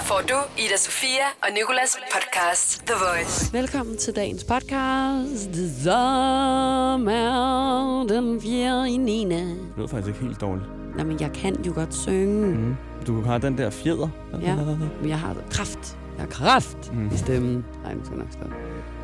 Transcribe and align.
Her 0.00 0.06
får 0.06 0.20
du 0.28 0.34
Ida 0.58 0.76
Sofia 0.76 1.26
og 1.42 1.48
Nikolas 1.54 1.96
podcast 2.14 2.82
The 2.86 2.94
Voice. 2.94 3.52
Velkommen 3.52 3.96
til 3.96 4.16
dagens 4.16 4.44
podcast. 4.44 5.82
Som 5.84 7.08
er 7.08 8.06
den 8.08 8.40
4. 8.40 8.90
i 8.90 8.96
9. 8.96 9.24
Det 9.24 9.56
lyder 9.76 9.88
faktisk 9.88 10.08
ikke 10.08 10.20
helt 10.20 10.40
dårligt. 10.40 10.66
Nå, 10.96 11.04
men 11.04 11.20
jeg 11.20 11.30
kan 11.32 11.64
jo 11.66 11.72
godt 11.74 11.94
synge. 11.94 12.46
Mm. 12.56 12.76
Du 13.06 13.22
har 13.22 13.38
den 13.38 13.58
der 13.58 13.70
fjeder. 13.70 14.08
Ja, 14.42 14.54
men 15.00 15.08
jeg 15.08 15.18
har 15.18 15.36
kraft. 15.50 15.98
Jeg 16.16 16.22
har 16.24 16.30
kraft 16.30 16.92
Mm. 16.92 17.10
i 17.14 17.16
stemmen. 17.16 17.64
Nej, 17.82 17.94
nu 17.94 18.00
skal 18.04 18.16
jeg 18.16 18.24
nok 18.24 18.32
stoppe. 18.32 18.54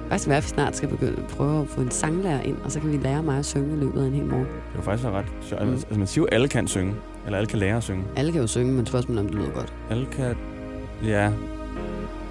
Faktisk 0.08 0.28
være, 0.28 0.36
at 0.38 0.44
vi 0.44 0.48
snart 0.48 0.76
skal 0.76 0.88
begynde 0.88 1.22
at 1.22 1.26
prøve 1.36 1.62
at 1.62 1.68
få 1.68 1.80
en 1.80 1.90
sanglærer 1.90 2.42
ind, 2.42 2.56
og 2.64 2.72
så 2.72 2.80
kan 2.80 2.92
vi 2.92 2.96
lære 2.96 3.22
mig 3.22 3.38
at 3.38 3.46
synge 3.46 3.76
i 3.76 3.80
løbet 3.80 4.02
af 4.02 4.06
en 4.06 4.14
hel 4.14 4.24
morgen. 4.24 4.46
Det 4.46 4.76
var 4.76 4.82
faktisk 4.82 5.04
være 5.04 5.12
ret 5.18 5.26
sjovt. 5.42 5.62
Mm. 5.62 5.72
Altså, 5.72 5.86
man 5.90 6.06
siger 6.06 6.22
jo, 6.22 6.26
at 6.26 6.34
alle 6.34 6.48
kan 6.48 6.68
synge. 6.68 6.94
Eller 7.26 7.38
alle 7.38 7.48
kan 7.48 7.58
lære 7.58 7.76
at 7.76 7.82
synge. 7.82 8.04
Alle 8.16 8.32
kan 8.32 8.40
jo 8.40 8.46
synge, 8.46 8.72
men 8.72 8.86
spørgsmålet 8.86 9.18
er, 9.20 9.24
om 9.24 9.28
det 9.28 9.36
lyder 9.40 9.50
godt. 9.54 9.72
Alle 9.90 10.06
kan... 10.06 10.36
Ja. 11.04 11.30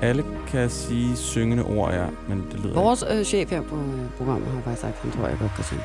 Alle 0.01 0.23
kan 0.47 0.69
sige 0.69 1.15
syngende 1.15 1.63
ord, 1.63 1.93
ja. 1.93 2.05
Men 2.27 2.45
det 2.51 2.59
lyder 2.59 2.73
Vores 2.73 3.03
øh, 3.11 3.23
chef 3.23 3.49
her 3.49 3.61
på 3.61 3.75
øh, 3.75 4.09
programmet 4.17 4.47
har 4.47 4.61
faktisk 4.61 4.81
sagt, 4.81 4.95
at 4.95 5.01
han 5.01 5.11
tror, 5.11 5.27
jeg 5.27 5.37
godt 5.39 5.51
kan 5.55 5.63
synge. 5.63 5.83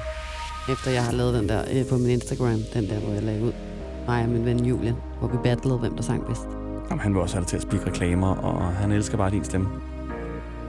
Efter 0.73 0.91
jeg 0.91 1.05
har 1.05 1.13
lavet 1.13 1.35
den 1.35 1.49
der 1.49 1.61
øh, 1.73 1.87
på 1.89 1.97
min 1.97 2.11
Instagram, 2.11 2.59
den 2.75 2.89
der, 2.89 2.99
hvor 2.99 3.13
jeg 3.13 3.23
lagde 3.23 3.43
ud. 3.43 3.53
Mig 4.07 4.23
og 4.23 4.29
min 4.29 4.45
ven 4.45 4.65
Julian, 4.65 4.95
hvor 5.19 5.29
vi 5.29 5.37
battlede, 5.45 5.79
hvem 5.79 5.97
der 5.97 6.03
sang 6.03 6.27
bedst. 6.27 6.43
Jamen, 6.91 7.01
han 7.01 7.15
vil 7.15 7.23
også 7.23 7.37
have 7.37 7.45
til 7.45 7.57
at 7.57 7.63
spikke 7.63 7.87
reklamer, 7.87 8.35
og 8.37 8.63
han 8.63 8.93
elsker 8.93 9.17
bare 9.17 9.31
din 9.31 9.45
stemme. 9.45 9.69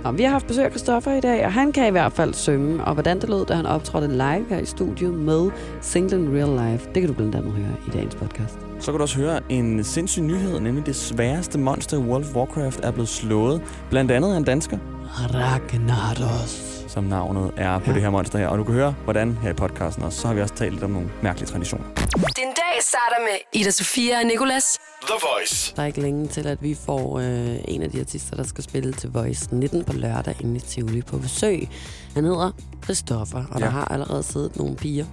Og 0.03 0.17
vi 0.17 0.23
har 0.23 0.31
haft 0.31 0.47
besøg 0.47 0.65
af 0.65 0.71
Christoffer 0.71 1.11
i 1.11 1.21
dag, 1.21 1.45
og 1.45 1.53
han 1.53 1.71
kan 1.71 1.87
i 1.87 1.91
hvert 1.91 2.11
fald 2.13 2.33
synge. 2.33 2.83
Og 2.83 2.93
hvordan 2.93 3.21
det 3.21 3.29
lød, 3.29 3.45
da 3.45 3.53
han 3.53 3.65
optrådte 3.65 4.07
live 4.07 4.45
her 4.49 4.59
i 4.59 4.65
studiet 4.65 5.13
med 5.13 5.49
Single 5.81 6.19
in 6.19 6.35
Real 6.35 6.71
Life, 6.71 6.89
det 6.93 7.01
kan 7.01 7.07
du 7.07 7.13
blandt 7.13 7.35
andet 7.35 7.51
høre 7.51 7.75
i 7.87 7.89
dagens 7.89 8.15
podcast. 8.15 8.70
Så 8.81 8.91
kan 8.91 8.97
du 8.97 9.01
også 9.01 9.15
høre 9.17 9.39
en 9.49 9.83
sindssyg 9.83 10.21
nyhed, 10.21 10.59
nemlig 10.59 10.85
det 10.85 10.95
sværeste 10.95 11.57
monster 11.59 11.97
i 11.97 11.99
World 11.99 12.25
of 12.25 12.35
Warcraft 12.35 12.79
er 12.83 12.91
blevet 12.91 13.09
slået. 13.09 13.61
Blandt 13.89 14.11
andet 14.11 14.33
af 14.33 14.37
en 14.37 14.43
dansker, 14.43 14.77
Ragnaros. 15.15 16.83
som 16.87 17.03
navnet 17.03 17.51
er 17.57 17.79
på 17.79 17.85
Ja. 17.87 17.93
det 17.93 18.01
her 18.01 18.09
monster 18.09 18.39
her. 18.39 18.47
Og 18.47 18.57
du 18.57 18.63
kan 18.63 18.73
høre, 18.73 18.95
hvordan 19.03 19.37
her 19.41 19.49
i 19.49 19.53
podcasten 19.53 20.03
også. 20.03 20.21
Så 20.21 20.27
har 20.27 20.33
vi 20.33 20.41
også 20.41 20.53
talt 20.55 20.71
lidt 20.73 20.83
om 20.83 20.89
nogle 20.91 21.09
mærkelige 21.21 21.47
traditioner. 21.49 21.85
Din 22.15 22.45
dag 22.45 22.81
starter 22.81 23.19
med 23.23 23.61
Ida 23.61 23.71
Sofia 23.71 24.19
og 24.19 24.25
Nikolas. 24.25 24.77
The 25.01 25.13
Voice. 25.37 25.73
Der 25.75 25.81
er 25.81 25.85
ikke 25.85 26.01
længe 26.01 26.27
til, 26.27 26.47
at 26.47 26.63
vi 26.63 26.77
får 26.85 27.19
øh, 27.19 27.55
en 27.67 27.81
af 27.83 27.91
de 27.91 27.99
artister, 27.99 28.35
der 28.35 28.43
skal 28.43 28.63
spille 28.63 28.93
til 28.93 29.09
Voice 29.11 29.47
19 29.55 29.83
på 29.83 29.93
lørdag 29.93 30.35
inde 30.39 30.55
i 30.55 30.59
Tivoli 30.59 31.01
på 31.01 31.17
besøg. 31.17 31.69
Han 32.15 32.25
hedder 32.25 32.51
Christoffer, 32.83 33.43
og. 33.51 33.59
Ja. 33.59 33.65
der 33.65 33.71
har 33.71 33.85
allerede 33.85 34.23
siddet 34.23 34.55
nogle 34.57 34.75
piger 34.75 35.05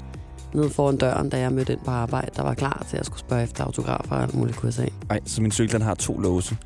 nede 0.55 0.71
foran 0.71 0.97
døren, 0.97 1.29
da 1.29 1.39
jeg 1.39 1.53
mødte 1.53 1.73
ind 1.73 1.81
på 1.85 1.91
arbejde, 1.91 2.31
der 2.37 2.43
var 2.43 2.55
klar 2.55 2.87
til 2.91 2.97
at 2.97 3.07
skulle 3.07 3.21
spørge 3.21 3.43
efter 3.43 3.65
autografer 3.65 4.17
og 4.17 4.23
alt 4.23 4.35
muligt 4.35 4.57
kunne 4.57 4.67
jeg 4.67 4.75
sige. 4.75 4.91
Nej, 5.09 5.21
så 5.27 5.43
min 5.43 5.53
cykel 5.53 5.73
den 5.73 5.83
har 5.83 5.95
to 5.95 6.19
låse. 6.19 6.57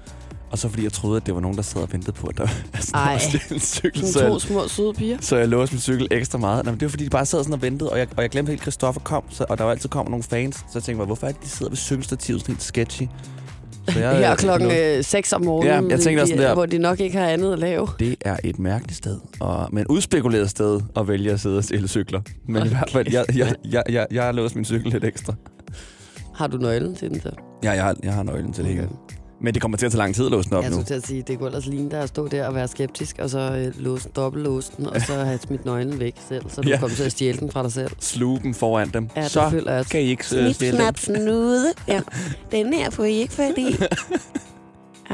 Og 0.50 0.58
så 0.58 0.68
fordi 0.68 0.84
jeg 0.84 0.92
troede, 0.92 1.16
at 1.16 1.26
det 1.26 1.34
var 1.34 1.40
nogen, 1.40 1.56
der 1.56 1.62
sad 1.62 1.82
og 1.82 1.92
ventede 1.92 2.12
på, 2.12 2.26
at 2.26 2.38
der 2.38 2.48
altså, 2.74 2.90
Ej. 2.94 3.12
var 3.12 3.18
stille 3.18 3.44
en 3.54 3.60
cykel. 3.60 4.06
Så 4.06 4.12
Sådan 4.12 4.28
to 4.28 4.32
jeg, 4.34 4.40
små 4.40 4.68
søde 4.68 4.92
piger. 4.92 5.18
så 5.20 5.36
jeg 5.36 5.48
låste 5.48 5.74
min 5.74 5.80
cykel 5.80 6.08
ekstra 6.10 6.38
meget. 6.38 6.64
Nej, 6.64 6.72
men 6.72 6.80
det 6.80 6.86
var 6.86 6.90
fordi, 6.90 7.04
de 7.04 7.10
bare 7.10 7.26
sad 7.26 7.38
sådan 7.44 7.54
og 7.54 7.62
ventede, 7.62 7.90
og 7.90 7.98
jeg, 7.98 8.06
og 8.16 8.22
jeg 8.22 8.30
glemte 8.30 8.50
helt, 8.50 8.60
at 8.60 8.62
Christoffer 8.64 9.00
kom, 9.00 9.22
så, 9.30 9.44
og 9.48 9.58
der 9.58 9.64
var 9.64 9.70
altid 9.70 9.88
kommer 9.88 10.10
nogle 10.10 10.22
fans. 10.22 10.56
Så 10.56 10.62
jeg 10.74 10.82
tænkte 10.82 11.04
hvorfor 11.04 11.26
er 11.26 11.32
det, 11.32 11.42
de 11.42 11.48
sidder 11.48 11.70
ved 11.70 11.76
cykelstativet 11.76 12.40
sådan 12.40 12.54
helt 12.54 12.62
sketchy? 12.62 13.02
Så 13.88 13.98
jeg, 13.98 14.16
Her 14.26 14.34
klokken 14.36 14.68
nåede- 14.68 15.02
6 15.02 15.32
om 15.32 15.44
morgenen, 15.44 15.84
Ja, 15.84 15.90
jeg 15.90 16.00
tænkte 16.00 16.22
også 16.22 16.32
de, 16.32 16.36
sådan 16.38 16.48
der. 16.48 16.54
hvor 16.54 16.66
de 16.66 16.78
nok 16.78 17.00
ikke 17.00 17.18
har 17.18 17.26
andet 17.26 17.52
at 17.52 17.58
lave. 17.58 17.88
Det 17.98 18.16
er 18.24 18.36
et 18.44 18.58
mærkeligt 18.58 18.96
sted, 18.98 19.18
og, 19.40 19.68
men 19.72 19.86
udspekuleret 19.86 20.50
sted 20.50 20.80
at 20.96 21.08
vælge 21.08 21.32
at 21.32 21.40
sidde 21.40 21.58
og 21.58 21.64
stille 21.64 21.88
cykler. 21.88 22.20
Men 22.46 22.56
okay. 22.56 22.66
i 22.66 22.68
hvert 22.74 22.90
fald, 22.90 23.12
jeg, 23.12 23.24
jeg, 23.36 23.54
jeg, 23.70 23.82
jeg, 23.88 24.06
jeg 24.10 24.22
har 24.24 24.32
låst 24.32 24.54
min 24.56 24.64
cykel 24.64 24.92
lidt 24.92 25.04
ekstra. 25.04 25.34
Har 26.34 26.46
du 26.46 26.56
nøglen 26.56 26.94
til 26.94 27.10
den 27.10 27.20
så? 27.20 27.30
Ja, 27.64 27.70
jeg 27.70 27.84
har, 27.84 27.96
jeg 28.02 28.12
har 28.14 28.22
nøglen 28.22 28.52
til 28.52 28.64
det 28.64 28.72
okay. 28.72 28.88
Men 29.42 29.54
det 29.54 29.62
kommer 29.62 29.78
til 29.78 29.86
at 29.86 29.92
tage 29.92 29.98
lang 29.98 30.14
tid 30.14 30.24
at 30.24 30.30
låse 30.30 30.48
den 30.48 30.56
op 30.56 30.62
Jeg 30.62 30.70
nu. 30.70 30.74
skulle 30.76 30.86
til 30.86 30.94
at 30.94 31.06
sige, 31.06 31.22
det 31.22 31.38
kunne 31.38 31.46
ellers 31.48 31.66
ligne 31.66 31.90
dig 31.90 32.00
at 32.00 32.08
stå 32.08 32.28
der 32.28 32.46
og 32.46 32.54
være 32.54 32.68
skeptisk, 32.68 33.16
og 33.18 33.30
så 33.30 33.38
øh, 33.38 33.82
låse 33.84 34.08
dobbeltlåse 34.16 34.72
den, 34.76 34.86
og 34.86 35.00
så 35.00 35.12
have 35.14 35.38
smidt 35.38 35.64
nøglen 35.64 36.00
væk 36.00 36.14
selv, 36.28 36.44
så 36.48 36.60
du 36.62 36.68
Ja. 36.68 36.78
kommer 36.78 36.96
til 36.96 37.02
at 37.02 37.12
stjæle 37.12 37.38
den 37.38 37.50
fra 37.50 37.62
dig 37.62 37.72
selv. 37.72 37.90
Sluge 38.00 38.40
dem 38.42 38.54
foran 38.54 38.90
dem. 38.90 39.08
Ja, 39.16 39.22
det 39.22 39.30
så 39.30 39.50
føler 39.50 39.72
jeg. 39.72 39.86
kan 39.86 40.00
I 40.00 40.04
ikke 40.04 40.24
øh, 40.36 40.54
stjæle 40.54 40.76
snap, 40.76 40.98
snude. 40.98 41.66
Ja, 41.88 42.00
den 42.52 42.72
her 42.74 42.90
får 42.90 43.04
I 43.04 43.12
ikke 43.12 43.32
fat 43.32 43.54
i. 43.58 43.66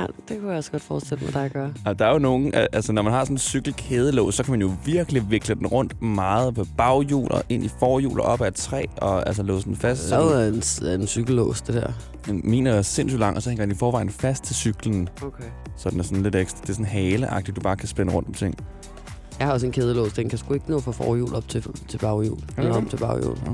Ja, 0.00 0.06
det 0.28 0.38
kunne 0.41 0.48
jeg 0.50 0.59
også 0.59 0.70
godt 0.70 0.82
forestille 0.82 1.25
mig 1.34 1.44
at 1.44 1.53
gøre. 1.53 1.72
Og 1.86 1.98
der 1.98 2.06
er 2.06 2.12
jo 2.12 2.19
nogen, 2.19 2.54
al- 2.54 2.69
altså 2.72 2.92
når 2.92 3.03
man 3.03 3.12
har 3.12 3.25
sådan 3.25 3.34
en 3.34 3.38
cykelkædelås, 3.38 4.34
så 4.34 4.42
kan 4.42 4.50
man 4.50 4.60
jo 4.60 4.70
virkelig 4.84 5.31
vikle 5.31 5.54
den 5.54 5.66
rundt 5.66 6.03
meget 6.03 6.54
på 6.54 6.64
baghjul 6.76 7.32
og 7.32 7.42
ind 7.48 7.64
i 7.64 7.69
forhjul 7.78 8.20
og 8.20 8.26
op 8.26 8.41
ad 8.41 8.48
et 8.48 8.54
træ, 8.54 8.84
og 8.97 9.26
altså 9.26 9.42
låse 9.42 9.64
den 9.66 9.76
fast. 9.76 10.09
Så 10.09 10.16
er 10.20 10.48
en, 10.94 11.00
en 11.00 11.06
cykellås, 11.06 11.60
det 11.62 11.75
der. 11.75 11.92
min 12.44 12.66
er 12.66 12.82
sindssygt 12.82 13.20
lang, 13.20 13.36
og 13.36 13.42
så 13.42 13.50
hænger 13.50 13.64
den 13.64 13.75
i 13.75 13.78
forvejen 13.78 14.10
fast 14.10 14.44
til 14.44 14.56
cyklen, 14.56 15.09
Okay. 15.22 15.44
så 15.76 15.91
den 15.91 15.98
er 16.00 16.04
sådan 16.04 16.22
lidt 16.22 16.34
ekstra. 16.36 16.60
Det 16.62 16.69
er 16.69 16.72
sådan 16.72 16.86
haleagtigt, 16.86 17.56
du 17.56 17.60
bare 17.60 17.76
kan 17.76 17.88
spænde 17.88 18.12
rundt 18.12 18.28
om 18.28 18.34
ting. 18.34 18.54
Jeg 19.38 19.47
har 19.47 19.54
også 19.54 19.66
en 19.66 19.72
kædelås, 19.72 20.12
den 20.12 20.28
kan 20.28 20.38
sgu 20.38 20.54
ikke 20.54 20.70
nå 20.70 20.80
fra 20.80 20.92
forhjul 20.92 21.34
op 21.34 21.48
til, 21.48 21.65
til 21.88 21.98
baghjul. 21.98 22.38
Eller 22.59 22.75
om 22.75 22.86
til 22.88 22.97
baghjul. 22.97 23.36
Ja. 23.47 23.50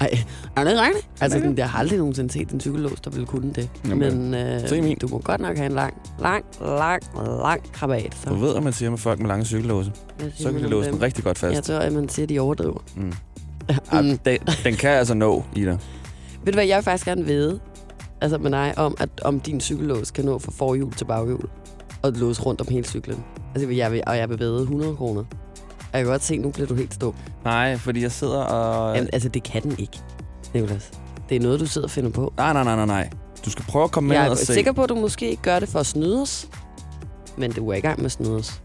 Ej, 0.00 0.18
er 0.56 0.64
det 0.64 0.80
rigtigt? 0.80 1.08
Altså, 1.20 1.38
sådan, 1.38 1.58
jeg 1.58 1.70
har 1.70 1.78
aldrig 1.78 1.98
nogensinde 1.98 2.32
set 2.32 2.50
en 2.50 2.60
cykellås, 2.60 3.00
der 3.00 3.10
ville 3.10 3.26
kunne 3.26 3.52
det. 3.52 3.70
Jamen, 3.88 4.30
Men 4.30 4.34
øh, 4.34 4.96
du 5.00 5.08
må 5.08 5.18
godt 5.18 5.40
nok 5.40 5.56
have 5.56 5.66
en 5.66 5.72
lang, 5.72 5.94
lang, 6.20 6.44
lang, 6.60 7.02
lang 7.42 7.72
krabat. 7.72 8.16
Så, 8.22 8.28
Du 8.30 8.34
ved, 8.34 8.52
hvad 8.52 8.62
man 8.62 8.72
siger 8.72 8.90
med 8.90 8.98
folk 8.98 9.20
med 9.20 9.28
lange 9.28 9.44
cykellåse. 9.44 9.92
Så 10.38 10.52
kan 10.52 10.62
de 10.62 10.68
låse 10.68 10.90
den 10.90 11.02
rigtig 11.02 11.24
godt 11.24 11.38
fast. 11.38 11.54
Jeg 11.54 11.64
tror, 11.64 11.74
at 11.74 11.92
man 11.92 12.08
siger, 12.08 12.24
at 12.24 12.28
de 12.28 12.38
overdriver. 12.38 12.78
Mm. 12.96 13.12
Mm. 13.92 14.18
den, 14.18 14.38
den 14.64 14.74
kan 14.74 14.90
altså 14.90 15.14
nå, 15.14 15.44
Ida. 15.56 15.70
Ved 16.44 16.52
du 16.52 16.56
hvad, 16.56 16.66
jeg 16.66 16.76
vil 16.76 16.84
faktisk 16.84 17.06
gerne 17.06 17.24
vide, 17.24 17.60
altså 18.20 18.38
med 18.38 18.50
dig, 18.50 18.74
om, 18.76 18.96
at, 19.00 19.08
om 19.24 19.40
din 19.40 19.60
cykellås 19.60 20.10
kan 20.10 20.24
nå 20.24 20.38
fra 20.38 20.52
forhjul 20.52 20.92
til 20.92 21.04
baghjul, 21.04 21.48
og 22.02 22.12
låse 22.12 22.42
rundt 22.42 22.60
om 22.60 22.66
hele 22.70 22.84
cyklen. 22.84 23.24
Altså, 23.54 23.70
jeg 23.70 23.92
vil, 23.92 24.02
og 24.06 24.16
jeg 24.18 24.28
vil 24.30 24.40
væde 24.40 24.60
100 24.60 24.96
kroner. 24.96 25.24
Jeg 25.92 26.00
kan 26.02 26.06
godt 26.10 26.24
se, 26.24 26.36
nu 26.38 26.50
bliver 26.50 26.66
du 26.68 26.74
helt 26.74 26.94
stum. 26.94 27.14
Nej, 27.44 27.76
fordi 27.76 28.02
jeg 28.02 28.12
sidder 28.12 28.38
og... 28.42 28.94
Jamen, 28.96 29.08
altså, 29.12 29.28
det 29.28 29.42
kan 29.42 29.62
den 29.62 29.74
ikke, 29.78 29.98
Nicolas. 30.54 30.90
Det 31.28 31.36
er 31.36 31.40
noget, 31.40 31.60
du 31.60 31.66
sidder 31.66 31.86
og 31.86 31.90
finder 31.90 32.10
på. 32.10 32.32
Nej, 32.36 32.52
nej, 32.52 32.64
nej, 32.64 32.76
nej, 32.76 32.86
nej. 32.86 33.10
Du 33.44 33.50
skal 33.50 33.64
prøve 33.68 33.84
at 33.84 33.90
komme 33.90 34.08
med 34.08 34.16
Jeg 34.16 34.26
er 34.26 34.30
og 34.30 34.38
se. 34.38 34.46
sikker 34.54 34.72
på, 34.72 34.82
at 34.82 34.88
du 34.88 34.94
måske 34.94 35.30
ikke 35.30 35.42
gør 35.42 35.58
det 35.58 35.68
for 35.68 35.78
at 35.78 35.86
snyde 35.86 36.22
os, 36.22 36.48
men 37.38 37.52
du 37.52 37.68
er 37.68 37.74
i 37.74 37.80
gang 37.80 37.98
med 37.98 38.04
at 38.06 38.12
snyde 38.12 38.36
os. 38.36 38.60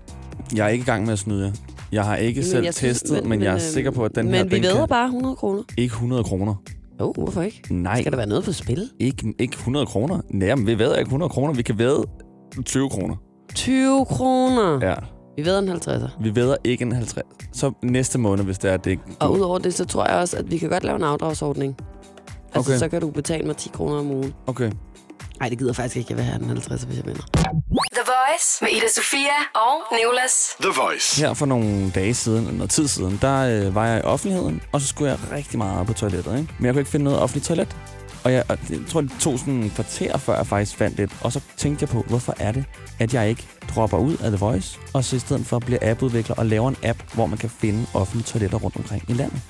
Jeg 0.56 0.66
er 0.66 0.70
ikke 0.70 0.82
i 0.82 0.86
gang 0.86 1.06
med 1.06 1.14
at 1.14 1.20
snyde 1.20 1.46
jer. 1.46 1.52
Jeg 1.92 2.06
har 2.06 2.16
ikke 2.16 2.40
Men 2.40 2.46
selv 2.50 2.64
jeg 2.64 2.74
synes- 2.74 3.02
testet, 3.02 3.22
men, 3.22 3.30
men 3.30 3.42
jeg 3.42 3.50
er 3.50 3.56
øh, 3.56 3.62
sikker 3.62 3.92
på, 3.92 4.04
at 4.06 4.16
den 4.16 4.26
men 4.26 4.36
her... 4.36 4.44
vi 4.44 4.50
den 4.56 4.64
væder 4.64 4.76
kan 4.80 4.88
bare 4.88 5.06
100 5.06 5.36
kroner. 5.36 5.62
Ikke 5.78 5.94
100 5.94 6.24
kroner. 6.24 6.56
Jo, 7.00 7.08
oh, 7.10 7.14
hvorfor 7.24 7.42
ikke? 7.42 7.62
Nej, 7.76 8.00
Skal 8.02 8.12
der 8.12 8.18
være 8.18 8.28
noget 8.28 8.44
på 8.44 8.52
spil? 8.52 8.90
ikke, 9.00 9.34
ikke 9.40 9.54
100 9.54 9.86
kroner. 9.86 10.22
Nej, 10.30 10.56
men 10.56 10.68
vi 10.68 10.80
væder 10.80 10.96
ikke 10.96 11.08
100 11.08 11.30
kroner. 11.30 11.54
Vi 11.54 11.62
kan 11.64 11.78
væde 11.80 12.04
20 12.66 12.90
kroner. 12.90 13.16
20 13.56 14.06
kroner. 14.06 14.80
Ja. 14.88 14.96
Vi 15.38 15.46
væder 15.46 15.60
en 15.60 15.70
50'er. 15.70 16.10
vi 16.24 16.36
væder 16.36 16.56
ikke 16.64 16.82
en 16.82 16.92
50. 16.92 17.26
Så 17.54 17.72
næste 17.82 18.18
måned, 18.20 18.44
hvis 18.44 18.58
det 18.58 18.72
er 18.72 18.78
det 18.78 18.92
ikke... 18.92 19.04
Og 19.20 19.32
udover 19.32 19.58
det, 19.60 19.74
så 19.74 19.86
tror 19.86 20.06
jeg 20.08 20.16
også, 20.16 20.38
at 20.38 20.52
vi 20.52 20.58
kan 20.58 20.70
godt 20.70 20.84
lave 20.84 20.96
en 20.96 21.04
afdragsordning. 21.04 21.76
Altså, 22.56 22.72
Okay. 22.72 22.80
så 22.80 22.88
kan 22.90 23.02
du 23.02 23.10
betale 23.12 23.44
mig 23.48 23.58
10 23.58 23.70
kroner 23.74 24.00
om 24.00 24.12
ugen. 24.12 24.34
Okay. 24.48 24.72
Nej, 25.40 25.50
det 25.50 25.58
gider 25.60 25.74
faktisk 25.74 25.98
ikke. 25.98 26.08
Jeg 26.10 26.18
vil 26.18 26.26
have 26.26 26.42
en 26.44 26.48
50, 26.50 26.84
hvis 26.84 26.98
jeg 26.98 27.06
vinder. 27.06 27.22
The 27.94 28.04
Voice 28.06 28.58
med 28.62 28.70
Ida 28.72 28.88
Sofia 28.96 29.38
og 29.56 29.96
Nikolas. 29.98 30.34
The 30.62 30.72
Voice. 30.82 31.22
Her 31.22 31.34
for 31.34 31.46
nogle 31.46 31.92
dage 31.96 32.14
siden, 32.14 32.38
eller 32.40 32.52
noget 32.58 32.70
tid 32.70 32.88
siden, 32.88 33.20
der 33.22 33.40
øh, 33.68 33.76
var 33.76 33.88
jeg 33.88 34.00
i 34.00 34.02
offentligheden, 34.02 34.62
og 34.72 34.82
så 34.82 34.88
skulle 34.88 35.12
jeg 35.12 35.20
rigtig 35.32 35.58
meget 35.58 35.88
på 35.88 35.94
toilettet. 35.94 36.32
Ikke? 36.40 36.54
Men 36.60 36.66
jeg 36.66 36.74
kunne 36.74 36.82
ikke 36.82 36.92
finde 36.92 37.04
noget 37.04 37.20
offentligt 37.20 37.46
toilet. 37.48 37.78
Og 38.24 38.34
jeg, 38.34 38.44
og 38.50 38.58
jeg 38.70 38.80
tror, 38.88 39.02
det 39.02 39.12
tog 39.20 39.40
sådan 39.40 39.54
en 39.54 39.70
kvarter, 39.70 40.18
før 40.18 40.36
jeg 40.36 40.48
faktisk 40.48 40.78
fandt 40.78 40.98
det. 40.98 41.12
Og 41.22 41.32
så 41.32 41.40
tænkte 41.58 41.84
jeg 41.84 41.90
på, 41.90 42.06
hvorfor 42.08 42.36
er 42.40 42.52
det, 42.52 42.66
at 43.00 43.14
jeg 43.14 43.30
ikke 43.30 43.48
dropper 43.76 43.98
ud 43.98 44.18
af 44.18 44.32
The 44.32 44.38
Voice, 44.38 44.80
og 44.94 45.04
så 45.04 45.16
i 45.16 45.20
stedet 45.20 45.46
for 45.46 45.60
bliver 45.60 45.80
appudvikler 45.92 46.36
og 46.36 46.46
laver 46.46 46.70
en 46.70 46.76
app, 46.84 47.00
hvor 47.14 47.26
man 47.26 47.38
kan 47.38 47.50
finde 47.50 47.86
offentlige 47.94 48.26
toiletter 48.26 48.58
rundt 48.58 48.76
omkring 48.76 49.04
i 49.08 49.14
landet. 49.14 49.42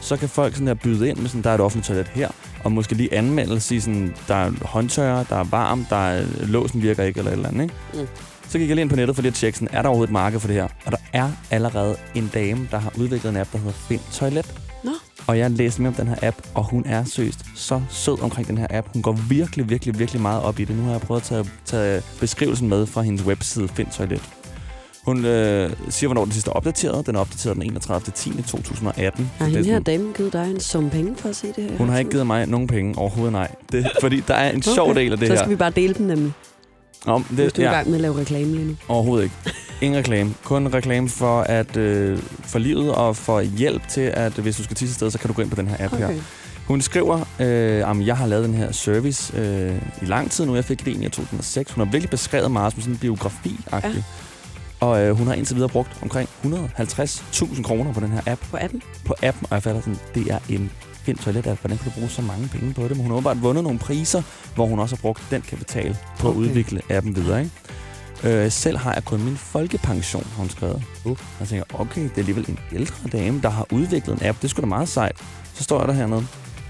Så 0.00 0.16
kan 0.16 0.28
folk 0.28 0.54
sådan 0.54 0.66
der 0.66 0.74
byde 0.74 1.08
ind 1.08 1.18
med 1.18 1.28
sådan, 1.28 1.42
der 1.42 1.50
er 1.50 1.54
et 1.54 1.60
offentligt 1.60 1.86
toilet 1.86 2.08
her, 2.08 2.28
og 2.64 2.72
måske 2.72 2.94
lige 2.94 3.14
anmelde 3.14 3.54
og 3.54 3.62
sige 3.62 3.80
sådan, 3.80 4.14
der 4.28 4.34
er 4.34 4.52
håndtørrer, 4.62 5.24
der 5.24 5.36
er 5.36 5.44
varmt, 5.44 5.90
der 5.90 5.96
er, 5.96 6.26
låsen 6.40 6.82
virker 6.82 7.02
ikke, 7.04 7.18
eller 7.18 7.30
et 7.30 7.36
eller 7.36 7.48
andet, 7.48 7.62
ikke? 7.62 7.74
Mm. 7.94 8.08
Så 8.48 8.58
gik 8.58 8.68
jeg 8.68 8.74
lige 8.76 8.82
ind 8.82 8.90
på 8.90 8.96
nettet 8.96 9.16
for 9.16 9.22
lige 9.22 9.30
at 9.30 9.34
tjekke, 9.34 9.58
sådan, 9.58 9.76
er 9.76 9.82
der 9.82 9.88
overhovedet 9.88 10.08
et 10.08 10.12
marked 10.12 10.40
for 10.40 10.46
det 10.46 10.56
her? 10.56 10.68
Og 10.84 10.92
der 10.92 10.98
er 11.12 11.30
allerede 11.50 11.96
en 12.14 12.30
dame, 12.34 12.68
der 12.70 12.78
har 12.78 12.92
udviklet 12.98 13.30
en 13.30 13.36
app, 13.36 13.52
der 13.52 13.58
hedder 13.58 13.72
Find 13.72 14.00
Toilet. 14.12 14.54
Og 15.30 15.38
jeg 15.38 15.50
læste 15.50 15.82
mere 15.82 15.88
om 15.88 15.94
den 15.94 16.08
her 16.08 16.16
app, 16.22 16.36
og 16.54 16.64
hun 16.64 16.82
er 16.86 17.04
seriøst 17.04 17.44
så 17.54 17.80
sød 17.90 18.22
omkring 18.22 18.48
den 18.48 18.58
her 18.58 18.66
app. 18.70 18.86
Hun 18.92 19.02
går 19.02 19.12
virkelig, 19.28 19.70
virkelig, 19.70 19.98
virkelig 19.98 20.22
meget 20.22 20.42
op 20.42 20.58
i 20.60 20.64
det. 20.64 20.76
Nu 20.76 20.82
har 20.82 20.90
jeg 20.90 21.00
prøvet 21.00 21.20
at 21.20 21.26
tage, 21.26 21.44
tage 21.64 22.02
beskrivelsen 22.20 22.68
med 22.68 22.86
fra 22.86 23.02
hendes 23.02 23.24
webside 23.24 23.68
Find 23.68 23.88
Toilet. 23.96 24.22
Hun 25.04 25.24
øh, 25.24 25.70
siger, 25.88 26.08
hvornår 26.08 26.24
den 26.24 26.32
sidste 26.32 26.48
er 26.50 26.52
opdateret. 26.54 27.06
Den 27.06 27.16
er 27.16 27.20
opdateret 27.20 27.54
den 27.56 27.62
31. 27.62 28.00
10. 28.14 28.42
2018. 28.42 29.30
Har 29.38 29.44
Så 29.46 29.50
er 29.52 29.56
hende 29.56 29.70
her 29.70 29.78
dame 29.80 30.12
givet 30.16 30.32
dig 30.32 30.50
en 30.50 30.60
sum 30.60 30.90
penge 30.90 31.16
for 31.16 31.28
at 31.28 31.36
se 31.36 31.46
det 31.56 31.64
her? 31.64 31.76
hun 31.78 31.88
har 31.88 31.98
ikke 31.98 32.10
givet 32.10 32.26
mig 32.26 32.46
nogen 32.46 32.66
penge 32.66 32.98
overhovedet, 32.98 33.32
nej. 33.32 33.48
Det, 33.72 33.86
fordi 34.00 34.20
der 34.28 34.34
er 34.34 34.50
en 34.52 34.62
sjov 34.62 34.90
Okay. 34.90 35.00
del 35.00 35.12
af 35.12 35.18
det 35.18 35.26
Så 35.28 35.32
her. 35.34 35.38
skal 35.40 35.50
vi 35.50 35.56
bare 35.56 35.70
dele 35.70 35.94
dem 35.94 36.06
nemlig, 36.06 36.32
Om, 37.06 37.22
hvis 37.22 37.36
det, 37.52 37.56
du 37.56 37.62
er 37.62 37.70
i 37.70 37.74
gang 37.74 37.86
med 37.88 37.94
at 37.94 38.00
lave 38.00 38.16
reklame 38.20 38.50
lige 38.56 38.68
nu. 38.68 38.74
Overhovedet 38.88 39.24
ikke. 39.24 39.34
Ingen 39.80 39.98
reklame. 39.98 40.34
Kun 40.44 40.74
reklame 40.74 41.08
for, 41.08 41.40
at, 41.40 41.76
øh, 41.76 42.18
for 42.44 42.58
livet 42.58 42.94
og 42.94 43.16
for 43.16 43.40
hjælp 43.40 43.88
til, 43.88 44.00
at 44.00 44.32
hvis 44.32 44.56
du 44.56 44.62
skal 44.64 44.76
tisse 44.76 44.92
et 44.92 44.96
sted, 44.96 45.10
så 45.10 45.18
kan 45.18 45.28
du 45.28 45.34
gå 45.34 45.42
ind 45.42 45.50
på 45.50 45.56
den 45.56 45.68
her 45.68 45.76
app 45.84 45.94
her. 45.96 46.10
Hun 46.66 46.80
skriver, 46.80 47.16
øh, 47.40 47.90
at 47.90 48.06
jeg 48.06 48.16
har 48.16 48.26
lavet 48.26 48.44
den 48.44 48.54
her 48.54 48.72
service 48.72 49.36
øh, 49.38 49.76
i 50.02 50.04
lang 50.04 50.30
tid 50.30 50.46
nu. 50.46 50.54
Jeg 50.54 50.64
fik 50.64 50.86
egentlig 50.88 51.06
i 51.06 51.10
2006. 51.10 51.72
Hun 51.72 51.84
har 51.84 51.92
virkelig 51.92 52.10
beskrevet 52.10 52.50
meget 52.50 52.72
som 52.72 52.82
sådan 52.82 52.94
en 52.94 52.98
biografi-agtig. 52.98 53.94
Ja. 53.96 54.02
Og 54.86 55.00
øh, 55.02 55.16
hun 55.16 55.26
har 55.26 55.34
indtil 55.34 55.56
videre 55.56 55.68
brugt 55.68 55.90
omkring 56.02 56.28
150.000 56.44 57.62
kroner 57.62 57.92
på 57.92 58.00
den 58.00 58.08
her 58.10 58.20
app. 58.26 58.40
På 58.50 58.56
appen? 58.60 58.82
På 59.04 59.14
appen, 59.22 59.46
og 59.50 59.54
jeg 59.54 59.62
falder 59.62 59.80
sådan, 59.80 59.98
det 60.14 60.30
er 60.30 60.38
en 60.48 60.70
find 61.04 61.18
toilet-app. 61.18 61.60
Hvordan 61.60 61.78
kan 61.78 61.84
du 61.84 61.90
bruge 61.94 62.08
så 62.08 62.22
mange 62.22 62.48
penge 62.48 62.74
på 62.74 62.82
det? 62.82 62.90
Men 62.90 63.00
hun 63.00 63.06
har 63.06 63.14
åbenbart 63.14 63.42
vundet 63.42 63.64
nogle 63.64 63.78
priser, 63.78 64.22
hvor 64.54 64.66
hun 64.66 64.78
også 64.78 64.96
har 64.96 65.00
brugt 65.00 65.22
den 65.30 65.42
kapital 65.42 65.96
på 66.18 66.28
okay. 66.28 66.36
at 66.36 66.36
Okay. 66.36 66.38
udvikle 66.48 66.80
appen 66.90 67.16
videre. 67.16 67.38
Ikke? 67.40 67.52
Øh, 68.24 68.50
selv 68.50 68.76
har 68.76 68.94
jeg 68.94 69.04
kun 69.04 69.24
min 69.24 69.36
folkepension, 69.36 70.26
har 70.30 70.36
hun 70.36 70.50
skrevet. 70.50 70.82
Uh. 71.04 71.18
Jeg 71.40 71.48
tænker, 71.48 71.64
okay, 71.80 72.02
det 72.02 72.10
er 72.10 72.18
alligevel 72.18 72.44
en 72.48 72.58
ældre 72.72 73.08
dame, 73.08 73.40
der 73.42 73.48
har 73.48 73.66
udviklet 73.72 74.20
en 74.20 74.26
app. 74.26 74.42
Det 74.42 74.50
skulle 74.50 74.62
da 74.62 74.68
meget 74.68 74.88
sejt. 74.88 75.16
Så 75.54 75.64
står 75.64 75.86
der 75.86 75.92
hernede. 75.92 76.26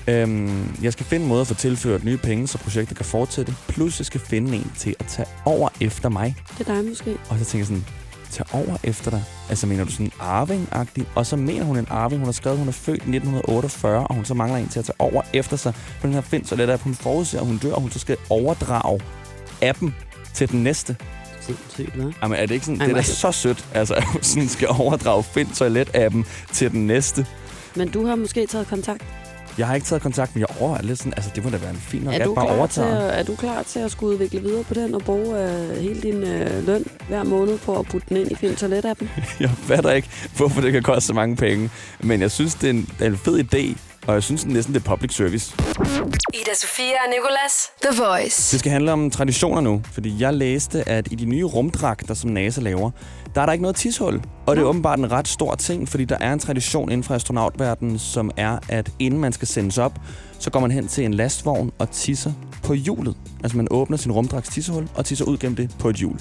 Øhm, 0.08 0.76
jeg 0.82 0.92
skal 0.92 1.06
finde 1.06 1.22
en 1.22 1.28
måde 1.28 1.40
at 1.40 1.46
få 1.46 1.54
tilført 1.54 2.04
nye 2.04 2.16
penge, 2.16 2.46
så 2.46 2.58
projektet 2.58 2.96
kan 2.96 3.06
fortsætte. 3.06 3.54
Plus, 3.68 4.00
jeg 4.00 4.06
skal 4.06 4.20
finde 4.20 4.56
en 4.56 4.72
til 4.76 4.94
at 4.98 5.06
tage 5.06 5.28
over 5.44 5.68
efter 5.80 6.08
mig. 6.08 6.36
Det 6.58 6.68
er 6.68 6.74
dig 6.74 6.84
måske. 6.84 7.16
Og 7.28 7.38
så 7.38 7.44
tænker 7.44 7.58
jeg 7.58 7.66
sådan, 7.66 7.84
tage 8.30 8.46
over 8.52 8.76
efter 8.84 9.10
dig? 9.10 9.24
Altså 9.48 9.66
mener 9.66 9.84
du 9.84 9.90
sådan 9.90 10.12
arving-agtigt? 10.20 11.06
Og 11.14 11.26
så 11.26 11.36
mener 11.36 11.64
hun 11.64 11.78
en 11.78 11.86
arving. 11.90 12.20
Hun 12.20 12.26
har 12.26 12.32
skrevet, 12.32 12.54
at 12.56 12.58
hun 12.58 12.68
er 12.68 12.72
født 12.72 12.96
i 12.96 13.16
1948, 13.16 14.06
og 14.06 14.14
hun 14.14 14.24
så 14.24 14.34
mangler 14.34 14.58
en 14.58 14.68
til 14.68 14.78
at 14.78 14.84
tage 14.84 15.00
over 15.00 15.22
efter 15.32 15.56
sig 15.56 15.74
på 16.00 16.06
den 16.06 16.14
her 16.14 16.20
find. 16.20 16.44
Så 16.44 16.56
det 16.56 16.70
at 16.70 16.80
hun 16.80 16.94
forudser, 16.94 17.40
at 17.40 17.46
hun 17.46 17.58
dør, 17.58 17.72
og 17.72 17.80
hun 17.80 17.90
så 17.90 17.98
skal 17.98 18.16
overdrage 18.30 19.00
appen 19.62 19.94
til 20.34 20.50
den 20.50 20.62
næste. 20.62 20.96
Sindssygt, 21.76 21.96
hva'? 21.96 22.12
Jamen 22.22 22.38
er 22.38 22.46
det 22.46 22.54
ikke 22.54 22.66
sådan, 22.66 22.80
Ej, 22.80 22.86
det 22.86 22.92
er 22.92 22.96
da 22.96 23.02
så 23.02 23.32
sødt, 23.32 23.64
altså 23.74 23.94
at 23.94 24.04
hun 24.04 24.22
sådan 24.22 24.48
skal 24.48 24.68
overdrage 24.70 25.22
Find 25.22 25.48
Toilet-appen 25.48 26.24
til 26.52 26.70
den 26.70 26.86
næste. 26.86 27.26
Men 27.76 27.88
du 27.88 28.06
har 28.06 28.16
måske 28.16 28.46
taget 28.46 28.66
kontakt. 28.68 29.02
Jeg 29.58 29.66
har 29.66 29.74
ikke 29.74 29.86
taget 29.86 30.02
kontakt, 30.02 30.34
men 30.34 30.40
jeg 30.40 30.48
overvejer 30.60 30.82
lidt 30.82 30.98
sådan, 30.98 31.12
altså 31.16 31.30
det 31.34 31.44
må 31.44 31.50
da 31.50 31.56
være 31.56 31.70
en 31.70 31.76
fin 31.76 32.02
nok 32.02 32.14
Er 32.14 32.24
du, 32.24 32.34
bare 32.34 32.44
klar 32.46 32.66
til, 32.66 32.82
overtager. 32.82 33.08
at- 33.10 33.20
er 33.20 33.24
du 33.24 33.36
klar 33.36 33.62
til 33.62 33.78
at 33.78 33.90
skulle 33.90 34.12
udvikle 34.14 34.40
videre 34.40 34.64
på 34.64 34.74
den 34.74 34.94
og 34.94 35.00
bruge 35.02 35.38
øh, 35.50 35.76
hele 35.76 36.00
din 36.00 36.14
øh, 36.22 36.66
løn 36.66 36.84
hver 37.08 37.22
måned 37.22 37.58
på 37.58 37.78
at 37.78 37.86
putte 37.86 38.06
den 38.08 38.16
ind 38.16 38.30
i 38.32 38.34
Find 38.34 38.56
Toilet-appen? 38.56 39.06
Jeg 39.40 39.50
fatter 39.50 39.90
ikke, 39.92 40.08
hvorfor 40.36 40.60
det 40.60 40.72
kan 40.72 40.82
koste 40.82 41.06
så 41.06 41.12
mange 41.14 41.36
penge. 41.36 41.70
Men 42.00 42.20
jeg 42.20 42.30
synes, 42.30 42.54
det 42.54 42.66
er 42.66 42.70
en, 42.70 42.88
det 42.98 43.06
er 43.06 43.10
en 43.10 43.16
fed 43.18 43.44
idé, 43.54 43.76
og 44.10 44.14
jeg 44.14 44.22
synes 44.22 44.46
næsten, 44.46 44.74
det 44.74 44.80
er 44.80 44.84
public 44.84 45.14
service. 45.14 45.54
Ida 46.34 46.54
Sofia 46.54 46.94
og 47.04 47.10
Nicolas. 47.10 47.70
The 47.82 48.02
Voice. 48.02 48.52
Det 48.52 48.60
skal 48.60 48.72
handle 48.72 48.92
om 48.92 49.10
traditioner 49.10 49.60
nu, 49.60 49.82
fordi 49.92 50.16
jeg 50.20 50.34
læste, 50.34 50.88
at 50.88 51.08
i 51.10 51.14
de 51.14 51.24
nye 51.24 51.44
rumdragter, 51.44 52.14
som 52.14 52.30
NASA 52.30 52.60
laver, 52.60 52.90
der 53.34 53.40
er 53.40 53.46
der 53.46 53.52
ikke 53.52 53.62
noget 53.62 53.76
tishul. 53.76 54.22
Og 54.46 54.56
det 54.56 54.62
er 54.62 54.66
åbenbart 54.66 54.98
en 54.98 55.12
ret 55.12 55.28
stor 55.28 55.54
ting, 55.54 55.88
fordi 55.88 56.04
der 56.04 56.18
er 56.20 56.32
en 56.32 56.38
tradition 56.38 56.90
inden 56.90 57.04
for 57.04 57.14
astronautverdenen, 57.14 57.98
som 57.98 58.30
er, 58.36 58.58
at 58.68 58.90
inden 58.98 59.20
man 59.20 59.32
skal 59.32 59.48
sendes 59.48 59.78
op, 59.78 59.98
så 60.38 60.50
går 60.50 60.60
man 60.60 60.70
hen 60.70 60.88
til 60.88 61.04
en 61.04 61.14
lastvogn 61.14 61.72
og 61.78 61.90
tisser 61.90 62.32
på 62.62 62.74
hjulet. 62.74 63.16
Altså 63.42 63.56
man 63.56 63.68
åbner 63.70 63.96
sin 63.96 64.12
rumdragts 64.12 64.48
tissehul 64.48 64.88
og 64.94 65.04
tisser 65.04 65.24
ud 65.24 65.38
gennem 65.38 65.56
det 65.56 65.76
på 65.78 65.88
et 65.88 65.96
hjul. 65.96 66.18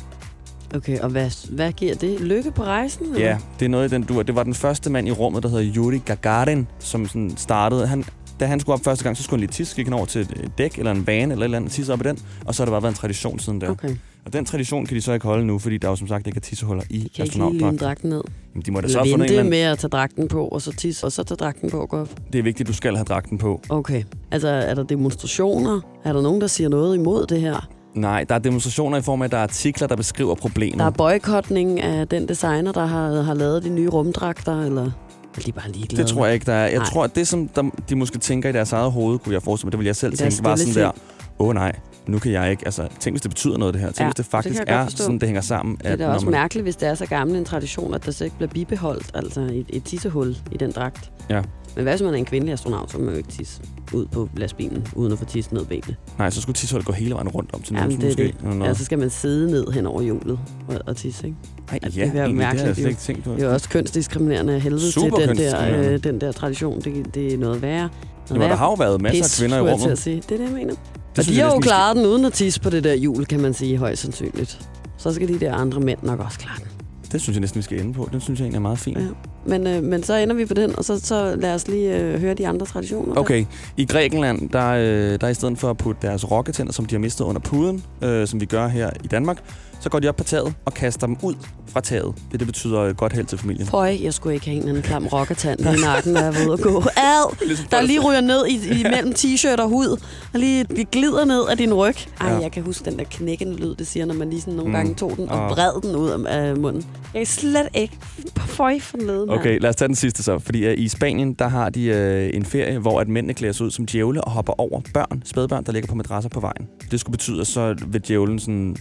Okay, 0.75 0.99
og 0.99 1.09
hvad, 1.09 1.49
hvad 1.55 1.71
giver 1.71 1.95
det? 1.95 2.21
Lykke 2.21 2.51
på 2.51 2.63
rejsen? 2.63 3.05
eller? 3.05 3.19
Ja, 3.19 3.37
det 3.59 3.65
er 3.65 3.69
noget 3.69 3.91
i 3.91 3.95
den 3.95 4.03
dur. 4.03 4.23
Det 4.23 4.35
var 4.35 4.43
den 4.43 4.53
første 4.53 4.89
mand 4.89 5.07
i 5.07 5.11
rummet, 5.11 5.43
der 5.43 5.49
hedder 5.49 5.71
Yuri 5.75 5.97
Gagarin, 6.05 6.67
som 6.79 7.07
sådan 7.07 7.33
startede. 7.37 7.87
Han, 7.87 8.03
da 8.39 8.45
han 8.45 8.59
skulle 8.59 8.73
op 8.73 8.83
første 8.83 9.03
gang, 9.03 9.17
så 9.17 9.23
skulle 9.23 9.37
han 9.37 9.47
lige 9.47 9.51
tisse, 9.53 9.75
gik 9.75 9.85
han 9.85 9.93
over 9.93 10.05
til 10.05 10.21
et 10.21 10.51
dæk 10.57 10.77
eller 10.77 10.91
en 10.91 11.05
bane 11.05 11.21
eller 11.21 11.37
et 11.37 11.43
eller 11.43 11.57
andet, 11.57 11.71
tisse 11.71 11.93
op 11.93 12.01
i 12.01 12.03
den, 12.03 12.17
og 12.45 12.55
så 12.55 12.61
har 12.61 12.65
det 12.65 12.71
bare 12.71 12.83
været 12.83 12.93
en 12.93 12.97
tradition 12.97 13.39
siden 13.39 13.61
der. 13.61 13.69
Okay, 13.69 13.95
Og 14.25 14.33
den 14.33 14.45
tradition 14.45 14.85
kan 14.85 14.97
de 14.97 15.01
så 15.01 15.13
ikke 15.13 15.25
holde 15.25 15.45
nu, 15.45 15.59
fordi 15.59 15.77
der 15.77 15.87
er 15.87 15.91
jo 15.91 15.95
som 15.95 16.07
sagt 16.07 16.27
ikke 16.27 16.37
er 16.37 16.41
tissehuller 16.41 16.83
i 16.83 16.87
kan 16.87 16.97
ikke 16.97 17.17
lige 17.17 17.33
lime 17.33 17.45
astronautdragten. 17.45 17.79
dragten 17.79 18.09
ned. 18.09 18.21
Jamen, 18.53 18.63
de 18.65 18.71
må 18.71 18.81
da 18.81 18.87
så 18.87 18.99
en 18.99 19.11
vente 19.11 19.25
eller 19.25 19.39
anden... 19.39 19.49
med 19.49 19.59
at 19.59 19.79
tage 19.79 19.89
dragten 19.89 20.27
på, 20.27 20.47
og 20.47 20.61
så 20.61 20.71
tisse, 20.71 21.05
og 21.05 21.11
så 21.11 21.23
tage 21.23 21.35
dragten 21.35 21.69
på 21.69 21.77
og 21.81 21.89
gå 21.89 21.97
op. 21.97 22.09
Det 22.33 22.39
er 22.39 22.43
vigtigt, 22.43 22.67
at 22.67 22.67
du 22.67 22.77
skal 22.77 22.95
have 22.95 23.05
dragten 23.05 23.37
på. 23.37 23.61
Okay. 23.69 24.03
Altså, 24.31 24.47
er 24.47 24.73
der 24.75 24.83
demonstrationer? 24.83 25.81
Er 26.03 26.13
der 26.13 26.21
nogen, 26.21 26.41
der 26.41 26.47
siger 26.47 26.69
noget 26.69 26.95
imod 26.95 27.25
det 27.27 27.41
her? 27.41 27.69
Nej, 27.93 28.23
der 28.23 28.35
er 28.35 28.39
demonstrationer 28.39 28.97
i 28.97 29.01
form 29.01 29.21
af, 29.21 29.25
at 29.25 29.31
der 29.31 29.37
er 29.37 29.43
artikler, 29.43 29.87
der 29.87 29.95
beskriver 29.95 30.35
problemet. 30.35 30.79
Der 30.79 30.85
er 30.85 30.89
boykotning 30.89 31.81
af 31.81 32.07
den 32.07 32.27
designer, 32.27 32.71
der 32.71 32.85
har, 32.85 33.21
har 33.21 33.33
lavet 33.33 33.63
de 33.63 33.69
nye 33.69 33.89
rumdragter, 33.89 34.61
eller 34.61 34.91
er 35.37 35.41
de 35.45 35.51
bare 35.51 35.71
ligeglade? 35.71 36.03
Det 36.03 36.11
tror 36.11 36.25
jeg 36.25 36.33
ikke, 36.33 36.45
der 36.45 36.53
er. 36.53 36.67
Jeg 36.67 36.77
Nej. 36.77 36.85
tror, 36.85 37.03
at 37.03 37.15
det, 37.15 37.27
som 37.27 37.47
der, 37.47 37.63
de 37.89 37.95
måske 37.95 38.17
tænker 38.17 38.49
i 38.49 38.51
deres 38.51 38.71
eget 38.73 38.91
hoved, 38.91 39.19
kunne 39.19 39.33
jeg 39.33 39.43
forestille 39.43 39.67
mig, 39.67 39.71
det 39.71 39.79
vil 39.79 39.85
jeg 39.85 39.95
selv 39.95 40.13
I 40.13 40.17
tænke, 40.17 40.43
var 40.43 40.55
sådan 40.55 40.73
der, 40.73 40.91
åh 41.39 41.47
oh, 41.47 41.53
nej, 41.53 41.79
nu 42.07 42.19
kan 42.19 42.31
jeg 42.31 42.51
ikke, 42.51 42.61
altså, 42.65 42.87
tænk 42.99 43.13
hvis 43.13 43.21
det 43.21 43.31
betyder 43.31 43.57
noget 43.57 43.73
det 43.73 43.81
her. 43.81 43.87
Tænk 43.87 43.99
Ja, 43.99 44.05
hvis 44.05 44.15
det 44.15 44.25
faktisk 44.25 44.61
er 44.67 44.87
sådan, 44.87 45.19
det 45.19 45.23
hænger 45.27 45.41
sammen. 45.41 45.75
Det 45.77 45.85
er 45.85 45.95
da 45.95 46.07
også 46.07 46.25
man- 46.25 46.31
mærkeligt, 46.31 46.65
hvis 46.65 46.75
det 46.75 46.87
er 46.89 46.95
så 46.95 47.05
gammel 47.05 47.35
en 47.37 47.45
tradition, 47.45 47.93
at 47.93 48.05
der 48.05 48.11
så 48.11 48.23
ikke 48.23 48.35
bliver 48.35 48.49
bibeholdt, 48.51 49.11
altså 49.13 49.41
et, 49.41 49.65
et 49.69 49.83
tissehul 49.83 50.37
i 50.51 50.57
den 50.57 50.71
dragt. 50.71 51.11
Ja. 51.29 51.41
Men 51.75 51.83
hvad 51.83 51.93
hvis 51.93 52.01
man 52.01 52.13
er 52.13 52.17
en 52.17 52.25
kvindelig 52.25 52.53
astronaut, 52.53 52.91
så 52.91 52.97
må 52.97 53.03
man 53.03 53.13
jo 53.13 53.17
ikke 53.17 53.29
tisse 53.29 53.61
ud 53.93 54.05
på 54.05 54.29
lastbilen, 54.37 54.87
uden 54.95 55.11
at 55.13 55.19
få 55.19 55.25
tisse 55.25 55.53
ned 55.53 55.65
benene. 55.65 55.95
Nej, 56.17 56.29
så 56.29 56.41
skulle 56.41 56.55
tissehullet 56.55 56.85
gå 56.85 56.93
hele 56.93 57.13
vejen 57.13 57.27
rundt 57.29 57.53
om 57.53 57.61
til 57.61 57.75
Jamen, 57.75 57.97
det 57.97 58.05
måske. 58.05 58.23
det. 58.23 58.43
Noget. 58.43 58.63
Ja, 58.69 58.73
så 58.73 58.85
skal 58.85 58.99
man 58.99 59.09
sidde 59.09 59.51
ned 59.51 59.67
hen 59.71 59.85
over 59.85 60.01
hjulet 60.01 60.39
og, 60.67 60.75
og 60.87 60.97
tisse, 60.97 61.27
ikke? 61.27 61.37
Ej, 61.71 61.79
altså, 61.83 61.99
ja, 61.99 62.05
det 62.05 62.13
egentlig, 62.15 62.37
det 62.37 62.45
har 62.45 62.53
jeg 62.53 62.55
mærkeligt, 62.55 62.75
slet 62.77 62.87
ikke 62.89 62.99
tænkt 63.01 63.23
på. 63.23 63.31
Det 63.31 63.41
er 63.43 63.47
jo 63.47 63.53
også 63.53 63.69
kønsdiskriminerende 63.69 64.53
af 64.53 64.61
helvede 64.61 64.81
til 64.81 64.91
Super 64.93 65.17
den 65.17 65.37
der, 65.37 65.91
øh, 65.93 66.03
den 66.03 66.21
der 66.21 66.31
tradition. 66.31 66.81
Det, 66.81 67.15
det 67.15 67.33
er 67.33 67.37
noget 67.37 67.61
værre. 67.61 67.79
Noget 67.79 67.89
Jamen, 68.29 68.49
der 68.49 68.55
har 68.55 68.65
jo 68.65 68.73
været 68.73 69.01
masser 69.01 69.23
af 69.23 69.39
kvinder 69.39 69.57
i 69.57 69.59
til 69.65 69.71
rummet. 69.71 69.91
at 69.91 69.97
sige. 69.97 70.15
Det 70.15 70.31
er 70.31 70.37
det, 70.37 70.43
jeg 70.45 70.53
mener. 70.53 70.75
Og 71.19 71.25
de 71.25 71.39
har 71.39 71.53
jo 71.53 71.59
klaret 71.59 71.95
den 71.97 72.05
uden 72.05 72.25
at 72.25 72.33
tisse 72.33 72.61
på 72.61 72.69
det 72.69 72.83
der 72.83 72.93
hjul, 72.93 73.25
kan 73.25 73.39
man 73.39 73.53
sige, 73.53 73.77
højst 73.77 74.01
sandsynligt. 74.01 74.59
Så 74.97 75.13
skal 75.13 75.27
de 75.27 75.39
der 75.39 75.53
andre 75.53 75.79
mænd 75.79 75.99
nok 76.03 76.19
også 76.19 76.39
klare 76.39 76.57
den. 76.57 76.67
Det 77.11 77.21
synes 77.21 77.35
jeg 77.35 77.41
næsten, 77.41 77.57
vi 77.57 77.63
skal 77.63 77.79
ende 77.79 77.93
på. 77.93 78.09
Den 78.11 78.21
synes 78.21 78.39
jeg 78.39 78.45
egentlig 78.45 78.57
er 78.57 78.61
meget 78.61 78.79
fin. 78.79 78.97
Ja. 78.97 79.05
Men, 79.45 79.67
øh, 79.67 79.83
men 79.83 80.03
så 80.03 80.15
ender 80.15 80.35
vi 80.35 80.45
på 80.45 80.53
den, 80.53 80.75
og 80.77 80.85
så, 80.85 80.99
så 80.99 81.35
lad 81.35 81.53
os 81.53 81.67
lige 81.67 81.97
øh, 81.97 82.19
høre 82.19 82.33
de 82.33 82.47
andre 82.47 82.65
traditioner. 82.65 83.13
der. 83.13 83.21
Okay, 83.21 83.45
i 83.77 83.85
Grækenland, 83.85 84.49
der, 84.49 84.69
øh, 84.69 85.21
der 85.21 85.27
i 85.27 85.33
stedet 85.33 85.57
for 85.57 85.69
at 85.69 85.77
putte 85.77 86.07
deres 86.07 86.31
rokketænder, 86.31 86.73
som 86.73 86.85
de 86.85 86.95
har 86.95 86.99
mistet 86.99 87.25
under 87.25 87.41
puden, 87.41 87.83
øh, 88.01 88.27
som 88.27 88.41
vi 88.41 88.45
gør 88.45 88.67
her 88.67 88.89
i 89.03 89.07
Danmark, 89.07 89.37
så 89.79 89.89
går 89.89 89.99
de 89.99 90.09
op 90.09 90.15
på 90.15 90.23
taget 90.23 90.53
og 90.65 90.73
kaster 90.73 91.07
dem 91.07 91.17
ud 91.23 91.33
fra 91.67 91.81
taget. 91.81 92.15
Det, 92.31 92.39
det 92.39 92.47
betyder 92.47 92.79
øh, 92.81 92.95
godt 92.95 93.13
held 93.13 93.25
til 93.25 93.37
familien. 93.37 93.67
Føj, 93.67 93.97
jeg 94.03 94.13
skulle 94.13 94.33
ikke 94.33 94.45
have 94.45 94.53
en 94.55 94.59
eller 94.61 94.69
anden 94.71 94.83
klam 94.83 95.07
rockertand 95.07 95.59
i 95.59 95.63
nakken, 95.63 96.13
når 96.13 96.21
jeg 96.21 96.33
var 96.35 96.45
ude 96.45 96.53
at 96.53 96.59
gå. 96.59 96.79
Ad! 96.97 97.45
Ligesom 97.47 97.65
Der 97.71 97.81
lige 97.81 97.99
ryger 97.99 98.21
ned 98.21 98.45
i, 98.47 98.79
i 98.79 98.83
mellem 98.83 99.13
t-shirt 99.17 99.61
og 99.61 99.69
hud, 99.69 99.87
og 100.33 100.39
lige 100.39 100.65
vi 100.69 100.83
glider 100.91 101.25
ned 101.25 101.47
af 101.51 101.57
din 101.57 101.73
ryg. 101.73 101.95
Ej, 102.21 102.27
Ja. 102.31 102.37
jeg 102.37 102.51
kan 102.51 102.63
huske 102.63 102.85
den 102.85 102.99
der 102.99 103.05
knækkende 103.11 103.55
lyd, 103.55 103.75
det 103.75 103.87
siger, 103.87 104.05
når 104.05 104.13
man 104.13 104.29
lige 104.29 104.41
sådan 104.41 104.53
nogle 104.53 104.69
Mm. 104.69 104.75
gange 104.75 104.95
tog 104.95 105.13
den 105.17 105.29
og 105.29 105.39
Åh. 105.43 105.49
vred 105.51 105.81
den 105.81 105.95
ud 105.95 106.25
af, 106.27 106.57
munden. 106.57 106.85
Jeg 107.13 107.19
kan 107.19 107.25
slet 107.25 107.67
ikke. 107.73 107.97
Føj 108.37 108.79
for 108.79 108.97
mand. 108.97 109.29
Okay, 109.29 109.59
lad 109.61 109.69
os 109.69 109.75
tage 109.75 109.87
den 109.87 109.95
sidste 109.95 110.23
så. 110.23 110.39
Fordi 110.39 110.67
uh, 110.67 110.73
i 110.77 110.87
Spanien, 110.87 111.33
der 111.33 111.47
har 111.47 111.69
de 111.69 111.89
uh, 112.31 112.37
en 112.37 112.45
ferie, 112.45 112.77
hvor 112.79 112.99
at 113.01 113.07
mændene 113.07 113.33
klæder 113.33 113.53
sig 113.53 113.65
ud 113.65 113.71
som 113.71 113.85
djævle 113.85 114.23
og 114.23 114.31
hopper 114.31 114.53
over 114.61 114.81
børn, 114.93 115.21
spædbørn, 115.25 115.63
der 115.63 115.71
ligger 115.71 115.87
på 115.87 115.95
madrasser 115.95 116.29
på 116.29 116.39
vejen. 116.39 116.67
Det 116.91 116.99
skulle 116.99 117.11
betyde, 117.11 117.41
at 117.41 117.47
så 117.47 117.75
vil 117.87 118.01
djævlen 118.07 118.39
sådan 118.39 118.75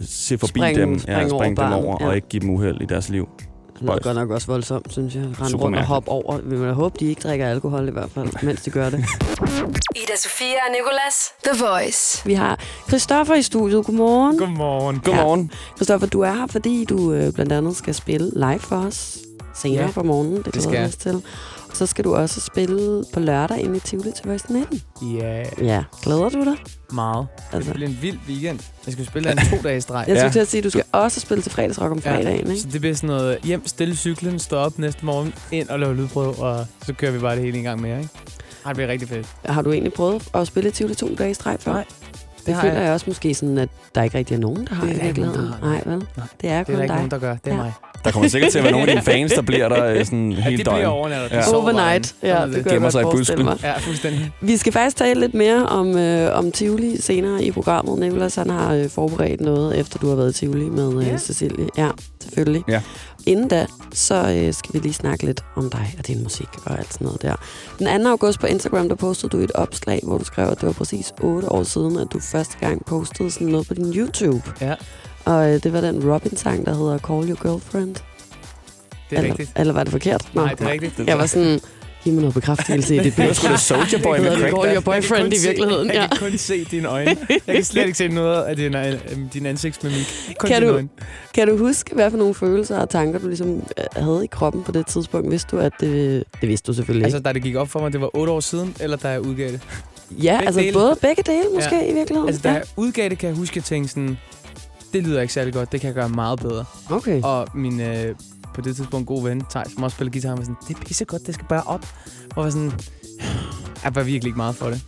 se 0.00 0.38
forbi 0.38 0.60
Springe- 0.60 0.80
dem, 0.80 0.98
springe 0.98 1.20
over 1.20 1.28
springe 1.28 1.44
dem 1.46 1.54
barnet, 1.54 1.84
over 1.84 1.96
ja. 2.00 2.06
og 2.06 2.14
ikke 2.16 2.28
give 2.28 2.40
dem 2.40 2.50
uheld 2.50 2.80
i 2.80 2.84
deres 2.84 3.08
liv. 3.08 3.28
Det 3.72 3.82
lyder 3.82 3.98
godt 4.02 4.16
nok 4.16 4.30
også 4.30 4.46
voldsomt, 4.46 4.92
synes 4.92 5.14
jeg. 5.14 5.22
Rende 5.40 5.56
rundt 5.56 5.76
og 5.76 5.84
hoppe 5.84 6.08
over. 6.10 6.38
Vi 6.44 6.56
må 6.56 6.64
da 6.66 6.72
håbe, 6.72 6.96
de 7.00 7.06
ikke 7.06 7.20
drikker 7.20 7.46
alkohol 7.48 7.88
i 7.88 7.90
hvert 7.90 8.10
fald, 8.10 8.28
mens 8.42 8.62
de 8.62 8.70
gør 8.70 8.90
det. 8.90 8.98
Ida 10.02 10.16
Sofia 10.16 10.46
og 10.68 10.72
Nicolas. 10.72 11.32
The 11.44 11.64
Voice. 11.64 12.22
Vi 12.26 12.34
har 12.34 12.58
Christoffer 12.88 13.34
i 13.34 13.42
studiet. 13.42 13.86
Godmorgen. 13.86 14.38
Godmorgen. 14.38 15.00
Godmorgen. 15.04 15.50
Christoffer, 15.76 16.06
du 16.06 16.20
er 16.20 16.32
her, 16.32 16.46
fordi 16.46 16.84
du 16.84 17.12
øh, 17.12 17.32
blandt 17.32 17.52
andet 17.52 17.76
skal 17.76 17.94
spille 17.94 18.30
live 18.34 18.58
for 18.58 18.76
os 18.76 19.18
senere 19.54 19.84
Ja, 19.84 19.90
på 19.90 20.02
morgenen. 20.02 20.42
Det, 20.42 20.54
det 20.54 20.62
skal 20.62 20.74
jeg. 20.80 20.90
til. 20.90 21.22
Så 21.74 21.86
skal 21.86 22.04
du 22.04 22.14
også 22.14 22.40
spille 22.40 23.04
på 23.14 23.20
lørdag 23.20 23.60
inde 23.60 23.76
i 23.76 23.80
Tivoli 23.80 24.12
til 24.12 24.24
Voice 24.26 24.52
19. 24.52 24.82
Ja, 25.02 25.44
Ja, 25.62 25.84
glæder 26.02 26.28
du 26.28 26.44
dig? 26.44 26.56
meget. 26.92 27.26
Det 27.50 27.56
Altså. 27.56 27.72
bliver 27.74 27.88
en 27.88 27.98
vild 28.02 28.18
weekend. 28.28 28.60
Jeg 28.86 28.92
skal 28.92 29.06
spille 29.06 29.30
en 29.32 29.36
to 29.38 29.56
dage 29.64 29.76
i 29.76 29.80
streg. 29.80 30.04
Jeg 30.08 30.14
Ja. 30.16 30.20
skulle 30.20 30.32
til 30.32 30.40
at 30.40 30.48
sige, 30.48 30.58
at 30.58 30.64
du 30.64 30.70
skal 30.70 30.84
også 30.92 31.20
spille 31.20 31.42
til 31.42 31.52
fredagsrock 31.52 31.92
om 31.92 32.02
fredagen, 32.02 32.50
ikke? 32.50 32.60
Så 32.62 32.68
det 32.72 32.80
bliver 32.80 32.94
sådan 32.96 33.06
noget 33.06 33.38
hjem, 33.44 33.66
stille 33.66 33.96
cyklen, 33.96 34.38
stå 34.38 34.56
op 34.56 34.78
næste 34.78 35.04
morgen, 35.06 35.34
ind 35.52 35.68
og 35.68 35.78
lave 35.80 35.94
lydprøve, 35.96 36.34
og 36.38 36.66
så 36.86 36.92
kører 36.92 37.12
vi 37.12 37.18
bare 37.18 37.34
det 37.36 37.44
hele 37.44 37.58
en 37.58 37.64
gang 37.64 37.80
mere, 37.80 37.98
ikke? 37.98 38.10
Ej, 38.64 38.70
det 38.72 38.76
bliver 38.76 38.88
rigtig 38.88 39.08
fedt. 39.08 39.26
Har 39.44 39.62
du 39.62 39.72
egentlig 39.72 39.92
prøvet 39.92 40.28
at 40.34 40.46
spille 40.46 40.68
i 40.68 40.72
Tivoli 40.72 40.94
to 40.94 41.14
dage 41.14 41.30
i 41.30 41.34
streg 41.34 41.56
før? 41.60 41.72
Nej, 41.72 41.84
Det, 42.42 42.46
det 42.46 42.54
har 42.54 42.62
føler 42.62 42.74
jeg. 42.74 42.84
jeg 42.84 42.92
også 42.92 43.04
måske 43.08 43.34
sådan, 43.34 43.58
at 43.58 43.68
der 43.94 44.02
ikke 44.02 44.18
rigtig 44.18 44.34
er 44.34 44.38
nogen, 44.38 44.66
der 44.66 44.74
har 44.74 44.84
Det 44.86 44.92
i 44.92 44.94
er 44.94 44.98
der 45.00 45.08
ikke 45.08 45.20
nogen, 45.20 45.34
virkeligheden. 45.34 45.62
der 45.62 45.68
har. 45.68 45.74
Nej, 45.74 45.82
vel? 45.94 46.06
Nej. 46.16 46.26
Det 46.40 46.50
er 46.50 46.58
Det 46.58 46.66
kun 46.66 46.74
er 46.74 46.76
der 46.76 46.82
ikke 46.82 46.92
dig. 46.92 46.96
nogen, 46.96 47.10
der 47.10 47.18
gør. 47.18 47.36
Det 47.44 47.50
er 47.52 47.56
Ja. 47.56 47.62
mig. 47.62 47.72
Der 48.04 48.10
kommer 48.10 48.28
sikkert 48.28 48.50
til 48.52 48.58
at 48.58 48.64
være 48.64 48.72
nogle 48.72 48.86
af 48.88 48.92
dine 48.94 49.02
fans, 49.02 49.32
der 49.32 49.42
bliver 49.42 49.68
der 49.68 49.84
øh, 49.84 50.04
sådan 50.04 50.32
Ja, 50.32 50.40
hele 50.40 50.58
de 50.58 50.62
bliver 50.62 50.76
døgn. 50.76 50.86
overnatter. 50.86 51.28
De 51.28 51.34
Ja. 51.50 51.56
Overnight. 51.56 52.14
Ja, 52.22 52.28
det 52.28 52.32
er 52.32 52.36
jeg 52.56 52.64
Gemmer 52.64 53.02
godt 53.02 53.26
sig 53.26 53.38
i 53.38 53.42
mig. 53.42 53.58
Ja, 53.62 53.78
fuldstændig. 53.78 54.30
Vi 54.40 54.56
skal 54.56 54.72
faktisk 54.72 54.96
tale 54.96 55.20
lidt 55.20 55.34
mere 55.34 55.66
om, 55.66 55.96
øh, 55.98 56.38
om 56.38 56.52
Tivoli 56.52 57.00
senere 57.00 57.44
i 57.44 57.50
programmet. 57.50 57.98
Nicolas 57.98 58.34
han 58.34 58.50
har 58.50 58.74
øh, 58.74 58.88
forberedt 58.88 59.40
noget, 59.40 59.78
efter 59.78 59.98
du 59.98 60.08
har 60.08 60.16
været 60.16 60.30
i 60.30 60.38
Tivoli 60.38 60.64
med 60.64 61.00
øh, 61.02 61.06
Ja. 61.08 61.18
Cecilie. 61.18 61.66
Ja, 61.78 61.88
selvfølgelig. 62.22 62.62
Ja. 62.68 62.80
Inden 63.26 63.48
da, 63.48 63.66
så 63.92 64.14
øh, 64.14 64.54
skal 64.54 64.72
vi 64.74 64.78
lige 64.78 64.92
snakke 64.92 65.24
lidt 65.26 65.44
om 65.56 65.70
dig 65.70 65.94
og 65.98 66.06
din 66.06 66.22
musik 66.22 66.48
og 66.64 66.78
alt 66.78 66.92
sådan 66.92 67.04
noget 67.04 67.22
der. 67.22 67.34
Den 67.78 68.04
2. 68.04 68.08
august 68.10 68.40
på 68.40 68.46
Instagram, 68.46 68.88
der 68.88 68.94
postede 68.96 69.30
du 69.30 69.38
et 69.38 69.52
opslag, 69.52 70.00
hvor 70.02 70.18
du 70.18 70.24
skrev, 70.24 70.48
at 70.48 70.60
det 70.60 70.66
var 70.66 70.72
præcis 70.72 71.12
8 71.20 71.52
år 71.52 71.62
siden, 71.62 71.98
at 71.98 72.08
du 72.12 72.20
første 72.20 72.56
gang 72.60 72.84
postede 72.84 73.30
sådan 73.30 73.46
noget 73.48 73.68
på 73.68 73.74
din 73.74 73.92
YouTube. 73.94 74.42
Ja, 74.60 74.74
Og 75.24 75.54
øh, 75.54 75.62
det 75.62 75.72
var 75.72 75.80
den 75.80 76.12
Robin-sang, 76.12 76.66
der 76.66 76.74
hedder 76.74 76.98
Call 76.98 77.28
Your 77.30 77.42
Girlfriend. 77.42 77.94
det 77.94 78.02
er 79.10 79.16
eller, 79.16 79.30
rigtigt. 79.30 79.52
Eller 79.56 79.72
var 79.72 79.82
det 79.84 79.92
forkert? 79.92 80.30
Nå. 80.34 80.44
Nej, 80.44 80.54
det 80.54 80.66
er 80.66 80.70
rigtigt. 80.70 81.08
Jeg 81.08 81.18
var 81.18 81.26
sådan, 81.26 81.60
Giv 82.04 82.12
mig 82.12 82.20
noget 82.20 82.34
bekræftelse 82.34 82.94
i 82.96 82.98
det. 83.04 83.16
Det 83.16 83.26
var 83.26 83.32
sgu 83.32 83.48
da 83.48 83.56
Soulja 83.56 83.98
Boy 84.02 84.14
Det 84.14 84.22
med 84.22 84.36
Craig 84.36 84.52
der. 84.52 84.74
Your 84.74 84.80
Boyfriend 84.80 85.32
i 85.32 85.36
se- 85.38 85.48
virkeligheden. 85.48 85.86
Jeg 85.88 85.94
Ja. 85.94 86.06
kan 86.16 86.30
kun 86.30 86.38
se 86.38 86.64
dine 86.64 86.88
øjne. 86.88 87.16
Jeg 87.46 87.54
kan 87.54 87.64
slet 87.64 87.86
ikke 87.86 87.98
se 87.98 88.08
noget 88.08 88.42
af 88.42 88.56
din, 88.56 88.74
øh, 88.76 88.92
din 89.34 89.46
ansigtsmimik. 89.46 90.34
Kun 90.38 90.48
Kan 90.48 90.62
du- 90.62 90.68
øjne. 90.68 90.88
Kan 91.34 91.48
du 91.48 91.56
huske, 91.58 91.94
hvad 91.94 92.10
for 92.10 92.18
nogle 92.18 92.34
følelser 92.34 92.78
og 92.78 92.90
tanker, 92.90 93.18
du 93.18 93.26
ligesom 93.26 93.56
øh, 93.56 93.84
havde 94.04 94.20
i 94.24 94.26
kroppen 94.26 94.62
på 94.62 94.72
det 94.72 94.86
tidspunkt? 94.86 95.30
Vidste 95.30 95.56
du, 95.56 95.60
at 95.62 95.72
det... 95.80 96.24
Det 96.40 96.48
vidste 96.48 96.66
du 96.66 96.72
selvfølgelig 96.76 97.04
Altså, 97.04 97.18
da 97.18 97.32
det 97.32 97.42
gik 97.42 97.54
op 97.56 97.68
for 97.68 97.80
mig, 97.80 97.92
det 97.92 98.00
var 98.00 98.10
otte 98.16 98.32
år 98.32 98.40
siden, 98.40 98.76
eller 98.80 98.96
da 98.96 99.08
jeg 99.08 99.20
udgav 99.20 99.48
det? 99.48 99.60
Ja, 100.10 100.32
begge 100.32 100.46
altså 100.46 100.60
dele. 100.60 100.72
både 100.72 100.96
begge 101.00 101.22
dele 101.26 101.44
måske 101.54 101.74
ja. 101.76 101.90
i 101.90 101.94
virkeligheden. 101.94 102.28
Altså, 102.28 102.42
da 102.42 102.48
ja. 102.48 102.54
jeg 102.54 102.62
udgav 102.76 103.08
det, 103.08 103.18
kan 103.18 103.28
jeg 103.28 103.36
huske, 103.36 103.52
at 103.52 103.56
jeg 103.56 103.64
tænkte 103.64 103.88
sådan, 103.92 104.18
det 104.92 105.02
lyder 105.02 105.20
ikke 105.20 105.32
særlig 105.34 105.54
godt, 105.54 105.72
det 105.72 105.80
kan 105.80 105.86
jeg 105.88 105.94
gøre 105.94 106.08
meget 106.08 106.40
bedre. 106.40 106.64
Okay. 106.90 107.20
Og 107.22 107.46
min 107.54 107.80
øh, 107.80 108.14
på 108.54 108.60
det 108.60 108.76
tidspunkt 108.76 109.06
gode 109.06 109.24
ven, 109.24 109.42
Thijs, 109.50 109.72
som 109.72 109.82
også 109.82 109.94
spiller 109.94 110.12
guitar, 110.12 110.28
han 110.28 110.38
var 110.38 110.44
sådan, 110.44 110.56
det 110.68 110.76
er 110.76 110.80
pissegodt, 110.80 111.26
det 111.26 111.34
skal 111.34 111.46
bare 111.48 111.62
op. 111.62 111.86
Og 112.36 112.44
var 112.44 112.50
sådan, 112.50 112.72
jeg 113.84 113.94
var 113.94 114.02
virkelig 114.02 114.26
ikke 114.28 114.36
meget 114.36 114.56
for 114.56 114.66
det. 114.66 114.80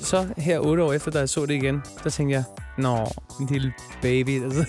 Så 0.00 0.26
her 0.36 0.58
otte 0.58 0.82
år 0.82 0.92
efter, 0.92 1.10
da 1.10 1.18
jeg 1.18 1.28
så 1.28 1.46
det 1.46 1.54
igen, 1.54 1.82
der 2.04 2.10
tænkte 2.10 2.34
jeg, 2.34 2.44
nå, 2.78 3.06
min 3.38 3.48
lille 3.48 3.72
baby. 4.02 4.40
Altså. 4.44 4.64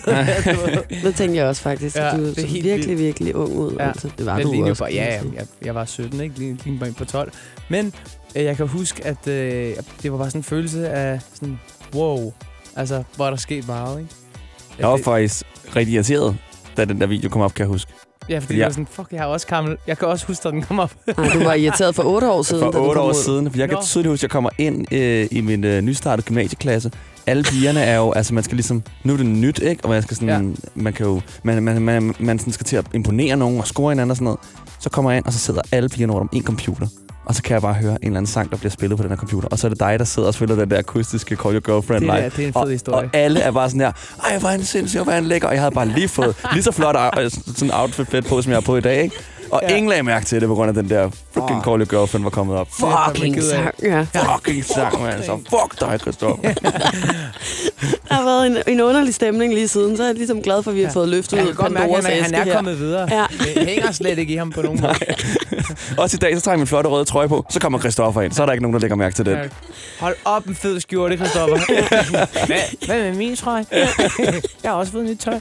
Det 1.02 1.14
tænkte 1.14 1.36
jeg 1.36 1.46
også 1.46 1.62
faktisk. 1.62 1.96
Ja, 1.96 2.16
du 2.16 2.22
det 2.22 2.30
er 2.38 2.40
så 2.40 2.46
helt 2.46 2.64
virkelig, 2.64 2.88
vildt. 2.88 3.00
virkelig 3.00 3.36
ung 3.36 3.56
ud. 3.56 3.72
Ja. 3.78 3.88
Altså, 3.88 4.10
det 4.18 4.26
var 4.26 4.36
Men 4.36 4.46
du 4.46 4.68
også. 4.70 4.82
bare, 4.82 4.92
ja, 4.92 5.04
ja, 5.14 5.22
jeg, 5.34 5.46
jeg 5.64 5.74
var 5.74 5.84
17, 5.84 6.20
ikke? 6.20 6.38
Lige, 6.38 6.58
lige 6.64 6.78
bare 6.78 6.92
på 6.92 7.04
12. 7.04 7.32
Men 7.68 7.92
øh, 8.36 8.44
jeg 8.44 8.56
kan 8.56 8.66
huske, 8.68 9.06
at 9.06 9.26
øh, 9.28 9.76
det 10.02 10.12
var 10.12 10.18
bare 10.18 10.30
sådan 10.30 10.38
en 10.38 10.44
følelse 10.44 10.88
af 10.88 11.20
sådan, 11.34 11.60
wow. 11.94 12.32
Altså, 12.76 13.02
hvor 13.16 13.26
er 13.26 13.30
der 13.30 13.36
sket 13.36 13.66
meget, 13.66 14.00
ikke? 14.00 14.14
Jeg 14.78 14.88
var 14.88 14.96
faktisk 15.04 15.44
rigtig 15.76 15.94
irriteret, 15.94 16.36
da 16.76 16.84
den 16.84 17.00
der 17.00 17.06
video 17.06 17.28
kom 17.28 17.40
op, 17.42 17.54
kan 17.54 17.62
jeg 17.64 17.68
huske. 17.68 17.92
Ja, 18.30 18.38
fordi 18.38 18.54
Ja. 18.54 18.58
jeg 18.58 18.66
var 18.66 18.72
sådan, 18.72 18.86
fuck, 18.90 19.08
jeg 19.12 19.18
er 19.18 19.24
også 19.24 19.46
gammel. 19.46 19.76
Jeg 19.86 19.98
kan 19.98 20.08
også 20.08 20.26
huske, 20.26 20.48
at 20.48 20.54
den 20.54 20.62
kom 20.62 20.78
op. 20.78 20.92
Nej, 21.18 21.28
du 21.34 21.38
var 21.44 21.54
irriteret 21.54 21.94
for 21.94 22.02
otte 22.02 22.30
år 22.30 22.42
siden. 22.42 22.64
da 22.64 22.78
For 22.78 22.88
otte 22.88 23.00
år 23.00 23.08
ud. 23.08 23.14
siden. 23.14 23.50
For 23.50 23.58
jeg 23.58 23.68
kan 23.68 23.76
Nå. 23.76 23.82
tydeligt 23.82 24.10
huske, 24.10 24.18
at 24.18 24.22
jeg 24.22 24.30
kommer 24.30 24.50
ind 24.58 24.92
øh, 24.94 25.28
i 25.30 25.40
min 25.40 25.64
øh, 25.64 25.80
nystartede 25.82 26.26
gymnasieklasse. 26.26 26.90
Alle 27.26 27.42
pigerne 27.42 27.80
er 27.80 27.96
jo, 27.96 28.12
altså 28.12 28.34
man 28.34 28.44
skal 28.44 28.56
ligesom, 28.56 28.82
nu 29.04 29.12
er 29.12 29.16
det 29.16 29.26
nyt, 29.26 29.58
ikke? 29.58 29.84
Og 29.84 29.90
man 29.90 30.02
skal 30.02 30.16
sådan, 30.16 30.28
ja. 30.54 30.62
man 30.74 30.92
kan 30.92 31.06
jo, 31.06 31.20
man, 31.42 31.62
man, 31.62 31.82
man, 31.82 32.14
man 32.18 32.38
sådan 32.38 32.52
skal 32.52 32.64
til 32.66 32.76
at 32.76 32.84
imponere 32.94 33.36
nogen 33.36 33.58
og 33.60 33.66
score 33.66 33.90
hinanden 33.90 34.10
og 34.10 34.16
sådan 34.16 34.24
noget. 34.24 34.40
Så 34.78 34.90
kommer 34.90 35.10
jeg 35.10 35.18
ind, 35.18 35.26
og 35.26 35.32
så 35.32 35.38
sidder 35.38 35.60
alle 35.72 35.88
pigerne 35.88 36.12
rundt 36.12 36.22
om 36.32 36.36
en 36.36 36.42
computer. 36.44 36.86
Og 37.30 37.36
så 37.36 37.42
kan 37.42 37.54
jeg 37.54 37.62
bare 37.62 37.74
høre 37.74 37.92
en 37.92 37.98
eller 38.02 38.16
anden 38.16 38.26
sang, 38.26 38.50
der 38.50 38.56
bliver 38.56 38.70
spillet 38.70 38.96
på 38.96 39.02
den 39.02 39.10
her 39.10 39.16
computer. 39.16 39.48
Og 39.48 39.58
så 39.58 39.66
er 39.66 39.68
det 39.68 39.80
dig, 39.80 39.98
der 39.98 40.04
sidder 40.04 40.28
og 40.28 40.34
spiller 40.34 40.56
den 40.56 40.70
der 40.70 40.78
akustiske 40.78 41.36
Call 41.36 41.54
Your 41.54 41.60
Girlfriend 41.60 42.04
Det, 42.04 42.14
live. 42.16 42.30
det 42.36 42.44
er 42.44 42.48
en 42.48 42.52
og, 42.56 42.66
fed 42.66 42.72
historie. 42.72 42.98
og 43.08 43.10
alle 43.16 43.40
er 43.40 43.50
bare 43.50 43.68
sådan 43.70 43.80
her, 43.80 43.92
ej, 44.24 44.38
hvor 44.38 44.48
er 44.48 44.52
han 44.52 44.64
sindssyg, 44.64 45.02
hvor 45.02 45.12
er 45.12 45.14
han 45.16 45.24
lækker. 45.24 45.48
Og 45.48 45.54
jeg 45.54 45.60
havde 45.62 45.74
bare 45.74 45.88
lige 45.88 46.08
fået 46.08 46.36
lige 46.52 46.62
så 46.62 46.72
flot 46.72 46.96
øh, 47.18 47.30
sådan 47.30 47.68
en 47.68 47.70
outfit 47.74 48.26
på, 48.28 48.42
som 48.42 48.50
jeg 48.50 48.56
har 48.56 48.60
på 48.60 48.76
i 48.76 48.80
dag, 48.80 49.02
ikke? 49.02 49.16
Og 49.52 49.60
Ja. 49.68 49.74
ingen 49.76 49.88
lagde 49.88 50.02
mærke 50.02 50.26
til 50.26 50.40
det, 50.40 50.48
på 50.48 50.54
grund 50.54 50.68
af 50.68 50.74
den 50.74 50.90
der 50.90 51.10
fucking 51.34 51.58
Åh. 51.58 51.64
Call 51.64 51.80
Your 51.80 51.84
Girlfriend 51.84 52.24
var 52.24 52.30
kommet 52.30 52.56
op. 52.56 52.66
Det 52.76 52.82
jeg 52.82 52.88
fandme 52.90 53.14
Fucking 53.14 53.36
af. 53.36 53.42
sang, 53.42 53.74
ja. 53.82 54.06
Fucking 54.34 54.64
sang, 54.64 55.02
man. 55.02 55.22
Så 55.24 55.38
fuck 55.50 55.80
dig, 55.80 56.00
Christoph. 56.00 56.40
Der 58.08 58.14
har 58.14 58.24
været 58.24 58.46
en, 58.46 58.56
en 58.66 58.80
underlig 58.80 59.14
stemning 59.14 59.54
lige 59.54 59.68
siden, 59.68 59.96
så 59.96 60.02
er 60.02 60.06
jeg 60.06 60.14
ligesom 60.16 60.42
glad 60.42 60.62
for, 60.62 60.70
at 60.70 60.76
vi 60.76 60.80
har 60.80 60.88
Ja. 60.88 60.94
fået 60.94 61.08
løftet 61.08 61.42
ud 61.42 61.48
at 61.48 61.56
Pandoras 61.56 62.04
han 62.04 62.12
er, 62.12 62.18
æske 62.18 62.24
han 62.24 62.34
er 62.34 62.44
her. 62.44 62.54
kommet 62.54 62.78
videre. 62.78 63.08
Ja. 63.10 63.24
Det 63.54 63.66
hænger 63.66 63.92
slet 63.92 64.18
ikke 64.18 64.32
i 64.32 64.36
ham 64.36 64.50
på 64.52 64.62
nogen 64.62 64.80
måde. 64.82 64.94
Også 65.98 66.16
i 66.16 66.18
dag, 66.18 66.36
så 66.36 66.40
tager 66.42 66.52
jeg 66.52 66.58
min 66.58 66.66
flotte 66.66 66.90
røde 66.90 67.04
trøje 67.04 67.28
på. 67.28 67.46
Så 67.50 67.60
kommer 67.60 67.78
Christoffer 67.78 68.22
ind. 68.22 68.32
Så 68.32 68.42
er 68.42 68.46
der 68.46 68.52
ikke 68.52 68.62
nogen, 68.62 68.74
der 68.74 68.80
lægger 68.80 68.96
mærke 68.96 69.14
til 69.14 69.24
det. 69.26 69.32
Ja. 69.32 69.42
Hold 70.00 70.16
op 70.24 70.46
en 70.46 70.54
fed 70.54 70.80
skjorte, 70.80 71.16
Christoffer. 71.16 71.58
hvad 72.86 72.98
med 73.02 73.14
min 73.14 73.36
trøje? 73.36 73.64
jeg 74.62 74.70
har 74.70 74.72
også 74.72 74.92
fået 74.92 75.04
nyt 75.04 75.18
tøj. 75.18 75.38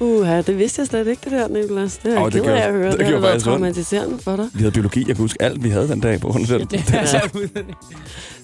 Uha, 0.00 0.40
det 0.42 0.58
vidste 0.58 0.80
jeg 0.80 0.86
slet 0.86 1.06
ikke, 1.06 1.20
det 1.24 1.32
der, 1.32 1.48
Nicolas. 1.48 1.96
Det 1.98 2.16
er 2.16 2.20
jeg 2.22 2.32
det 2.32 2.42
ked 2.42 2.50
af 2.52 2.56
gjorde- 2.58 2.62
at 2.62 2.72
høre. 2.72 2.82
det 2.84 2.90
Det, 2.92 2.98
det 2.98 3.06
har 3.06 3.12
gjorde 3.12 3.22
været 3.22 3.42
traumatiserende 3.42 4.18
for 4.18 4.36
dig. 4.36 4.48
Vi 4.54 4.58
havde 4.58 4.72
biologi. 4.72 4.98
Jeg 5.00 5.06
kan 5.06 5.16
huske 5.16 5.42
alt, 5.42 5.64
vi 5.64 5.68
havde 5.68 5.88
den 5.88 6.00
dag 6.00 6.20
på 6.20 6.28
hunden 6.32 6.46
selv. 6.46 6.66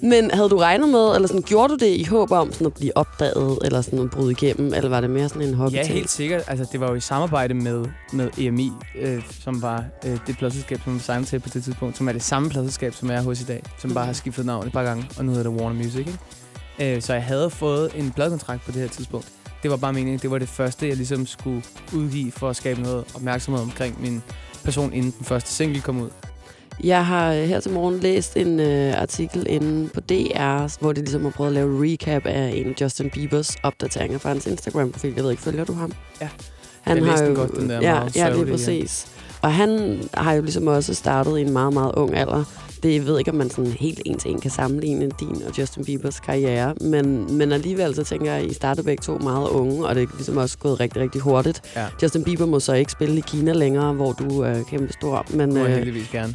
Men 0.02 0.30
havde 0.30 0.48
du 0.48 0.56
regnet 0.56 0.88
med, 0.88 1.14
eller 1.14 1.28
sådan, 1.28 1.42
gjorde 1.42 1.68
du 1.68 1.76
det 1.84 1.86
i 1.96 2.04
håb 2.04 2.30
om 2.30 2.52
sådan 2.52 2.66
at 2.66 2.74
blive 2.74 2.96
opdaget, 2.96 3.58
eller 3.64 3.80
sådan 3.80 3.98
at 3.98 4.10
bryde 4.10 4.30
igennem, 4.30 4.74
eller 4.74 4.88
var 4.88 5.00
det 5.00 5.10
mere 5.10 5.28
sådan 5.28 5.42
en 5.48 5.54
hobby 5.54 5.74
Ja, 5.74 5.86
helt 5.86 6.10
sikkert. 6.10 6.42
Altså, 6.46 6.66
det 6.72 6.80
var 6.80 6.88
jo 6.88 6.94
i 6.94 7.00
samarbejde 7.00 7.54
med, 7.54 7.84
med 8.12 8.28
EMI, 8.38 8.72
øh, 9.00 9.22
som 9.44 9.62
var 9.62 9.84
øh, 10.06 10.18
det 10.26 10.38
pladselskab, 10.38 10.80
som 10.84 10.92
jeg 10.94 11.00
signede 11.02 11.24
til 11.24 11.38
på 11.40 11.48
det 11.54 11.64
tidspunkt, 11.64 11.96
som 11.96 12.08
er 12.08 12.12
det 12.12 12.22
samme 12.22 12.50
pladselskab, 12.50 12.94
som 12.94 13.10
jeg 13.10 13.16
er 13.18 13.22
hos 13.22 13.40
i 13.40 13.44
dag, 13.44 13.62
som 13.78 13.94
bare 13.94 14.06
har 14.06 14.12
skiftet 14.12 14.46
navn 14.46 14.66
et 14.66 14.72
par 14.72 14.82
gange, 14.84 15.04
og 15.18 15.24
nu 15.24 15.32
hedder 15.32 15.50
det 15.50 15.60
Warner 15.60 15.76
Music. 15.76 15.98
Ikke? 15.98 16.18
Øh, 16.96 17.02
så 17.02 17.12
jeg 17.12 17.22
havde 17.22 17.50
fået 17.50 17.90
en 17.96 18.10
pladekontrakt 18.16 18.64
på 18.64 18.72
det 18.72 18.80
her 18.80 18.88
tidspunkt. 18.88 19.26
Det 19.62 19.70
var 19.70 19.76
bare 19.76 19.92
meningen, 19.92 20.18
det 20.18 20.30
var 20.30 20.38
det 20.38 20.48
første, 20.48 20.88
jeg 20.88 20.96
ligesom 20.96 21.26
skulle 21.26 21.62
udgive 21.94 22.32
for 22.32 22.48
at 22.48 22.56
skabe 22.56 22.82
noget 22.82 23.04
opmærksomhed 23.14 23.62
omkring 23.62 24.02
min 24.02 24.22
person, 24.64 24.92
inden 24.92 25.14
den 25.18 25.24
første 25.24 25.50
single 25.50 25.80
kom 25.80 26.00
ud. 26.00 26.10
Jeg 26.84 27.06
har 27.06 27.32
øh, 27.32 27.42
her 27.42 27.60
til 27.60 27.72
morgen 27.72 28.00
læst 28.00 28.36
en 28.36 28.60
øh, 28.60 29.00
artikel 29.02 29.46
inde 29.48 29.88
på 29.88 30.00
DR, 30.00 30.80
hvor 30.80 30.92
de 30.92 31.00
ligesom 31.00 31.22
har 31.22 31.30
prøvet 31.30 31.48
at 31.48 31.54
lave 31.54 31.84
recap 31.84 32.26
af 32.26 32.52
en 32.54 32.74
Justin 32.80 33.10
Biebers 33.10 33.56
opdateringer 33.62 34.18
fra 34.18 34.28
hans 34.28 34.46
Instagram-profil. 34.46 35.12
Jeg 35.16 35.24
ved 35.24 35.30
ikke, 35.30 35.42
følger 35.42 35.64
du 35.64 35.72
ham? 35.72 35.92
Ja. 36.20 36.28
Han 36.80 36.96
Jeg 36.96 37.04
har 37.04 37.10
læste 37.12 37.24
jo, 37.24 37.28
den 37.28 37.36
godt, 37.36 37.56
den 37.56 37.70
der 37.70 37.74
ja, 37.74 37.80
meget 37.80 38.16
ja, 38.16 38.28
lige 38.28 38.34
sørgelige, 38.34 38.46
ja. 38.46 38.52
præcis. 38.52 39.06
Og 39.42 39.54
han 39.54 40.00
har 40.14 40.32
jo 40.32 40.42
ligesom 40.42 40.66
også 40.66 40.94
startet 40.94 41.38
i 41.38 41.40
en 41.40 41.52
meget, 41.52 41.72
meget 41.72 41.92
ung 41.94 42.14
alder. 42.16 42.44
Det 42.82 42.94
jeg 42.94 43.06
ved 43.06 43.18
ikke, 43.18 43.30
om 43.30 43.36
man 43.36 43.50
sådan 43.50 43.72
helt 43.72 44.00
en 44.04 44.18
til 44.18 44.30
en 44.30 44.40
kan 44.40 44.50
sammenligne 44.50 45.10
din 45.20 45.42
og 45.46 45.58
Justin 45.58 45.84
Biebers 45.84 46.20
karriere, 46.20 46.74
men, 46.80 47.36
men 47.38 47.52
alligevel 47.52 47.94
så 47.94 48.04
tænker 48.04 48.32
jeg, 48.32 48.44
at 48.44 48.50
I 48.50 48.54
startede 48.54 48.84
begge 48.84 49.00
to 49.00 49.18
meget 49.18 49.48
unge, 49.48 49.86
og 49.86 49.94
det 49.94 50.02
er 50.02 50.06
ligesom 50.14 50.36
også 50.36 50.58
gået 50.58 50.80
rigtig, 50.80 51.02
rigtig 51.02 51.20
hurtigt. 51.20 51.62
Ja. 51.76 51.86
Justin 52.02 52.24
Bieber 52.24 52.46
må 52.46 52.60
så 52.60 52.72
ikke 52.72 52.92
spille 52.92 53.18
i 53.18 53.20
Kina 53.26 53.52
længere, 53.52 53.92
hvor 53.92 54.12
du 54.12 54.40
er 54.40 54.62
kæmpe 54.62 54.92
stor. 54.92 55.26
Men, 55.30 55.56
øh, 55.56 55.66
heldigvis 55.66 56.08
gerne. 56.08 56.32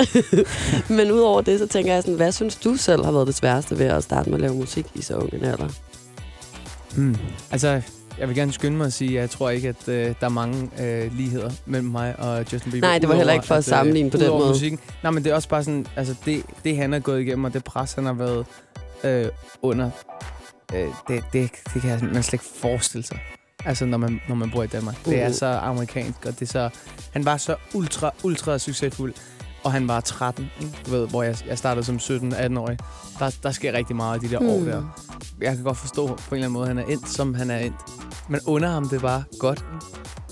men 0.98 1.12
udover 1.12 1.42
det, 1.42 1.60
så 1.60 1.68
tænker 1.68 1.94
jeg 1.94 2.04
sådan, 2.04 2.16
hvad 2.16 2.32
synes 2.32 2.56
du 2.56 2.76
selv 2.76 3.06
har 3.06 3.12
været 3.12 3.28
det 3.28 3.36
sværeste 3.36 3.80
ved 3.80 3.86
at 3.86 4.04
starte 4.04 4.30
med 4.30 4.38
at 4.38 4.42
lave 4.42 4.56
musik 4.56 4.86
i 4.96 5.02
så 5.02 5.16
ung 5.16 5.34
en 5.34 5.44
alder? 5.44 5.68
Hmm. 6.96 7.16
Altså, 7.52 7.82
jeg 8.20 8.28
vil 8.28 8.36
gerne 8.36 8.52
skynde 8.54 8.78
mig 8.78 8.86
at 8.86 8.94
sige, 8.94 9.10
at 9.10 9.22
jeg 9.22 9.30
tror 9.30 9.50
ikke, 9.50 9.68
at 9.70 9.88
øh, 9.88 10.06
der 10.20 10.26
er 10.26 10.30
mange 10.30 10.70
øh, 10.82 11.18
ligheder 11.18 11.52
mellem 11.66 11.90
mig 11.90 12.20
og 12.20 12.54
Justin 12.54 12.72
Bieber. 12.72 12.88
Nej, 12.88 13.00
det 13.00 13.10
var 13.10 13.16
heller 13.16 13.34
ikke 13.34 13.46
for 13.46 13.56
at 13.56 13.64
sammenligne 13.66 14.12
på 14.12 14.18
den 14.18 14.26
udover 14.26 14.40
måde. 14.40 14.50
Musikken. 14.50 14.80
Nej, 15.04 15.12
men 15.12 15.24
det 15.24 15.32
er 15.32 15.36
også 15.36 15.50
bare 15.50 15.64
sådan, 15.64 15.88
altså 15.96 16.16
det, 16.26 16.44
det 16.64 16.78
han 16.78 16.92
har 16.92 17.00
gået 17.00 17.22
igennem, 17.22 17.46
og 17.46 17.54
det 17.54 17.64
pres, 17.64 17.94
han 17.94 18.06
har 18.06 18.14
været 18.14 18.46
øh, 19.04 19.26
under, 19.62 19.90
øh, 20.74 20.88
det, 21.08 21.24
det, 21.34 21.50
det 21.74 21.82
kan 21.82 22.00
man 22.14 22.24
slet 22.24 22.34
ikke 22.34 22.46
forestille 22.56 23.06
sig. 23.06 23.20
Altså, 23.66 23.86
når 23.86 23.98
man, 23.98 24.22
når 24.30 24.36
man 24.36 24.52
bor 24.52 24.64
i 24.64 24.68
Danmark. 24.68 25.06
Det 25.06 25.20
er 25.22 25.26
Mhm. 25.28 25.34
så 25.34 25.46
amerikansk, 25.46 26.26
og 26.26 26.40
det 26.40 26.42
er 26.42 26.46
så... 26.46 26.70
Han 27.12 27.26
var 27.26 27.38
så 27.38 27.56
ultra, 27.74 28.12
ultra 28.24 28.58
succesfuld, 28.60 29.14
og 29.64 29.72
han 29.72 29.88
var 29.88 30.00
13, 30.02 30.50
ikke? 30.62 30.74
du 30.86 30.92
ved, 30.92 31.08
hvor 31.08 31.24
jeg, 31.24 31.36
jeg 31.48 31.58
startede 31.58 31.86
som 31.86 31.96
17-18-årig. 31.98 32.78
Der, 33.20 33.36
der 33.44 33.52
sker 33.52 33.74
rigtig 33.74 33.96
meget 33.96 34.24
i 34.24 34.28
de 34.28 34.32
der 34.34 34.40
mm. 34.40 34.50
år 34.50 34.60
der 34.60 34.84
jeg 35.42 35.56
kan 35.56 35.64
godt 35.64 35.78
forstå 35.78 36.08
på 36.08 36.14
en 36.14 36.20
eller 36.32 36.46
anden 36.46 36.52
måde, 36.54 36.70
at 36.70 36.76
han 36.76 36.78
er 36.78 36.84
endt, 36.94 37.10
som 37.10 37.34
han 37.34 37.52
er 37.52 37.58
endt. 37.58 37.76
Men 38.30 38.42
under 38.48 38.70
ham 38.70 38.90
det 38.90 39.02
var 39.02 39.24
godt. 39.40 39.66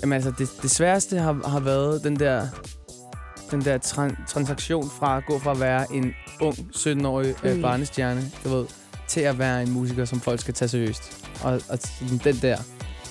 Jamen 0.02 0.12
altså, 0.12 0.32
det, 0.38 0.48
det 0.62 0.70
sværeste 0.70 1.18
har, 1.18 1.48
har 1.48 1.60
været 1.60 2.04
den 2.04 2.18
der, 2.18 2.46
den 3.50 3.64
der 3.64 3.78
tran, 3.78 4.16
transaktion 4.28 4.90
fra 4.90 5.16
at 5.16 5.26
gå 5.26 5.38
fra 5.38 5.50
at 5.50 5.60
være 5.60 5.94
en 5.94 6.12
ung 6.40 6.54
17-årig 6.54 7.34
mm. 7.42 7.48
Mm. 7.50 7.56
øh, 7.56 7.62
barnestjerne, 7.62 8.30
du 8.44 8.48
ved, 8.48 8.66
til 9.08 9.20
at 9.20 9.38
være 9.38 9.62
en 9.62 9.72
musiker, 9.72 10.04
som 10.04 10.20
folk 10.20 10.40
skal 10.40 10.54
tage 10.54 10.68
seriøst. 10.68 11.28
Og, 11.42 11.60
og 11.68 11.78
den 12.24 12.36
der 12.42 12.56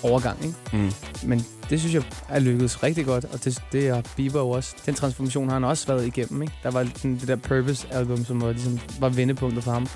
overgang, 0.04 0.46
ikke? 0.46 0.56
Mm. 0.74 0.92
Men 1.30 1.46
det 1.70 1.80
synes 1.80 1.96
jeg 1.96 2.04
er 2.30 2.40
lykkedes 2.40 2.84
rigtig 2.84 3.06
godt, 3.06 3.26
og 3.26 3.44
det, 3.46 3.64
det 3.72 3.88
er 3.88 4.02
Bieber 4.16 4.40
jo 4.40 4.50
også. 4.50 4.76
Den 4.86 4.94
transformation 4.94 5.48
har 5.48 5.54
han 5.54 5.64
også 5.64 5.88
været 5.88 6.08
igennem, 6.08 6.42
ikke? 6.42 6.54
Der 6.64 6.72
var 6.72 6.88
sådan 6.96 7.16
det 7.16 7.28
der 7.28 7.36
Purpose-album, 7.36 8.26
som 8.26 8.42
var, 8.42 8.52
ligesom, 8.52 8.80
var 9.00 9.10
vendepunktet 9.10 9.64
for 9.64 9.72
ham, 9.72 9.88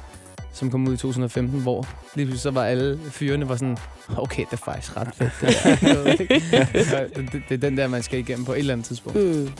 som 0.60 0.72
kom 0.72 0.88
ud 0.88 0.94
i 0.94 0.98
2015, 0.98 1.62
hvor 1.62 1.86
lige 2.16 2.26
pludselig 2.26 2.42
så 2.42 2.52
var 2.52 2.66
alle 2.66 3.00
fyrene 3.10 3.50
var 3.50 3.56
sådan, 3.56 3.78
okay, 4.18 4.46
det 4.52 4.54
er 4.54 4.64
faktisk 4.66 4.98
ret 4.98 5.10
fedt. 5.16 5.32
Det, 5.42 6.88
der. 6.92 7.08
det, 7.16 7.32
det, 7.32 7.44
det 7.50 7.56
er 7.56 7.70
den 7.70 7.78
der, 7.78 7.88
man 7.88 8.04
skal 8.04 8.20
igennem 8.20 8.46
på 8.46 8.54
et 8.54 8.60
eller 8.60 8.74
andet 8.74 8.88
tidspunkt. 8.88 9.20
Mm. 9.20 9.52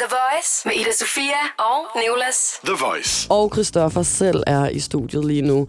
The 0.00 0.08
Voice 0.16 0.68
med 0.68 0.74
Ida 0.74 0.92
Sofia 0.98 1.42
og 1.58 2.00
Nicolas. 2.02 2.60
The 2.64 2.74
Voice. 2.86 3.26
Og 3.30 3.50
Christoffer 3.54 4.02
selv 4.02 4.42
er 4.46 4.68
i 4.68 4.80
studiet 4.80 5.24
lige 5.24 5.42
nu. 5.42 5.68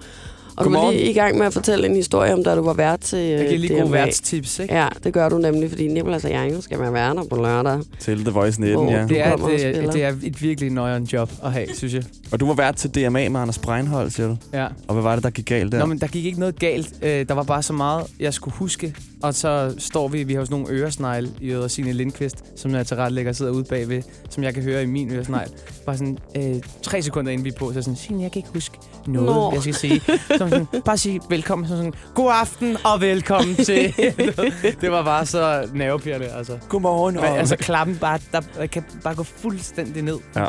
Og 0.58 0.66
du 0.66 0.70
var 0.70 0.76
Godmorgen. 0.78 0.96
lige 0.96 1.10
i 1.10 1.14
gang 1.14 1.38
med 1.38 1.46
at 1.46 1.54
fortælle 1.54 1.86
en 1.88 1.96
historie 1.96 2.34
om, 2.34 2.44
da 2.44 2.56
du 2.56 2.62
var 2.62 2.74
vært 2.74 3.00
til 3.00 3.20
Jeg 3.20 3.48
giver 3.48 3.60
lige 3.60 3.74
DMA. 3.74 3.82
gode 3.82 3.92
værtstips, 3.94 4.60
ikke? 4.60 4.74
Ja, 4.76 4.88
det 5.04 5.14
gør 5.14 5.30
du 5.30 5.38
nemlig, 5.38 5.70
fordi 5.70 5.88
Nicolas 5.88 6.26
og 6.26 6.32
jeg 6.32 6.52
skal 6.60 6.80
være 6.80 6.94
værter 6.94 7.24
på 7.30 7.36
lørdag. 7.36 7.80
Til 8.00 8.24
The 8.24 8.32
Voice 8.32 8.62
19, 8.62 8.84
Hvor 8.84 8.92
ja. 8.92 9.06
Det 9.08 9.20
er, 9.22 9.36
det, 9.36 9.94
det 9.94 10.04
er 10.04 10.14
et 10.24 10.42
virkelig 10.42 10.72
nøjeren 10.72 11.04
job 11.04 11.32
at 11.44 11.52
have, 11.52 11.68
synes 11.74 11.94
jeg. 11.94 12.04
Og 12.32 12.40
du 12.40 12.48
var 12.48 12.54
vært 12.54 12.76
til 12.76 12.90
DMA 12.96 13.30
med 13.30 13.40
Anders 13.42 13.58
Breinholt, 13.60 14.14
siger 14.14 14.28
du. 14.28 14.38
Ja. 14.54 14.68
Og 14.88 14.94
hvad 14.94 15.04
var 15.04 15.16
det, 15.16 15.24
der 15.24 15.30
gik 15.30 15.46
galt 15.46 15.72
der? 15.72 15.80
Nå, 15.80 15.86
men 15.86 16.00
der 16.02 16.08
gik 16.08 16.26
ikke 16.26 16.40
noget 16.40 16.60
galt. 16.60 16.94
Øh, 17.02 17.28
der 17.28 17.34
var 17.34 17.44
bare 17.44 17.64
så 17.64 17.74
meget, 17.74 18.04
jeg 18.20 18.34
skulle 18.34 18.56
huske. 18.58 18.96
Og 19.24 19.34
så 19.34 19.74
står 19.78 20.08
vi, 20.08 20.24
vi 20.24 20.34
har 20.34 20.40
jo 20.40 20.46
sådan 20.46 20.60
nogle 20.62 20.80
øresnegle 20.82 21.30
i 21.42 21.50
øret, 21.52 21.72
Signe 21.72 21.94
Lindqvist, 21.94 22.44
som 22.56 22.72
jeg 22.72 22.88
til 22.88 22.98
ret 22.98 23.12
lægger 23.12 23.32
sidder 23.32 23.52
ude 23.52 23.64
bagved, 23.64 24.02
som 24.30 24.44
jeg 24.44 24.54
kan 24.54 24.64
høre 24.64 24.84
i 24.84 24.86
min 24.86 25.12
øresnegl. 25.12 25.50
Bare 25.86 25.98
sådan 25.98 26.18
øh, 26.38 26.56
tre 26.82 27.02
sekunder 27.02 27.32
inden 27.32 27.46
vi 27.46 27.50
er 27.50 27.54
på, 27.60 27.74
så 27.74 27.80
er 27.80 27.84
sådan, 27.84 27.96
Signe, 27.96 28.22
jeg 28.24 28.32
kan 28.32 28.40
ikke 28.40 28.50
huske 28.54 28.78
noget, 29.08 29.28
Nå. 29.28 29.52
jeg 29.54 29.62
skal 29.62 29.74
sige. 29.74 30.02
Så 30.38 30.47
sådan, 30.50 30.82
bare 30.86 30.98
sige 30.98 31.22
velkommen. 31.30 31.68
Så 31.68 31.76
sådan, 31.76 31.94
god 32.16 32.32
aften 32.34 32.78
og 32.86 33.02
velkommen 33.02 33.56
til. 33.66 33.94
det 34.82 34.92
var 34.92 35.04
bare 35.04 35.26
så 35.26 35.70
nervepirrende, 35.74 36.28
altså. 36.28 36.58
Godmorgen. 36.70 37.16
Men, 37.16 37.24
altså 37.26 37.56
klappen 37.56 37.98
bare, 37.98 38.20
der, 38.32 38.42
der 38.58 38.66
kan 38.66 38.84
bare 39.04 39.16
gå 39.16 39.24
fuldstændig 39.24 40.04
ned. 40.04 40.18
Ja. 40.36 40.46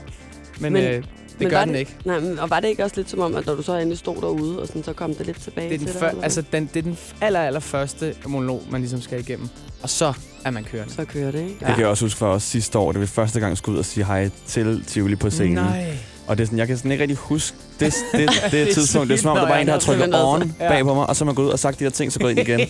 Men, 0.61 0.73
Men- 0.73 0.85
øh, 0.85 0.90
det 0.93 1.05
men 1.45 1.50
gør 1.50 1.64
den 1.64 1.75
det- 1.75 1.78
ikke. 1.81 1.97
Nej, 2.05 2.21
men, 2.21 2.38
og 2.38 2.50
var 2.50 2.61
det 2.61 2.69
ikke 2.69 2.85
også 2.85 2.97
lidt 2.97 3.11
som 3.11 3.21
om, 3.21 3.35
at 3.37 3.47
når 3.47 3.55
du 3.55 3.62
så 3.62 3.76
endelig 3.76 3.99
stod 3.99 4.17
derude, 4.17 4.61
og 4.61 4.67
sådan, 4.67 4.83
så 4.85 4.93
kom 4.93 5.14
det 5.14 5.26
lidt 5.26 5.40
tilbage 5.43 5.69
Det 5.69 5.75
er 5.75 5.78
den, 5.78 5.87
til 5.87 5.93
dig, 5.95 6.00
før, 6.00 6.09
eller 6.11 6.23
altså, 6.23 6.43
den, 6.52 6.71
det 6.75 6.78
er 6.78 6.83
den 6.83 6.99
aller, 7.21 7.40
aller 7.40 7.61
første 7.61 8.14
monolog, 8.26 8.62
man 8.71 8.81
ligesom 8.81 9.00
skal 9.00 9.21
igennem. 9.21 9.49
Og 9.83 9.90
så 9.90 10.12
er 10.45 10.50
man 10.50 10.64
kørende. 10.64 10.93
Så 10.95 11.05
kører 11.05 11.31
det, 11.31 11.38
ikke? 11.40 11.57
Det 11.61 11.67
kan 11.67 11.78
jeg 11.78 11.87
også 11.87 12.05
huske 12.05 12.19
for 12.19 12.28
os 12.28 12.43
sidste 12.43 12.78
år, 12.78 12.93
da 12.93 12.99
vi 12.99 13.07
første 13.07 13.40
gang 13.40 13.57
skulle 13.59 13.75
ud 13.75 13.78
og 13.78 13.85
sige 13.85 14.05
hej 14.05 14.31
til 14.47 14.85
Tivoli 14.87 15.17
på 15.17 15.31
scenen. 15.31 15.55
Nej. 15.55 15.97
Og 16.28 16.38
det 16.38 16.42
er 16.42 16.47
sådan, 16.47 16.58
jeg 16.58 16.66
kan 16.66 16.76
sådan 16.76 16.92
ikke 16.92 17.02
rigtig 17.02 17.16
huske 17.16 17.56
det, 17.80 17.94
det, 18.12 18.28
det, 18.28 18.52
Det 18.52 18.62
er 18.68 18.75
tidspunkt. 18.75 19.08
Det 19.08 19.14
er 19.14 19.18
som 19.23 19.30
om, 19.30 19.37
der 19.37 19.49
bare 19.49 19.61
en, 19.61 19.66
der 19.66 19.73
har 19.73 19.80
trykket 19.80 20.11
on 20.14 20.54
Ja. 20.61 20.68
bag 20.68 20.82
på 20.85 20.94
mig, 20.94 21.06
og 21.06 21.16
så 21.16 21.25
er 21.25 21.26
man 21.26 21.35
gået 21.35 21.47
ud 21.47 21.50
og 21.52 21.58
sagt 21.58 21.78
de 21.78 21.85
her 21.85 21.90
ting, 21.90 22.12
så 22.12 22.18
gået 22.18 22.30
ind 22.30 22.40
igen. 22.49 22.61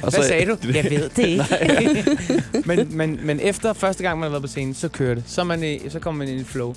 Hvad 0.00 0.10
sagde 0.22 0.46
du? 0.46 0.56
Jeg 0.74 0.84
ved 0.90 1.08
det 1.16 1.26
ikke. 1.26 2.66
men, 2.66 2.96
men, 2.96 3.18
men 3.22 3.40
efter 3.40 3.72
første 3.72 4.02
gang, 4.02 4.18
man 4.18 4.26
har 4.26 4.30
været 4.30 4.42
på 4.42 4.48
scenen, 4.48 4.74
så 4.74 4.88
kører 4.88 5.14
det. 5.14 5.24
Så, 5.26 5.44
man 5.44 5.62
i, 5.64 5.78
så 5.88 5.98
kommer 5.98 6.18
man 6.24 6.28
ind 6.28 6.40
i 6.40 6.44
flow. 6.44 6.74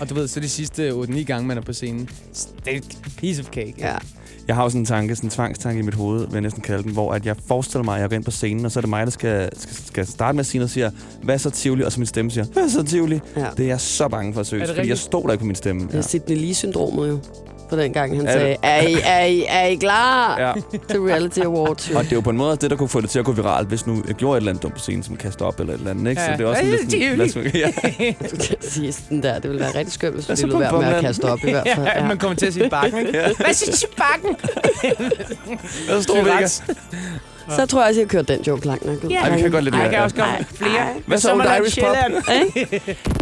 Og 0.00 0.10
du 0.10 0.14
ved, 0.14 0.28
så 0.28 0.40
de 0.40 0.48
sidste 0.48 0.90
8-9 0.90 1.22
gange, 1.22 1.48
man 1.48 1.56
er 1.58 1.62
på 1.62 1.72
scenen, 1.72 2.08
det 2.64 2.72
er 2.72 2.76
et 2.76 2.98
piece 3.16 3.40
of 3.42 3.46
cake. 3.46 3.74
Ja. 3.78 3.94
Jeg 4.48 4.56
har 4.56 4.62
jo 4.62 4.68
sådan 4.68 4.80
en 4.80 4.86
tanke, 4.86 5.16
sådan 5.16 5.26
en 5.26 5.30
tvangstanke 5.30 5.78
i 5.78 5.82
mit 5.82 5.94
hoved, 5.94 6.20
vil 6.20 6.32
jeg 6.32 6.40
næsten 6.40 6.62
kalde 6.62 6.82
den, 6.82 6.92
hvor 6.92 7.12
at 7.12 7.26
jeg 7.26 7.36
forestiller 7.46 7.84
mig, 7.84 7.94
at 7.94 8.00
jeg 8.00 8.08
går 8.08 8.16
ind 8.16 8.24
på 8.24 8.30
scenen, 8.30 8.64
og 8.64 8.72
så 8.72 8.78
er 8.78 8.80
det 8.80 8.88
mig, 8.88 9.06
der 9.06 9.10
skal, 9.10 9.48
skal, 9.56 9.74
skal 9.74 10.06
starte 10.06 10.36
med 10.36 10.40
at 10.40 10.46
sige 10.46 10.58
noget, 10.58 10.66
og 10.66 10.70
siger, 10.70 10.90
hvad 11.22 11.38
så 11.38 11.50
Tivoli? 11.50 11.84
Og 11.84 11.92
så 11.92 12.00
min 12.00 12.06
stemme 12.06 12.30
siger, 12.30 12.44
hvad 12.44 12.68
så 12.68 12.82
Tivoli? 12.82 13.20
ja. 13.36 13.46
Det 13.56 13.64
er 13.64 13.68
jeg 13.68 13.80
så 13.80 14.08
bange 14.08 14.32
for 14.32 14.40
at 14.40 14.46
søge, 14.46 14.60
fordi 14.66 14.72
jeg 14.72 14.82
rigtigt? 14.82 14.98
stoler 14.98 15.32
ikke 15.32 15.42
på 15.42 15.46
min 15.46 15.56
stemme. 15.56 15.86
Det 15.86 15.94
er 15.94 16.00
Sidney 16.00 16.36
Lee-syndromet 16.36 17.08
jo. 17.08 17.18
For 17.68 17.76
den 17.76 17.92
gang, 17.92 18.16
han 18.16 18.26
Er 18.26 18.32
sagde, 18.32 18.56
er 18.62 18.82
I, 18.82 18.96
er, 19.04 19.24
I, 19.24 19.44
er 19.48 19.64
I 19.66 19.74
klar 19.74 20.38
Ja. 20.40 20.52
til 20.90 21.00
Reality 21.00 21.38
Awards? 21.40 21.90
Og 21.90 22.04
det 22.04 22.12
er 22.12 22.16
jo 22.16 22.20
på 22.20 22.30
en 22.30 22.36
måde 22.36 22.56
det, 22.56 22.70
der 22.70 22.76
kunne 22.76 22.88
få 22.88 23.00
det 23.00 23.10
til 23.10 23.18
at 23.18 23.24
gå 23.24 23.32
viralt, 23.32 23.68
hvis 23.68 23.86
nu 23.86 24.02
jeg 24.06 24.14
gjorde 24.14 24.36
et 24.36 24.40
eller 24.40 24.50
andet 24.50 24.62
dumt 24.62 24.74
på 24.74 24.80
scenen, 24.80 25.02
som 25.02 25.16
kaster 25.16 25.44
op 25.44 25.60
eller 25.60 25.72
et 25.74 25.78
eller 25.78 25.90
andet, 25.90 26.10
ikke? 26.10 26.22
Så 26.22 26.30
Ja. 26.30 26.36
det 26.36 26.44
er 26.44 26.48
også 26.48 26.62
Ej, 26.62 26.68
lidt 26.68 26.80
sådan, 26.92 27.18
lad 27.18 27.26
os- 27.26 27.54
ja. 28.60 28.68
sige 28.68 28.92
sådan 28.92 29.22
der. 29.22 29.34
Det 29.38 29.50
ville 29.50 29.60
være 29.60 29.74
rigtig 29.74 29.92
skønt, 29.92 30.14
hvis 30.14 30.26
du 30.26 30.36
så 30.36 30.46
lod 30.46 30.58
være 30.58 30.72
med 30.72 30.84
at 30.88 31.00
kaste 31.00 31.24
op 31.24 31.38
i 31.44 31.50
hvert 31.50 31.68
fald. 31.74 31.86
Ja, 31.86 31.98
Ja. 31.98 32.06
man 32.08 32.18
kommer 32.18 32.36
til 32.36 32.46
at 32.46 32.52
sige 32.54 32.70
bakken, 32.70 32.98
ikke? 33.06 33.12
Hvad 33.38 33.52
siger 33.54 33.86
du 33.86 33.94
bakken? 33.96 34.36
Hvad 35.88 36.02
står? 36.02 36.24
Så 37.48 37.66
tror 37.66 37.80
jeg 37.80 37.88
også, 37.88 38.00
jeg 38.00 38.08
kørt 38.08 38.28
den 38.28 38.40
joke 38.42 38.66
langt 38.66 38.86
nok. 38.86 39.10
Ja. 39.10 39.20
Ej, 39.20 39.34
vi 39.34 39.40
kan 39.40 39.50
godt 39.50 39.64
lidt 39.64 39.74
Ej, 39.74 39.78
mere. 39.80 39.90
jeg 39.90 39.94
kan 39.94 40.02
også 40.02 40.16
komme 40.16 40.44
flere. 40.54 40.86
Hvad 41.06 41.18
så, 41.18 41.32
Old 41.32 41.42
Irish. 41.60 41.78
Ikke? 41.78 42.80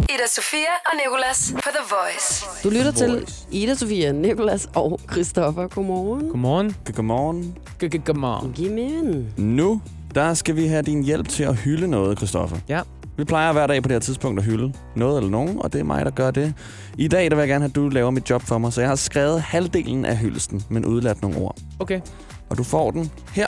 Ida 0.09 0.27
Sofia 0.35 0.73
og 0.85 0.91
Nicolas 1.05 1.53
på 1.55 1.69
The 1.69 1.95
Voice. 1.95 2.45
Du 2.63 2.69
lytter 2.69 2.91
til 2.91 3.25
Ida 3.51 3.75
Sofia, 3.75 4.11
Nikolas 4.11 4.69
og 4.75 4.99
Christoffer. 5.11 5.67
Godmorgen. 5.67 6.29
Godmorgen. 6.29 6.75
Godmorgen. 6.95 7.57
Godmorgen. 8.05 8.53
Giv 8.53 8.71
mig 8.71 8.83
en. 8.83 9.33
Nu, 9.37 9.81
der 10.15 10.33
skal 10.33 10.55
vi 10.55 10.67
have 10.67 10.81
din 10.81 11.03
hjælp 11.03 11.27
til 11.29 11.43
at 11.43 11.55
hylde 11.55 11.87
noget, 11.87 12.17
Christoffer. 12.17 12.57
Ja. 12.69 12.81
Vi 13.17 13.23
plejer 13.23 13.53
hver 13.53 13.67
dag 13.67 13.83
på 13.83 13.87
det 13.87 13.95
her 13.95 13.99
tidspunkt 13.99 14.39
at 14.39 14.45
hylde 14.45 14.73
noget 14.95 15.17
eller 15.17 15.29
nogen, 15.29 15.61
og 15.61 15.73
det 15.73 15.79
er 15.79 15.83
mig, 15.83 16.05
der 16.05 16.11
gør 16.11 16.31
det. 16.31 16.53
I 16.97 17.07
dag 17.07 17.29
der 17.29 17.35
vil 17.35 17.41
jeg 17.41 17.47
gerne 17.47 17.61
have, 17.63 17.69
at 17.69 17.75
du 17.75 17.89
laver 17.89 18.11
mit 18.11 18.29
job 18.29 18.41
for 18.41 18.57
mig, 18.57 18.73
så 18.73 18.81
jeg 18.81 18.89
har 18.89 18.95
skrevet 18.95 19.41
halvdelen 19.41 20.05
af 20.05 20.17
hyldesten, 20.17 20.63
men 20.69 20.85
udladt 20.85 21.21
nogle 21.21 21.37
ord. 21.37 21.55
Okay. 21.79 22.01
Og 22.49 22.57
du 22.57 22.63
får 22.63 22.91
den 22.91 23.11
her, 23.33 23.47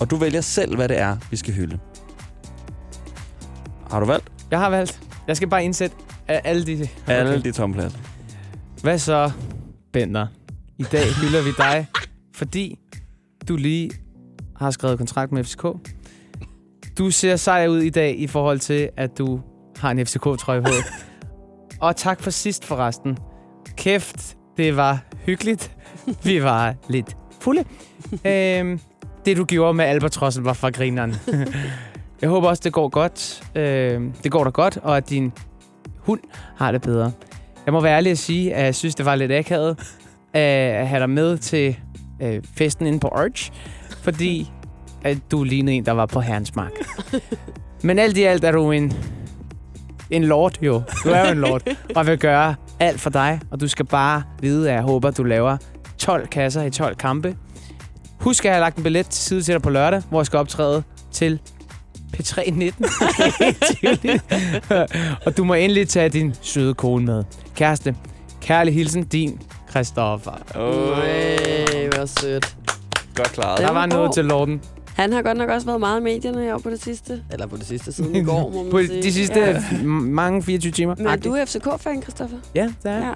og 0.00 0.10
du 0.10 0.16
vælger 0.16 0.40
selv, 0.40 0.76
hvad 0.76 0.88
det 0.88 0.98
er, 0.98 1.16
vi 1.30 1.36
skal 1.36 1.54
hylde. 1.54 1.78
Har 3.90 4.00
du 4.00 4.06
valgt? 4.06 4.32
Jeg 4.50 4.58
har 4.58 4.70
valgt. 4.70 5.00
Jeg 5.28 5.36
skal 5.36 5.48
bare 5.48 5.64
indsætte 5.64 5.96
alle 6.28 6.66
de... 6.66 6.72
Okay. 7.02 7.12
Alle 7.12 7.42
de 7.42 7.52
tomme 7.52 7.74
pladser. 7.74 7.98
Hvad 8.82 8.98
så, 8.98 9.30
Bender? 9.92 10.26
I 10.78 10.82
dag 10.82 11.04
hylder 11.14 11.42
vi 11.42 11.50
dig, 11.58 11.86
fordi 12.34 12.78
du 13.48 13.56
lige 13.56 13.90
har 14.56 14.70
skrevet 14.70 14.98
kontrakt 14.98 15.32
med 15.32 15.44
FCK. 15.44 15.64
Du 16.98 17.10
ser 17.10 17.36
sej 17.36 17.68
ud 17.68 17.78
i 17.78 17.90
dag 17.90 18.18
i 18.18 18.26
forhold 18.26 18.58
til, 18.58 18.88
at 18.96 19.18
du 19.18 19.40
har 19.76 19.90
en 19.90 20.06
FCK-trøje 20.06 20.62
på. 20.62 20.68
Og 21.80 21.96
tak 21.96 22.22
for 22.22 22.30
sidst 22.30 22.64
forresten. 22.64 23.18
Kæft, 23.76 24.36
det 24.56 24.76
var 24.76 25.04
hyggeligt. 25.26 25.76
Vi 26.24 26.42
var 26.42 26.74
lidt 26.88 27.16
fulde. 27.40 27.64
øhm, 28.24 28.80
det, 29.26 29.36
du 29.36 29.44
gjorde 29.44 29.74
med 29.74 29.84
Albatrossen, 29.84 30.44
var 30.44 30.52
for 30.52 30.70
grineren. 30.70 31.14
Jeg 32.22 32.28
håber 32.28 32.48
også, 32.48 32.60
det 32.64 32.72
går 32.72 32.88
godt. 32.88 33.42
Øhm, 33.54 34.12
det 34.22 34.32
går 34.32 34.44
da 34.44 34.50
godt, 34.50 34.78
og 34.82 34.96
at 34.96 35.10
din 35.10 35.32
hund 35.98 36.20
har 36.56 36.72
det 36.72 36.82
bedre. 36.82 37.12
Jeg 37.66 37.72
må 37.72 37.80
være 37.80 37.96
ærlig 37.96 38.10
at 38.10 38.18
sige, 38.18 38.54
at 38.54 38.64
jeg 38.64 38.74
synes, 38.74 38.94
det 38.94 39.06
var 39.06 39.14
lidt 39.14 39.32
akavet 39.32 39.78
at 40.34 40.88
have 40.88 41.00
dig 41.00 41.10
med 41.10 41.38
til 41.38 41.76
øh, 42.22 42.42
festen 42.58 42.86
inde 42.86 43.00
på 43.00 43.08
Arch, 43.08 43.52
fordi 44.02 44.50
at 45.04 45.18
du 45.30 45.42
lignede 45.42 45.76
en, 45.76 45.86
der 45.86 45.92
var 45.92 46.06
på 46.06 46.20
herrens 46.20 46.54
mark. 46.54 46.72
Men 47.84 47.98
alt 47.98 48.16
i 48.18 48.22
alt 48.22 48.44
er 48.44 48.52
du 48.52 48.70
en, 48.70 48.92
en 50.10 50.24
lord, 50.24 50.62
jo. 50.62 50.82
Du 51.04 51.08
er 51.08 51.26
jo 51.26 51.32
en 51.32 51.38
lord, 51.38 51.62
og 51.96 52.06
vil 52.06 52.18
gøre 52.18 52.54
alt 52.80 53.00
for 53.00 53.10
dig, 53.10 53.40
og 53.50 53.60
du 53.60 53.68
skal 53.68 53.86
bare 53.86 54.22
vide, 54.40 54.68
at 54.68 54.74
jeg 54.74 54.82
håber, 54.82 55.08
at 55.08 55.16
du 55.16 55.22
laver 55.22 55.56
12 55.98 56.26
kasser 56.26 56.62
i 56.62 56.70
12 56.70 56.96
kampe. 56.96 57.36
Husk, 58.26 58.44
at 58.44 58.48
jeg 58.48 58.54
har 58.54 58.60
lagt 58.60 58.76
en 58.76 58.82
billet 58.82 59.06
til 59.06 59.22
side 59.24 59.42
til 59.42 59.54
dig 59.54 59.62
på 59.62 59.70
lørdag, 59.70 60.02
hvor 60.10 60.20
jeg 60.20 60.26
skal 60.26 60.38
optræde 60.38 60.82
til 61.12 61.40
P3 62.16 62.50
19. 62.50 62.84
og 65.26 65.36
du 65.36 65.44
må 65.44 65.54
endelig 65.54 65.88
tage 65.88 66.08
din 66.08 66.34
søde 66.42 66.74
kone 66.74 67.04
med. 67.06 67.24
Kæreste, 67.54 67.96
kærlig 68.40 68.74
hilsen, 68.74 69.04
din 69.04 69.40
Christoffer. 69.70 70.30
Ej, 70.32 71.88
hvor 71.96 72.06
sødt. 72.20 72.56
Godt 73.14 73.32
klaret. 73.32 73.58
Der 73.60 73.72
var 73.72 73.86
noget 73.86 74.14
til 74.14 74.24
Lorden. 74.24 74.60
Han 74.94 75.12
har 75.12 75.22
godt 75.22 75.38
nok 75.38 75.48
også 75.50 75.66
været 75.66 75.80
meget 75.80 76.00
i 76.00 76.02
medierne 76.02 76.42
her 76.42 76.58
på 76.58 76.70
det 76.70 76.82
sidste. 76.82 77.22
Eller 77.32 77.46
på 77.46 77.56
det 77.56 77.66
sidste 77.66 77.92
siden 77.92 78.16
i 78.16 78.24
går, 78.24 78.50
må 78.50 78.62
man 78.62 78.70
På 78.70 78.78
sige. 78.78 79.02
de 79.02 79.12
sidste 79.12 79.40
Ja. 79.40 79.62
mange 79.82 80.42
24 80.42 80.72
timer. 80.72 80.94
Men 80.98 81.06
er 81.06 81.16
du 81.16 81.36
FCK-fan, 81.46 82.02
Christoffer? 82.02 82.36
Ja, 82.54 82.62
det 82.82 82.90
er 82.90 82.94
jeg. 82.94 83.14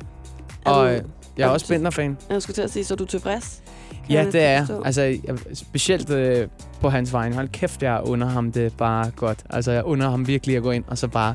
Ja. 0.66 0.70
Og 0.70 0.86
du- 0.88 0.92
jeg 1.36 1.44
er 1.44 1.46
er 1.48 1.48
også 1.52 1.68
Bender-fan. 1.68 2.16
Jeg 2.30 2.42
skulle 2.42 2.54
til 2.54 2.62
at 2.62 2.70
sige, 2.72 2.84
så 2.84 2.94
er 2.94 2.98
du 2.98 3.04
tilfreds? 3.04 3.62
Ja, 4.10 4.24
det 4.26 4.42
er 4.42 4.50
jeg. 4.50 4.66
Altså, 4.84 5.18
specielt 5.54 6.10
øh, 6.10 6.48
på 6.80 6.88
hans 6.88 7.12
vegne. 7.12 7.34
Hold 7.34 7.48
kæft, 7.48 7.82
jeg 7.82 8.00
under 8.04 8.26
ham 8.26 8.52
det 8.52 8.72
bare 8.76 9.10
godt. 9.16 9.38
Altså, 9.50 9.72
jeg 9.72 9.84
under 9.84 10.10
ham 10.10 10.26
virkelig 10.26 10.56
at 10.56 10.62
gå 10.62 10.70
ind 10.70 10.84
og 10.86 10.98
så 10.98 11.08
bare... 11.08 11.34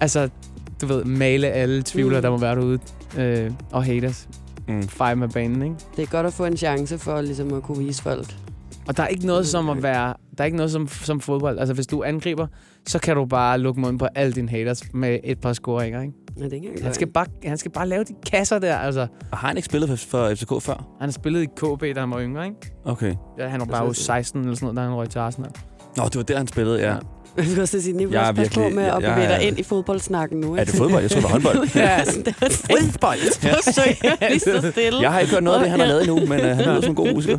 Altså, 0.00 0.28
du 0.80 0.86
ved, 0.86 1.04
male 1.04 1.46
alle 1.50 1.82
tvivler, 1.82 2.16
Mm. 2.18 2.22
der 2.22 2.30
må 2.30 2.36
være 2.38 2.54
derude. 2.54 2.78
Øh, 3.18 3.50
og 3.72 3.84
haters. 3.84 4.28
Mm. 4.68 4.82
Fejl 4.88 5.18
med 5.18 5.28
banen, 5.28 5.62
ikke? 5.62 5.74
Det 5.96 6.02
er 6.02 6.06
godt 6.06 6.26
at 6.26 6.32
få 6.32 6.44
en 6.44 6.56
chance 6.56 6.98
for 6.98 7.20
ligesom 7.20 7.54
at 7.54 7.62
kunne 7.62 7.78
vise 7.78 8.02
folk. 8.02 8.34
Og 8.88 8.96
der 8.96 9.02
er 9.02 9.06
ikke 9.06 9.26
noget 9.26 9.46
som 9.46 9.70
at 9.70 9.82
være... 9.82 10.14
Der 10.38 10.44
er 10.44 10.44
ikke 10.44 10.56
noget 10.56 10.72
som, 10.72 10.88
som 10.88 11.20
fodbold. 11.20 11.58
Altså, 11.58 11.74
hvis 11.74 11.86
du 11.86 12.02
angriber, 12.04 12.46
så 12.88 12.98
kan 12.98 13.16
du 13.16 13.24
bare 13.24 13.58
lukke 13.58 13.80
munden 13.80 13.98
på 13.98 14.06
alle 14.14 14.32
dine 14.32 14.48
haters 14.50 14.82
med 14.94 15.18
et 15.24 15.40
par 15.40 15.52
scoringer, 15.52 16.02
ikke? 16.02 16.14
Ja, 16.38 16.44
det 16.44 16.52
er 16.52 16.56
ikke 16.56 16.82
Han 16.84 16.94
skal, 16.94 17.06
bare, 17.06 17.26
han 17.44 17.58
skal 17.58 17.70
bare 17.70 17.88
lave 17.88 18.04
de 18.04 18.14
kasser 18.30 18.58
der, 18.58 18.76
altså. 18.76 19.06
Og 19.32 19.38
har 19.38 19.48
han 19.48 19.56
ikke 19.56 19.66
spillet 19.66 19.88
for- 19.90 19.96
for 19.96 20.34
FCK 20.34 20.62
før? 20.62 20.74
Han 20.74 21.08
har 21.08 21.12
spillet 21.12 21.42
i 21.42 21.46
KB, 21.46 21.82
da 21.94 22.00
han 22.00 22.10
var 22.10 22.20
yngre, 22.20 22.44
ikke? 22.44 22.56
Okay. 22.84 23.14
Ja, 23.38 23.48
han 23.48 23.60
var 23.60 23.66
bare 23.66 23.84
jo 23.84 23.92
så? 23.92 24.02
16 24.02 24.40
eller 24.40 24.54
sådan 24.54 24.64
noget, 24.66 24.76
da 24.76 24.82
han 24.82 24.92
røg 24.94 25.10
til 25.10 25.18
Arsenal. 25.18 25.50
Nå, 25.96 26.04
det 26.04 26.16
var 26.16 26.22
der, 26.22 26.36
han 26.36 26.46
spillede, 26.46 26.78
ja. 26.80 26.88
Ja. 26.92 26.96
Jeg 27.36 27.46
vil 27.46 27.60
også 27.60 27.80
sige, 27.80 27.96
Nicolas, 27.96 28.14
Jeg 28.20 28.28
er 28.28 28.32
pas 28.32 28.48
på 28.48 28.60
virkelig- 28.60 28.74
med 28.76 28.84
at 28.84 28.98
bevæge 29.02 29.28
dig 29.28 29.42
ind 29.48 29.58
i 29.58 29.62
fodboldsnakken 29.62 30.40
nu. 30.40 30.56
Er 30.56 30.64
det 30.64 30.74
fodbold? 30.74 31.02
Jeg 31.02 31.10
tror, 31.10 31.20
det 31.20 31.24
var 31.24 31.30
håndbold. 31.30 31.68
Ja, 31.74 31.98
fodbold? 32.72 33.40
Forsøg 33.54 33.96
lige 34.30 34.40
så 34.40 34.70
stille. 34.72 35.00
Jeg 35.00 35.12
har 35.12 35.20
ikke 35.20 35.32
hørt 35.32 35.42
noget 35.42 35.56
af 35.58 35.62
det, 35.62 35.70
han 35.70 35.80
har 35.80 35.86
lavet 35.86 36.00
endnu, 36.08 36.26
men 36.26 36.40
uh, 36.40 36.46
han 36.46 36.58
lyder 36.64 36.80
som 36.80 36.90
en 36.90 36.94
god 36.96 37.14
musiker. 37.14 37.38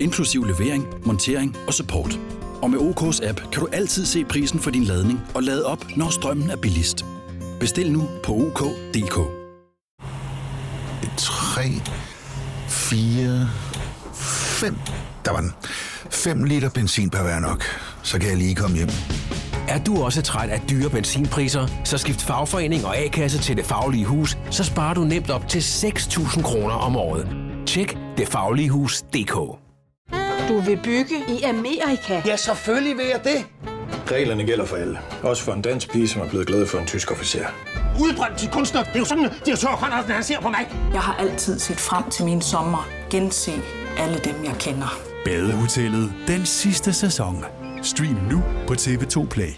inklusiv 0.00 0.44
levering, 0.44 0.86
montering 1.04 1.56
og 1.66 1.74
support. 1.74 2.20
Og 2.62 2.70
med 2.70 2.78
OK's 2.78 3.28
app 3.28 3.40
kan 3.52 3.60
du 3.62 3.68
altid 3.72 4.06
se 4.06 4.24
prisen 4.24 4.60
for 4.60 4.70
din 4.70 4.84
ladning 4.84 5.20
og 5.34 5.42
lade 5.42 5.66
op, 5.66 5.96
når 5.96 6.10
strømmen 6.10 6.50
er 6.50 6.56
billigst. 6.56 7.04
Bestil 7.60 7.92
nu 7.92 8.08
på 8.24 8.32
OK.dk. 8.32 9.46
3, 11.16 11.62
4, 12.68 13.48
5. 14.14 14.76
Der 15.24 15.30
var 15.30 15.40
den. 15.40 15.52
5 16.10 16.44
liter 16.44 16.70
benzin 16.70 17.10
per 17.10 17.22
hver 17.22 17.40
nok. 17.40 17.64
Så 18.02 18.18
kan 18.18 18.28
jeg 18.28 18.36
lige 18.36 18.54
komme 18.54 18.76
hjem. 18.76 18.88
Er 19.68 19.78
du 19.78 20.02
også 20.02 20.22
træt 20.22 20.50
af 20.50 20.62
dyre 20.70 20.90
benzinpriser, 20.90 21.66
så 21.84 21.98
skift 21.98 22.22
fagforening 22.22 22.86
og 22.86 22.96
A-kasse 22.96 23.38
til 23.38 23.56
Det 23.56 23.64
Faglige 23.64 24.04
Hus, 24.04 24.38
så 24.50 24.64
sparer 24.64 24.94
du 24.94 25.04
nemt 25.04 25.30
op 25.30 25.48
til 25.48 25.60
6.000 25.60 26.42
kroner 26.42 26.74
om 26.74 26.96
året. 26.96 27.28
Tjek 27.66 27.98
detfagligehus.dk 28.16 29.65
Du 30.48 30.60
vil 30.60 30.80
bygge 30.84 31.14
i 31.28 31.42
Amerika? 31.42 32.22
Ja, 32.26 32.36
selvfølgelig 32.36 32.96
vil 32.96 33.06
jeg 33.06 33.24
det. 33.24 33.46
Reglerne 34.12 34.44
gælder 34.46 34.64
for 34.64 34.76
alle. 34.76 34.98
Også 35.22 35.42
for 35.42 35.52
en 35.52 35.62
dansk 35.62 35.90
pige, 35.92 36.08
som 36.08 36.22
er 36.22 36.28
blevet 36.28 36.46
glad 36.46 36.66
for 36.66 36.78
en 36.78 36.86
tysk 36.86 37.10
officer. 37.12 37.46
udbrændt 38.00 38.38
til 38.38 38.50
kunstner. 38.50 38.82
Det 38.82 38.94
er 38.94 38.98
jo 38.98 39.04
sådan, 39.04 39.30
direktør 39.46 39.68
Conradsen, 39.68 40.12
han 40.12 40.24
ser 40.24 40.40
på 40.40 40.48
mig. 40.48 40.68
Jeg 40.92 41.00
har 41.00 41.14
altid 41.14 41.58
set 41.58 41.76
frem 41.76 42.10
til 42.10 42.24
min 42.24 42.42
sommer. 42.42 42.88
Gense 43.10 43.52
alle 43.98 44.18
dem, 44.18 44.44
jeg 44.44 44.54
kender. 44.60 44.98
Badehotellet 45.24 46.12
den 46.26 46.46
sidste 46.46 46.92
sæson. 46.92 47.44
Stream 47.82 48.16
nu 48.30 48.42
på 48.66 48.72
TV2 48.74 49.26
Play. 49.28 49.50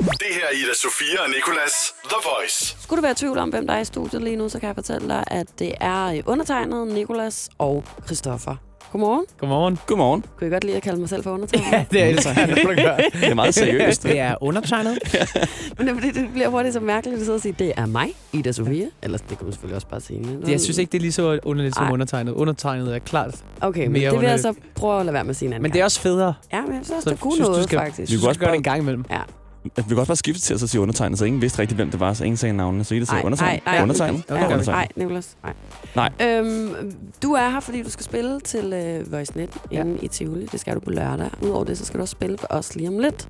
Det 0.00 0.30
her 0.32 0.44
er 0.50 0.54
Ida 0.54 0.74
Sofia 0.74 1.22
og 1.24 1.28
Nicolas 1.30 1.72
The 2.04 2.16
Voice. 2.24 2.76
Skulle 2.82 2.96
du 2.98 3.02
være 3.02 3.12
i 3.12 3.14
tvivl 3.14 3.38
om, 3.38 3.48
hvem 3.48 3.66
der 3.66 3.74
er 3.74 3.80
i 3.80 3.84
studiet 3.84 4.22
lige 4.22 4.36
nu, 4.36 4.48
så 4.48 4.58
kan 4.58 4.66
jeg 4.66 4.74
fortælle 4.74 5.08
dig, 5.08 5.24
at 5.26 5.46
det 5.58 5.72
er 5.80 6.22
undertegnet 6.26 6.88
Nikolas 6.88 7.48
og 7.58 7.84
Christoffer. 8.06 8.56
Godmorgen. 8.92 9.24
Godmorgen. 9.38 9.78
Godmorgen. 9.86 10.24
Kunne 10.38 10.46
I 10.48 10.50
godt 10.50 10.64
lide 10.64 10.76
at 10.76 10.82
kalde 10.82 11.00
mig 11.00 11.08
selv 11.08 11.22
for 11.22 11.30
undertegnet? 11.30 11.66
Ja, 11.72 11.84
det 11.90 12.24
jeg, 12.26 12.46
når 12.46 12.54
du 12.54 12.82
gør. 12.82 12.96
Det 12.96 13.28
er 13.28 13.34
meget 13.34 13.54
seriøst. 13.54 14.02
Det 14.10 14.18
er 14.18 14.34
undertegnet. 14.40 14.98
Men 15.78 15.86
det, 15.88 15.96
er 15.96 16.12
det 16.12 16.28
bliver 16.32 16.48
hurtigt 16.48 16.74
så 16.74 16.80
mærkeligt 16.80 17.18
at 17.18 17.24
sidde 17.24 17.36
og 17.36 17.40
sige, 17.40 17.54
det 17.58 17.72
er 17.76 17.86
mig, 17.86 18.08
Ida 18.32 18.52
Sofia. 18.52 18.86
Eller 19.02 19.18
det 19.18 19.28
kan 19.28 19.44
man 19.46 19.52
selvfølgelig 19.52 19.76
også 19.76 19.86
bare 19.88 20.00
sige. 20.00 20.20
Men, 20.20 20.50
Jeg 20.50 20.60
synes 20.60 20.78
ikke, 20.78 20.92
det 20.92 20.98
er 20.98 21.02
lige 21.02 21.12
så 21.12 21.38
underligt 21.42 21.74
som 21.74 21.84
Ej. 21.86 21.92
undertegnet. 21.92 22.32
Undertegnet 22.32 22.94
er 22.94 22.98
klart 22.98 23.44
Okay, 23.60 23.80
men 23.86 23.86
det 23.86 23.94
vil 23.94 24.02
jeg 24.02 24.12
underligt. 24.12 24.42
så 24.42 24.54
prøve 24.74 25.00
at 25.00 25.06
lade 25.06 25.14
være 25.14 25.24
med 25.24 25.30
at 25.30 25.36
sige 25.36 25.46
en 25.46 25.52
anden 25.52 25.62
Men 25.62 25.72
det 25.72 25.80
er 25.80 25.84
også 25.84 26.00
federe. 26.00 26.34
Ja, 26.52 26.60
men 26.60 26.74
jeg 26.74 26.80
synes 26.84 26.90
også, 26.90 27.04
Så 27.04 27.10
det 27.10 27.20
kunne 27.20 27.38
noget, 27.38 27.70
faktisk. 27.70 28.12
Vi 28.12 28.18
kunne 28.18 28.28
også 28.28 28.40
gøre 28.40 28.50
det 28.50 28.56
en 28.56 28.62
gang 28.62 28.80
imellem. 28.82 29.04
Ja. 29.10 29.20
Vi 29.64 29.82
kunne 29.88 29.98
også 30.00 30.06
bare 30.10 30.16
skifte 30.16 30.42
til 30.42 30.54
at 30.54 30.60
så 30.60 30.66
sige 30.66 30.80
undertegnet, 30.80 31.18
så 31.18 31.24
ingen 31.24 31.42
vidste 31.42 31.58
rigtigt, 31.58 31.76
hvem 31.78 31.90
det 31.90 32.00
var, 32.00 32.12
så 32.14 32.24
ingen 32.24 32.36
sagde 32.36 32.52
navnene. 32.56 32.84
Så 32.84 32.94
I 32.94 33.00
det 33.00 33.08
siger 33.08 33.18
Ej, 33.18 33.24
undertegnet. 33.26 33.62
ej, 33.66 33.76
ej. 33.76 33.82
Undertegnet. 33.82 34.24
Okay, 34.28 34.34
okay. 34.44 34.52
Undertegnet. 34.52 34.66
Nej, 34.96 35.04
Nicolas. 35.04 35.36
Nej. 35.42 35.52
Nej. 35.94 36.28
Øhm, 36.28 36.92
du 37.22 37.32
er 37.32 37.50
her, 37.50 37.60
fordi 37.60 37.82
du 37.82 37.90
skal 37.90 38.04
spille 38.04 38.40
til 38.40 38.72
øh, 38.72 39.12
Voice 39.12 39.32
Net 39.36 39.50
Ja. 39.72 39.84
i 40.02 40.08
Tivoli. 40.08 40.46
Det 40.46 40.60
skal 40.60 40.74
du 40.74 40.80
på 40.80 40.90
lørdag. 40.90 41.30
Udover 41.42 41.64
det, 41.64 41.78
så 41.78 41.84
skal 41.84 41.98
du 41.98 42.02
også 42.02 42.12
spille 42.12 42.38
for 42.38 42.46
os 42.50 42.76
lige 42.76 42.88
om 42.88 42.98
lidt. 42.98 43.28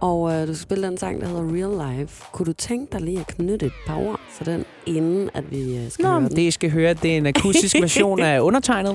Og 0.00 0.32
øh, 0.32 0.40
du 0.48 0.54
skal 0.54 0.62
spille 0.62 0.86
den 0.88 0.98
sang, 0.98 1.20
der 1.20 1.26
hedder 1.28 1.42
Real 1.42 1.98
Life. 1.98 2.24
Kunne 2.32 2.46
du 2.46 2.52
tænke 2.52 2.92
dig 2.92 3.00
lige 3.00 3.20
at 3.20 3.26
knytte 3.26 3.66
et 3.66 3.72
par 3.86 3.96
ord 3.96 4.20
for 4.36 4.44
den, 4.44 4.64
inden 4.86 5.30
at 5.34 5.50
vi 5.50 5.76
øh, 5.76 5.90
skal 5.90 6.02
Nå, 6.02 6.08
høre 6.10 6.20
den? 6.20 6.30
det 6.36 6.38
I 6.42 6.50
skal 6.50 6.70
høre, 6.70 6.94
det 6.94 7.12
er 7.12 7.16
en 7.16 7.26
akustisk 7.36 7.76
version 7.80 8.20
af 8.20 8.40
undertegnet. 8.40 8.90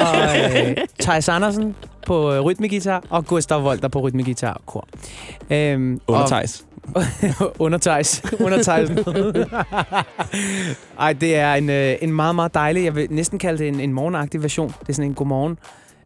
Og 0.00 0.16
øh, 0.60 0.76
Thijs 1.00 1.28
Andersen 1.28 1.74
på 2.06 2.32
øh, 2.32 2.40
rytmegitar 2.40 3.04
og 3.10 3.26
Gustav 3.26 3.64
Volter 3.64 3.88
på 3.88 4.00
rytmegitar 4.00 4.54
og 4.54 4.66
kor. 4.66 4.88
Øhm, 5.50 6.00
Undertegns. 6.08 6.64
Og, 6.94 7.02
undertejs. 7.58 8.22
Undertejsen. 8.44 8.98
Ej, 10.98 11.12
det 11.12 11.36
er 11.36 11.54
en, 11.54 11.70
øh, 11.70 11.96
en 12.00 12.12
meget, 12.12 12.34
meget 12.34 12.54
dejlig, 12.54 12.84
jeg 12.84 12.94
vil 12.94 13.06
næsten 13.10 13.38
kalde 13.38 13.58
det 13.58 13.68
en, 13.68 13.80
en 13.80 13.92
morgenagtig 13.92 14.42
version. 14.42 14.74
Det 14.80 14.88
er 14.88 14.92
sådan 14.92 15.10
en 15.10 15.14
godmorgen. 15.14 15.58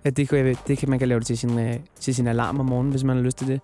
Ja, 0.04 0.10
det, 0.10 0.28
kan, 0.28 0.46
jeg, 0.46 0.56
det 0.68 0.78
kan 0.78 0.90
man 0.90 0.98
kan 0.98 1.08
lave 1.08 1.18
det 1.18 1.26
til 1.26 1.38
sin, 1.38 1.58
øh, 1.58 1.74
til 2.00 2.14
sin 2.14 2.26
alarm 2.26 2.60
om 2.60 2.66
morgenen, 2.66 2.90
hvis 2.90 3.04
man 3.04 3.16
har 3.16 3.22
lyst 3.22 3.38
til 3.38 3.46
det. 3.46 3.60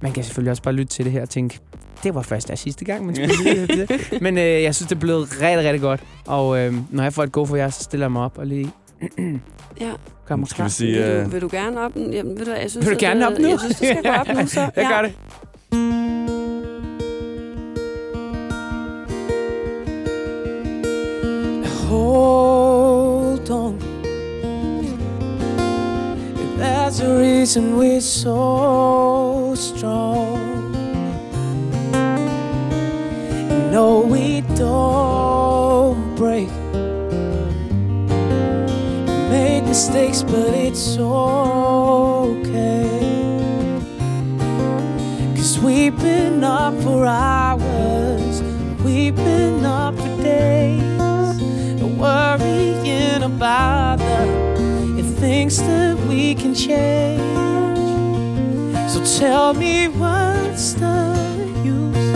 Man 0.00 0.12
kan 0.12 0.24
selvfølgelig 0.24 0.50
også 0.50 0.62
bare 0.62 0.74
lytte 0.74 0.92
til 0.92 1.04
det 1.04 1.12
her 1.12 1.22
og 1.22 1.28
tænke, 1.28 1.58
det 2.02 2.14
var 2.14 2.22
første 2.22 2.50
og 2.50 2.58
sidste 2.58 2.84
gang, 2.84 3.06
man 3.06 3.14
spillede 3.14 3.66
det. 3.66 4.08
Men 4.22 4.38
øh, 4.38 4.62
jeg 4.62 4.74
synes, 4.74 4.88
det 4.88 4.96
er 4.96 5.00
blevet 5.00 5.28
rigtig, 5.42 5.64
rigtig 5.64 5.80
godt. 5.80 6.00
Og 6.26 6.58
øh, 6.58 6.74
når 6.90 7.02
jeg 7.02 7.12
får 7.12 7.22
et 7.22 7.32
go 7.32 7.44
for 7.44 7.56
jer, 7.56 7.70
så 7.70 7.82
stiller 7.82 8.06
jeg 8.06 8.12
mig 8.12 8.22
op 8.22 8.38
og 8.38 8.46
lige 8.46 8.70
Ja. 9.80 9.92
mig 10.36 10.48
Skal 10.48 10.64
vi 10.64 10.70
sige... 10.70 10.92
Vil, 10.92 11.02
øh, 11.02 11.24
du, 11.24 11.30
vil 11.30 11.40
du 11.40 11.48
gerne 11.52 11.80
op? 11.80 11.96
Jamen, 11.96 12.38
ved 12.38 12.46
du, 12.46 12.52
jeg 12.52 12.70
synes, 12.70 12.86
Vil 12.86 12.94
du 12.94 12.98
gerne 13.00 13.26
øh, 13.26 13.32
op 13.32 13.38
nu? 13.38 13.48
Jeg 13.48 13.60
synes, 13.60 13.78
du 13.78 13.84
skal 13.84 14.02
gå 14.02 14.08
op 14.08 14.28
nu, 14.28 14.46
så. 14.46 14.60
Jeg 14.76 14.88
gør 14.90 15.02
det. 15.02 15.12
Hold 21.88 23.50
on. 23.50 23.78
That's 26.58 26.98
the 26.98 27.16
reason 27.18 27.76
we're 27.78 28.00
so 28.00 29.54
strong. 29.54 30.72
No, 33.70 34.00
we 34.00 34.40
don't 34.56 36.16
break. 36.16 36.65
Mistakes, 39.76 40.22
but 40.22 40.54
it's 40.54 40.96
okay. 40.96 41.68
Cause 45.36 45.58
we've 45.58 45.94
been 45.98 46.42
up 46.42 46.72
for 46.82 47.04
hours, 47.04 48.40
we've 48.82 49.14
been 49.16 49.66
up 49.66 49.94
for 49.94 50.22
days, 50.22 50.80
worrying 51.98 53.22
about 53.22 53.98
the 54.96 55.02
things 55.20 55.58
that 55.58 55.98
we 56.08 56.34
can 56.34 56.54
change. 56.54 57.20
So 58.90 59.04
tell 59.20 59.52
me 59.52 59.88
what's 59.88 60.72
the 60.72 61.14
use? 61.62 62.12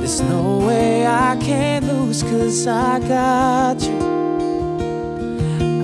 There's 0.00 0.20
no 0.20 0.58
way 0.58 1.06
I 1.06 1.38
can 1.40 1.86
lose, 1.86 2.22
cause 2.22 2.66
I 2.66 2.98
got 2.98 3.80
you. 3.80 4.03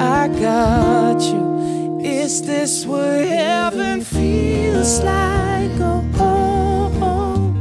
I 0.00 0.28
got 0.28 1.20
you. 1.20 2.00
Is 2.00 2.40
this 2.40 2.86
what 2.86 3.26
heaven 3.26 4.00
feels 4.00 5.02
like? 5.02 5.70
Oh, 5.78 6.02
oh, 6.14 6.90
oh. 7.02 7.54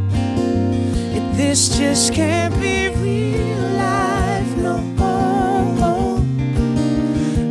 If 1.14 1.36
this 1.36 1.78
just 1.78 2.14
can't 2.14 2.54
be 2.62 2.88
real 2.96 3.62
life, 3.76 4.56
no. 4.56 4.82
Oh, 5.00 5.76
oh. 5.82 6.24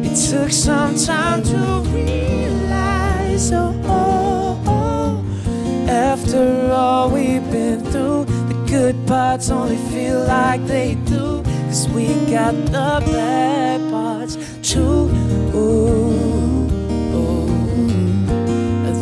It 0.05 0.17
took 0.31 0.51
some 0.51 0.97
time 0.97 1.43
to 1.43 1.83
realize, 1.91 3.53
oh, 3.53 3.79
oh, 3.85 4.63
oh. 4.67 5.87
After 5.87 6.71
all 6.73 7.11
we've 7.11 7.45
been 7.51 7.85
through, 7.85 8.25
the 8.25 8.65
good 8.67 9.07
parts 9.07 9.51
only 9.51 9.77
feel 9.93 10.25
like 10.25 10.67
they 10.67 10.95
do. 11.05 11.43
Cause 11.69 11.87
we 11.91 12.07
got 12.31 12.55
the 12.55 13.03
bad 13.13 13.91
parts 13.91 14.39
too. 14.69 15.09
Ooh, 15.55 16.69
ooh. 17.17 17.47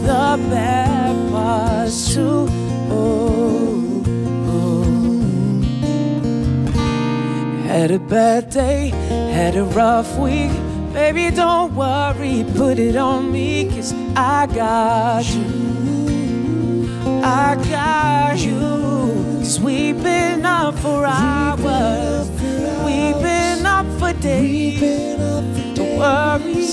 The 0.06 0.38
bad 0.48 1.30
parts 1.32 2.14
too. 2.14 2.46
Ooh, 2.92 4.04
ooh. 4.52 5.20
Had 7.66 7.90
a 7.90 7.98
bad 7.98 8.50
day, 8.50 8.90
had 9.32 9.56
a 9.56 9.64
rough 9.64 10.16
week. 10.18 10.52
Baby, 10.92 11.34
don't 11.34 11.74
worry, 11.74 12.44
put 12.54 12.78
it 12.78 12.94
on 12.96 13.32
me, 13.32 13.68
cause 13.74 13.92
I 14.14 14.46
got 14.46 15.24
you. 15.34 15.46
I 17.24 17.56
got 17.68 18.38
you. 18.38 18.60
Cause 19.40 19.58
we've 19.58 20.00
been 20.00 20.46
up 20.46 20.78
for 20.78 21.04
hours. 21.04 22.30
We've 22.86 23.20
been 23.20 23.66
up 23.66 23.86
for 23.98 24.12
days. 24.20 25.15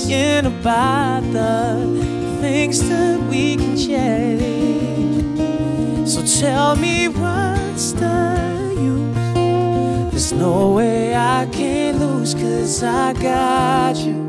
Don't 0.09 0.47
about 0.47 1.21
the 1.31 2.37
things 2.41 2.81
that 2.89 3.17
we 3.29 3.55
can 3.55 3.77
change. 3.77 5.39
So 6.09 6.21
tell 6.41 6.75
me 6.75 7.07
what's 7.07 7.93
the 7.93 8.75
use? 8.77 9.15
There's 10.11 10.33
no 10.33 10.73
way 10.73 11.15
I 11.15 11.47
can 11.51 11.99
lose, 11.99 12.33
cause 12.33 12.83
I 12.83 13.13
got 13.13 13.95
you. 13.95 14.21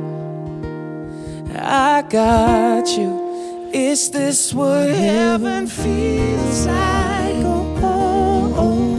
I 1.56 2.02
got 2.08 2.87
you. 2.96 3.68
Is 3.72 4.10
this 4.10 4.54
what 4.54 4.90
heaven 4.90 5.66
feels 5.66 6.66
like? 6.66 7.44
Oh, 7.44 7.78
oh, 7.82 8.54
oh. 8.56 8.96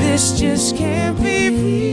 This 0.00 0.38
just 0.38 0.76
can't 0.76 1.16
be 1.20 1.50
real 1.50 1.87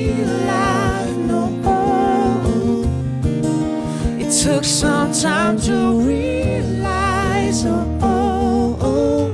took 4.45 4.63
some 4.63 5.12
time 5.12 5.60
to 5.60 5.99
realize, 6.01 7.65
oh, 7.65 7.99
oh, 7.99 8.77
oh. 8.79 9.34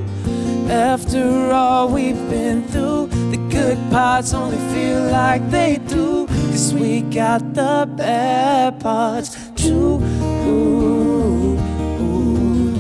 After 0.70 1.52
all 1.52 1.90
we've 1.90 2.30
been 2.30 2.66
through, 2.70 3.08
the 3.30 3.36
good 3.50 3.78
parts 3.92 4.34
only 4.34 4.56
feel 4.74 5.02
like 5.12 5.50
they 5.50 5.80
do. 5.90 6.28
Cause 6.28 6.74
we 6.74 7.02
got 7.02 7.54
the 7.54 7.90
bad 7.98 8.80
parts 8.80 9.36
too. 9.58 10.00
Ooh, 10.48 11.60
ooh. 12.00 12.74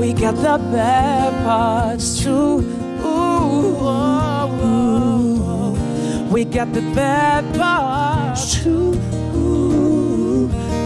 We 0.00 0.14
got 0.14 0.36
the 0.36 0.56
bad 0.72 1.34
parts 1.44 2.18
too. 2.18 2.64
Ooh, 3.04 3.76
oh. 3.78 4.56
We 6.32 6.46
got 6.46 6.72
the 6.72 6.80
bad 6.94 7.44
parts 7.54 8.62
too. 8.62 8.98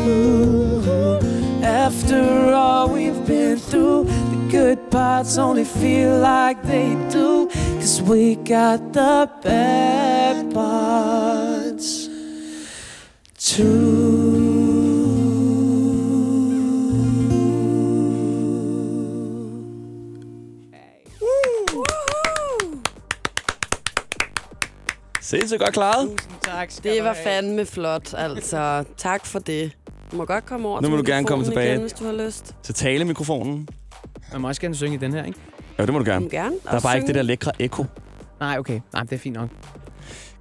Ooh. 0.09 1.21
After 1.63 2.53
all 2.53 2.89
we've 2.91 3.27
been 3.27 3.59
through, 3.59 4.05
the 4.05 4.49
good 4.51 4.91
parts 4.91 5.39
only 5.39 5.65
feel 5.65 6.19
like 6.19 6.63
they 6.63 6.95
do. 7.11 7.49
Cause 7.81 8.03
we 8.03 8.37
got 8.37 8.93
the 8.93 9.29
bad 9.43 10.53
parts 10.55 12.09
too. 13.39 14.71
Sindssygt 25.21 25.61
godt 25.61 25.73
klaret. 25.75 26.11
Tak 26.43 26.71
skal 26.71 26.93
Det 26.93 27.05
var 27.05 27.15
fandme 27.25 27.67
flot, 27.67 28.15
altså. 28.15 28.85
Tak 28.97 29.27
for 29.27 29.39
det. 29.39 29.73
Du 30.11 30.17
må 30.17 30.25
godt 30.25 30.47
komme 30.47 30.69
over 30.69 30.81
Nu 30.81 30.87
til 30.87 30.91
må 30.91 30.97
du 30.97 31.03
gerne 31.07 31.27
komme 31.27 31.43
mikrofonen 31.43 31.53
tilbage. 31.53 31.71
Igen, 31.71 31.81
hvis 31.81 31.93
du 31.93 32.05
har 32.05 32.13
lyst. 32.27 32.57
Så 32.63 32.73
tale 32.73 33.05
mikrofonen. 33.05 33.69
Man 34.33 34.41
må 34.41 34.49
også 34.49 34.61
gerne 34.61 34.75
synge 34.75 34.95
i 34.95 34.99
den 34.99 35.13
her, 35.13 35.25
ikke? 35.25 35.39
Ja, 35.79 35.85
det 35.87 35.93
må 35.93 35.99
du 35.99 36.05
Du 36.05 36.11
gerne. 36.11 36.25
må 36.25 36.31
gerne. 36.31 36.55
Der 36.65 36.71
er 36.71 36.81
bare 36.81 36.97
ikke 36.97 37.07
det 37.07 37.15
der 37.15 37.23
lækre 37.23 37.53
ekko. 37.59 37.85
Nej, 38.41 38.59
okay. 38.59 38.81
Nej, 38.93 39.03
det 39.03 39.13
er 39.13 39.19
fint 39.19 39.37
nok. 39.37 39.49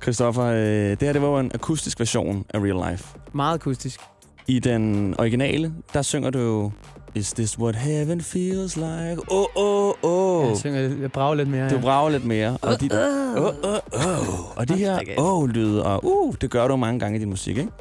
Christoffer, 0.01 0.43
øh, 0.43 0.59
det 0.61 1.01
her 1.01 1.13
det 1.13 1.21
var 1.21 1.27
jo 1.27 1.39
en 1.39 1.51
akustisk 1.53 1.99
version 1.99 2.45
af 2.53 2.59
Real 2.59 2.91
Life. 2.91 3.05
Meget 3.33 3.53
akustisk. 3.53 3.99
I 4.47 4.59
den 4.59 5.15
originale, 5.19 5.73
der 5.93 6.01
synger 6.01 6.29
du 6.29 6.39
jo 6.39 6.71
Is 7.15 7.33
this 7.33 7.59
what 7.59 7.75
heaven 7.75 8.21
feels 8.21 8.75
like? 8.75 9.17
Åh, 9.31 9.45
åh, 9.55 9.93
åh. 10.03 10.47
Jeg 10.49 10.57
synger 10.57 10.79
jeg 11.01 11.11
brager 11.11 11.35
lidt 11.35 11.49
mere. 11.49 11.69
Du 11.69 11.75
ja. 11.75 11.81
brager 11.81 12.09
lidt 12.09 12.25
mere. 12.25 12.57
Og 12.61 12.81
de, 12.81 12.89
oh, 13.37 13.45
oh, 13.45 13.75
oh. 13.93 14.57
Og 14.57 14.69
de 14.69 14.73
her 14.77 14.99
åh-lyde 15.17 15.85
og 15.85 15.99
uh, 16.05 16.33
det 16.41 16.49
gør 16.49 16.67
du 16.67 16.75
mange 16.75 16.99
gange 16.99 17.17
i 17.17 17.19
din 17.19 17.29
musik, 17.29 17.57
ikke? 17.57 17.71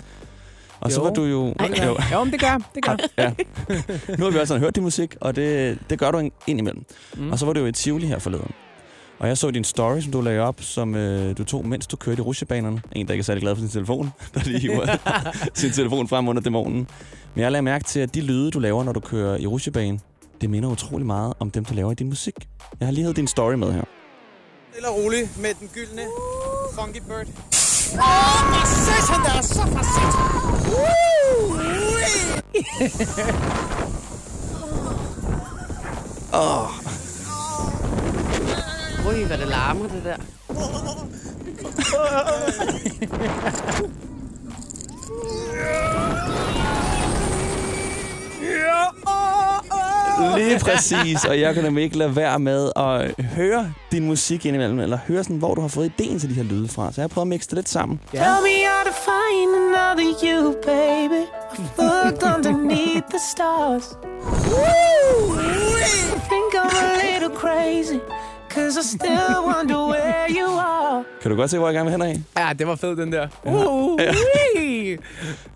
Og 0.80 0.92
så 0.92 1.00
Jo. 1.00 1.04
var 1.06 1.14
du 1.14 1.24
jo... 1.24 1.54
Ej, 1.58 1.86
jo. 1.86 1.96
Jo, 2.12 2.24
men 2.24 2.32
det 2.32 2.40
gør 2.40 2.58
det 2.74 2.84
gør 2.84 2.96
Ja. 3.18 3.32
Nu 4.18 4.24
har 4.24 4.30
vi 4.30 4.38
også 4.38 4.58
hørt 4.58 4.74
din 4.74 4.82
musik, 4.84 5.16
og 5.20 5.36
det, 5.36 5.78
det 5.90 5.98
gør 5.98 6.10
du 6.10 6.18
ind 6.18 6.32
imellem. 6.46 6.84
Mm. 7.16 7.22
Mm. 7.24 7.32
Og 7.32 7.38
så 7.38 7.46
var 7.46 7.52
du 7.52 7.60
jo 7.60 7.66
i 7.66 7.72
Tivoli 7.72 8.06
her 8.06 8.18
forleden. 8.18 8.50
Og 9.18 9.28
jeg 9.28 9.38
så 9.38 9.50
din 9.50 9.64
story, 9.64 10.00
som 10.00 10.12
du 10.12 10.20
lagde 10.20 10.40
op, 10.40 10.56
som 10.60 10.94
øh, 10.94 11.38
du 11.38 11.44
tog, 11.44 11.66
mens 11.68 11.86
du 11.86 11.96
kørte 11.96 12.18
i 12.18 12.22
rusjebanerne. 12.22 12.82
En, 12.92 13.06
der 13.06 13.12
ikke 13.12 13.22
er 13.22 13.24
særlig 13.24 13.42
glad 13.42 13.54
for 13.56 13.60
sin 13.60 13.70
telefon, 13.70 14.10
der 14.34 14.40
lige 14.44 14.58
hiver 14.60 14.96
sin 15.54 15.70
telefon 15.70 16.08
frem 16.08 16.28
under 16.28 16.42
dæmonen. 16.42 16.88
Men 17.34 17.42
jeg 17.42 17.52
lagde 17.52 17.62
mærke 17.62 17.84
til, 17.84 18.00
at 18.00 18.14
de 18.14 18.20
lyde, 18.20 18.50
du 18.50 18.58
laver, 18.58 18.84
når 18.84 18.92
du 18.92 19.00
kører 19.00 19.36
i 19.36 19.46
rusjebanen, 19.46 20.00
det 20.40 20.50
minder 20.50 20.68
utrolig 20.68 21.06
meget 21.06 21.34
om 21.40 21.50
dem, 21.50 21.64
du 21.64 21.74
laver 21.74 21.92
i 21.92 21.94
din 21.94 22.08
musik. 22.08 22.34
Jeg 22.80 22.86
har 22.86 22.92
lige 22.92 23.02
hævet 23.04 23.16
din 23.16 23.26
story 23.26 23.54
med 23.54 23.72
her. 23.72 23.82
Stille 24.72 24.88
og 24.88 24.96
roligt 25.04 25.38
med 25.42 25.50
den 25.60 25.68
gyldne 25.74 26.02
Funky 26.74 27.00
Bird. 27.08 27.26
Åh, 27.92 28.00
hvor 28.48 28.64
satan, 28.66 29.20
der 29.24 29.38
er 29.38 29.42
så 29.42 29.62
for 29.62 29.82
Åh, 36.32 36.62
oh, 36.62 36.70
Ui, 39.06 39.24
hvad 39.24 39.38
det 39.38 39.48
larmer, 39.48 39.88
det 39.88 40.04
der. 40.04 40.16
ja 48.42 48.97
lige 50.36 50.58
præcis. 50.58 51.24
Og 51.24 51.40
jeg 51.40 51.54
kan 51.54 51.64
nemlig 51.64 51.84
ikke 51.84 51.98
lade 51.98 52.16
være 52.16 52.38
med 52.38 52.70
at 52.76 53.24
høre 53.24 53.72
din 53.92 54.06
musik 54.06 54.46
indimellem, 54.46 54.80
eller 54.80 54.98
høre 55.08 55.24
sådan, 55.24 55.36
hvor 55.36 55.54
du 55.54 55.60
har 55.60 55.68
fået 55.68 55.92
ideen 55.98 56.18
til 56.18 56.28
de 56.28 56.34
her 56.34 56.42
lyde 56.42 56.68
fra. 56.68 56.92
Så 56.92 57.00
jeg 57.00 57.02
har 57.02 57.08
prøvet 57.08 57.24
at 57.24 57.28
mixe 57.28 57.48
det 57.48 57.54
lidt 57.56 57.68
sammen. 57.68 58.00
Tell 58.10 58.22
me 58.22 58.56
how 58.70 58.84
to 58.84 58.92
find 59.10 59.50
another 59.62 60.08
you, 60.24 60.54
baby. 60.66 61.22
I've 61.52 61.82
looked 61.82 62.22
underneath 62.36 63.06
the 63.10 63.20
stars. 63.32 63.84
Woo! 64.52 65.36
I 66.14 66.20
think 66.30 66.54
I'm 66.54 66.76
a 66.84 66.88
little 67.04 67.36
crazy. 67.36 67.98
Cause 68.50 68.78
I 68.80 68.82
still 68.82 69.36
wonder 69.46 69.86
where 69.92 70.26
you 70.30 70.48
are. 70.58 71.04
Kan 71.22 71.30
du 71.30 71.36
godt 71.36 71.50
se, 71.50 71.58
hvor 71.58 71.66
jeg 71.68 71.74
gerne 71.74 71.90
vil 71.90 71.92
hen 71.92 72.02
af? 72.36 72.42
Ja, 72.48 72.52
det 72.58 72.66
var 72.66 72.76
fed, 72.76 72.96
den 72.96 73.12
der. 73.12 73.26
Ja. 73.44 73.52
Uh, 73.66 74.00
Ja. 74.00 74.12
Jeg 74.56 74.98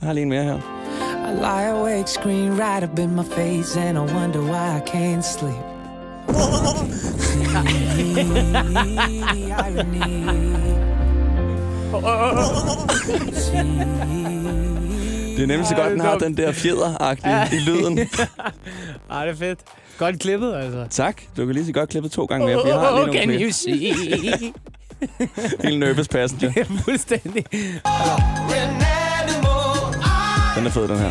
har 0.03 0.13
lige 0.13 0.23
en 0.23 0.29
mere 0.29 0.45
her. 0.45 0.59
I 1.33 1.35
lie 1.35 1.63
awake, 1.63 2.09
screen 2.09 2.57
right 2.59 2.83
up 2.83 2.99
in 2.99 3.15
my 3.15 3.25
face, 3.25 3.77
and 3.77 3.97
I 3.97 4.01
wonder 4.01 4.43
why 4.43 4.77
I 4.77 4.81
can't 4.81 5.25
sleep. 5.25 5.65
See 7.25 7.45
the 9.33 9.55
irony. 9.57 10.53
Det 15.37 15.43
er 15.43 15.47
nemlig 15.47 15.67
så 15.67 15.75
godt, 15.75 15.93
den 15.93 16.01
har 16.01 16.19
den 16.19 16.37
der 16.37 16.53
fjeder 16.53 17.15
i 17.53 17.59
lyden. 17.59 17.99
Ej, 19.11 19.25
det 19.25 19.33
er 19.33 19.37
fedt. 19.37 19.59
Godt 19.99 20.19
klippet, 20.21 20.55
altså. 20.55 20.87
Tak. 20.91 21.23
Du 21.37 21.47
kan 21.47 21.55
lige 21.55 21.67
så 21.67 21.73
godt 21.73 21.91
klippe 21.91 22.09
to 22.09 22.25
gange 22.25 22.47
mere, 22.47 22.61
for 22.61 22.67
jeg 22.67 22.79
har 22.79 22.91
lige 22.91 23.01
Oh, 23.01 23.07
nogle 23.07 23.21
can 23.21 23.31
you 23.43 23.53
see? 23.53 24.53
Helt 25.65 25.79
nervous 25.81 26.09
passenger. 26.09 26.65
Fuldstændig. 26.85 27.45
Den 30.57 30.67
er 30.67 30.71
fed, 30.71 30.89
den 30.89 30.99
her. 30.99 31.11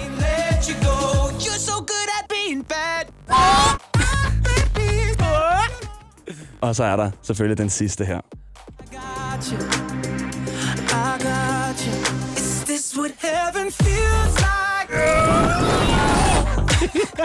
Og 6.62 6.76
så 6.76 6.84
er 6.84 6.96
der 6.96 7.12
selvfølgelig 7.22 7.58
den 7.58 7.70
sidste 7.70 8.06
her. 8.06 8.22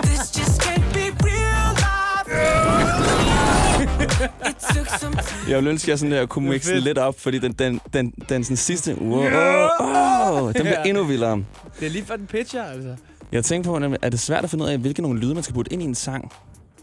this 0.02 0.30
just 0.38 0.60
can't 0.60 0.92
be 0.92 1.10
real 1.24 1.74
life. 1.74 3.35
Jeg 5.48 5.56
ville 5.56 5.70
ønske, 5.70 5.84
at 5.84 5.88
jeg 5.88 5.98
sådan 5.98 6.12
der 6.12 6.26
kunne 6.26 6.48
mixe 6.48 6.74
den 6.74 6.82
lidt 6.82 6.98
op, 6.98 7.20
fordi 7.20 7.38
den, 7.38 7.52
den, 7.52 7.80
den, 7.92 8.10
den 8.28 8.44
sådan 8.44 8.56
sidste... 8.56 8.96
Wow, 9.00 9.24
oh, 9.80 10.52
den 10.52 10.62
bliver 10.62 10.82
endnu 10.82 11.04
vildere. 11.04 11.44
Det 11.80 11.86
er 11.86 11.90
lige 11.90 12.04
for 12.04 12.16
den 12.16 12.26
pitcher, 12.26 12.64
altså. 12.64 12.96
Jeg 13.32 13.44
tænkte 13.44 13.68
på, 13.68 13.96
er 14.02 14.08
det 14.08 14.20
svært 14.20 14.44
at 14.44 14.50
finde 14.50 14.64
ud 14.64 14.70
af, 14.70 14.78
hvilke 14.78 15.02
nogle 15.02 15.20
lyde, 15.20 15.34
man 15.34 15.42
skal 15.42 15.54
putte 15.54 15.72
ind 15.72 15.82
i 15.82 15.84
en 15.84 15.94
sang? 15.94 16.32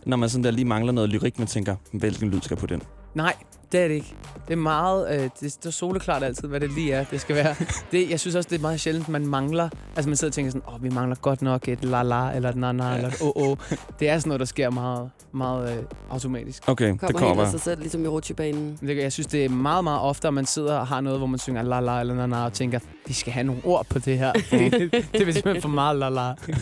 Når 0.05 0.17
man 0.17 0.29
sådan 0.29 0.43
der 0.43 0.51
lige 0.51 0.65
mangler 0.65 0.91
noget 0.91 1.09
lyrik, 1.09 1.39
man 1.39 1.47
tænker, 1.47 1.75
hvilken 1.93 2.29
lyd 2.29 2.41
skal 2.41 2.55
jeg 2.55 2.59
putte 2.59 2.75
ind? 2.75 2.81
Nej, 3.15 3.33
det 3.73 3.81
er 3.83 3.87
det 3.87 3.95
ikke. 3.95 4.15
Det 4.47 4.53
er 4.53 4.57
meget... 4.57 5.07
Øh, 5.15 5.19
det, 5.23 5.41
det 5.41 5.65
er 5.65 5.69
soleklart 5.69 6.23
altid, 6.23 6.47
hvad 6.47 6.59
det 6.59 6.71
lige 6.71 6.91
er, 6.93 7.03
det 7.11 7.21
skal 7.21 7.35
være. 7.35 7.55
Det, 7.91 8.09
jeg 8.09 8.19
synes 8.19 8.35
også, 8.35 8.47
det 8.49 8.57
er 8.57 8.61
meget 8.61 8.79
sjældent, 8.79 9.09
man 9.09 9.27
mangler... 9.27 9.69
Altså, 9.95 10.09
man 10.09 10.15
sidder 10.17 10.29
og 10.31 10.33
tænker 10.33 10.51
sådan, 10.51 10.61
åh, 10.67 10.73
oh, 10.75 10.83
vi 10.83 10.89
mangler 10.89 11.15
godt 11.15 11.41
nok 11.41 11.67
et 11.67 11.79
la-la, 11.83 12.35
eller 12.35 12.49
et 12.49 12.55
na-na, 12.55 12.83
ja. 12.89 12.95
eller 12.95 13.07
et 13.09 13.21
o-o. 13.21 13.55
Det 13.99 14.09
er 14.09 14.19
sådan 14.19 14.29
noget, 14.29 14.39
der 14.39 14.45
sker 14.45 14.69
meget, 14.69 15.09
meget 15.31 15.77
øh, 15.77 15.83
automatisk. 16.09 16.63
Okay, 16.67 16.85
Kommer 16.85 16.97
det 16.99 17.07
helt 17.07 17.17
kommer 17.17 17.29
af 17.31 17.37
bare. 17.37 17.51
sig 17.51 17.61
selv, 17.61 17.79
ligesom 17.79 18.03
i 18.05 18.07
rutsjebanen. 18.07 18.77
Det- 18.81 18.97
Jeg 18.97 19.11
synes, 19.11 19.27
det 19.27 19.45
er 19.45 19.49
meget, 19.49 19.83
meget 19.83 19.99
ofte, 20.01 20.27
at 20.27 20.33
man 20.33 20.45
sidder 20.45 20.73
og 20.77 20.87
har 20.87 21.01
noget, 21.01 21.19
hvor 21.19 21.27
man 21.27 21.39
synger 21.39 21.61
la-la 21.63 21.99
eller 21.99 22.27
na-na, 22.27 22.35
og 22.45 22.53
tænker, 22.53 22.79
vi 23.07 23.13
skal 23.13 23.33
have 23.33 23.43
nogle 23.43 23.61
ord 23.65 23.85
på 23.89 23.99
det 23.99 24.17
her. 24.17 24.31
Fordi 24.49 24.69
det, 24.69 24.91
det 24.91 25.01
er 25.27 25.31
simpelthen 25.31 25.61
for 25.61 25.69
meget 25.69 26.03
la-la. 26.03 26.53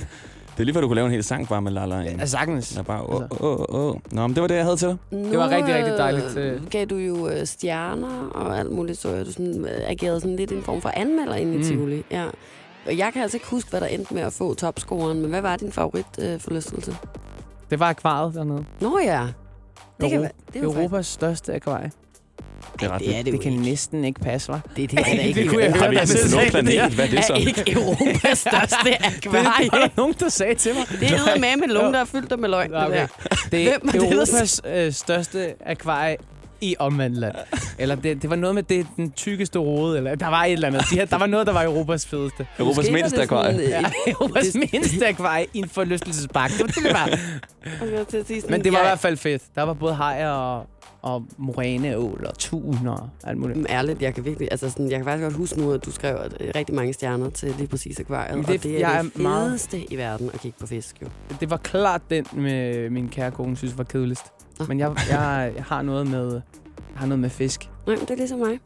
Det 0.62 0.63
er 0.63 0.65
lige 0.65 0.74
før, 0.74 0.82
du 0.82 0.88
kunne 0.88 0.95
lave 0.95 1.06
en 1.06 1.12
hel 1.12 1.24
sang 1.24 1.47
bare 1.47 1.62
med 1.62 1.71
Lala. 1.71 1.95
Ja, 2.02 2.26
sagtens. 2.26 2.69
Der 2.74 2.84
bare, 2.84 3.02
åh, 3.04 3.21
åh, 3.39 3.65
åh. 3.69 3.95
Nå, 4.12 4.28
men 4.28 4.36
det 4.36 4.41
var 4.41 4.47
det, 4.47 4.56
jeg 4.56 4.63
havde 4.63 4.76
til 4.78 4.88
dig. 4.88 4.97
Det 5.12 5.38
var 5.38 5.50
rigtig, 5.50 5.76
rigtig 5.76 5.93
dejligt, 5.97 6.38
øh, 6.38 6.54
øh. 6.54 6.67
gav 6.69 6.86
du 6.86 6.95
jo 6.95 7.28
øh, 7.28 7.45
stjerner 7.45 8.30
og 8.36 8.60
alt 8.60 8.71
muligt, 8.71 8.97
så 9.00 9.10
jeg, 9.10 9.26
du 9.26 9.32
sådan, 9.32 9.65
øh, 9.65 9.89
agerede 9.89 10.19
sådan 10.19 10.36
lidt 10.36 10.52
en 10.52 10.63
form 10.63 10.82
for 10.82 10.89
anmelder 10.95 11.36
inde 11.36 11.54
i 11.54 11.58
Mm. 11.58 11.63
Tivoli. 11.63 12.04
Ja. 12.12 12.26
Og 12.86 12.97
jeg 12.97 13.10
kan 13.13 13.21
altså 13.21 13.38
ikke 13.38 13.47
huske, 13.50 13.69
hvad 13.69 13.82
der 13.82 13.88
endte 13.88 14.13
med 14.13 14.21
at 14.21 14.34
få 14.34 14.54
topscoren, 14.54 15.21
men 15.21 15.30
hvad 15.30 15.41
var 15.41 15.56
din 15.56 15.71
favorit 15.71 16.06
øh, 16.21 16.39
forlystelse? 16.39 16.95
Det 17.69 17.80
var 17.80 17.89
akvariet 17.89 18.34
dernede. 18.36 18.65
Nå 18.82 19.00
ja. 19.06 19.28
Det 20.02 20.10
kan 20.10 20.19
Euro- 20.19 20.21
være. 20.21 20.32
Det 20.54 20.60
er 20.62 20.63
Europas 20.63 21.08
største 21.08 21.54
akvarie. 21.54 21.91
Det 22.80 22.86
er 22.88 22.91
ret 22.91 23.00
det, 23.02 23.17
er 23.17 23.24
det, 23.24 23.34
Det 23.34 23.41
kan 23.41 23.54
næsten 23.54 24.06
ikke 24.06 24.19
passe, 24.19 24.52
hva'? 24.52 24.56
Det, 24.76 24.91
det 24.91 25.00
er 25.00 25.04
da 25.04 25.10
ikke 25.12 25.41
det 25.41 25.50
kunne 25.50 25.63
jeg 25.63 25.74
høre, 25.74 25.89
ikke 25.93 26.02
på 26.02 26.08
sagt. 26.08 26.32
nogen 26.32 26.50
planet? 26.52 26.93
Hvad 26.93 27.06
er 27.06 27.10
det 27.10 27.26
så? 27.26 27.34
er 27.34 27.38
ikke 27.38 27.71
Europas 27.71 28.38
største 28.47 28.78
Det 28.86 28.97
akvarie. 29.02 29.69
var 29.71 29.78
der 29.80 29.88
nogen, 29.97 30.13
der 30.19 30.30
sagde 30.30 30.56
til 30.56 30.71
mig. 30.76 31.00
Det 31.00 31.12
er 31.12 31.39
med 31.39 31.58
med 31.67 31.67
nogen, 31.76 31.93
der 31.93 32.00
er 32.00 32.06
fyldt 32.06 32.39
med 32.39 32.50
løgn. 32.50 32.71
Det 32.71 32.86
okay. 32.86 32.97
der. 32.97 33.08
Det 33.52 33.63
er 33.69 33.74
er 33.74 33.78
det, 33.78 33.93
der 33.93 34.12
Europas 34.12 34.62
øh, 34.74 34.93
største 34.93 35.54
akvarie 35.65 36.17
i 36.62 36.76
omvandland. 36.80 37.36
Eller 37.78 37.95
det, 37.95 38.21
det 38.21 38.30
var 38.30 38.36
noget 38.36 38.56
med 38.56 38.63
det, 38.63 38.88
den 38.97 39.12
tykkeste 39.12 39.60
rode, 39.60 39.97
eller 39.97 40.15
der 40.15 40.28
var 40.28 40.43
et 40.45 40.52
eller 40.54 40.67
andet. 40.67 40.82
De 40.89 40.95
her, 40.95 41.06
der 41.06 41.17
var 41.17 41.26
noget, 41.26 41.47
der 41.47 41.54
var 41.54 41.63
Europas 41.63 42.06
fedeste. 42.06 42.47
Europas 42.60 42.78
Måske 42.78 42.91
var 42.91 42.97
mindste 42.97 43.17
det 43.17 43.24
akvarie. 43.24 43.69
Ja, 43.69 43.82
Europas 44.12 44.45
det- 44.47 44.71
mindste 44.74 45.08
akvarie 45.08 45.45
i 45.54 45.58
en 45.60 45.69
forlystelsespark. 45.69 46.52
Det 46.52 46.60
var 46.60 46.67
det, 46.67 46.76
det 46.84 46.93
var. 46.93 47.06
Jeg 47.91 48.00
var 48.00 48.50
Men 48.52 48.63
det 48.63 48.71
var 48.74 48.80
i 48.80 48.82
jeg- 48.82 48.89
hvert 48.89 49.00
fald 49.00 49.17
fedt. 49.17 49.41
Der 49.56 49.62
var 49.63 49.74
både 49.74 49.93
hajer 49.93 50.30
og, 50.30 50.65
og 51.01 51.25
moræneål 51.37 52.25
og 52.29 52.37
tun 52.37 52.87
og 52.87 53.09
alt 53.23 53.37
muligt. 53.37 53.57
Men 53.57 53.67
ærligt, 53.69 54.01
jeg 54.01 54.13
kan 54.15 54.25
virkelig, 54.25 54.47
altså 54.51 54.69
sådan, 54.69 54.89
jeg 54.89 54.97
kan 54.99 55.05
faktisk 55.05 55.23
godt 55.23 55.33
huske 55.33 55.59
nu, 55.61 55.71
at 55.71 55.85
du 55.85 55.91
skrev 55.91 56.15
at, 56.15 56.37
øh, 56.39 56.51
rigtig 56.55 56.75
mange 56.75 56.93
stjerner 56.93 57.29
til 57.29 57.53
lige 57.57 57.67
præcis 57.67 57.99
akvariet, 57.99 58.47
det, 58.47 58.55
og 58.57 58.63
det 58.63 58.75
er 58.75 58.79
jeg 58.79 59.03
det 59.03 59.15
er 59.15 59.21
meget- 59.21 59.49
fedeste 59.49 59.93
i 59.93 59.97
verden 59.97 60.29
at 60.33 60.39
kigge 60.39 60.57
på 60.59 60.67
fisk, 60.67 61.01
jo. 61.01 61.07
Det 61.39 61.49
var 61.49 61.57
klart 61.57 62.01
den, 62.09 62.25
med 62.33 62.89
min 62.89 63.09
kære 63.09 63.31
kone 63.31 63.57
synes 63.57 63.77
var 63.77 63.83
kedeligst. 63.83 64.25
Nå. 64.59 64.65
Men 64.67 64.79
jeg, 64.79 64.91
jeg, 65.09 65.51
jeg 65.55 65.63
har 65.63 65.81
noget 65.81 66.07
med 66.07 66.31
jeg 66.33 66.99
har 66.99 67.05
noget 67.05 67.19
med 67.19 67.29
fisk. 67.29 67.69
Nej, 67.87 67.95
men 67.95 68.05
det 68.05 68.11
er 68.11 68.15
ligesom 68.15 68.39
mig. 68.39 68.59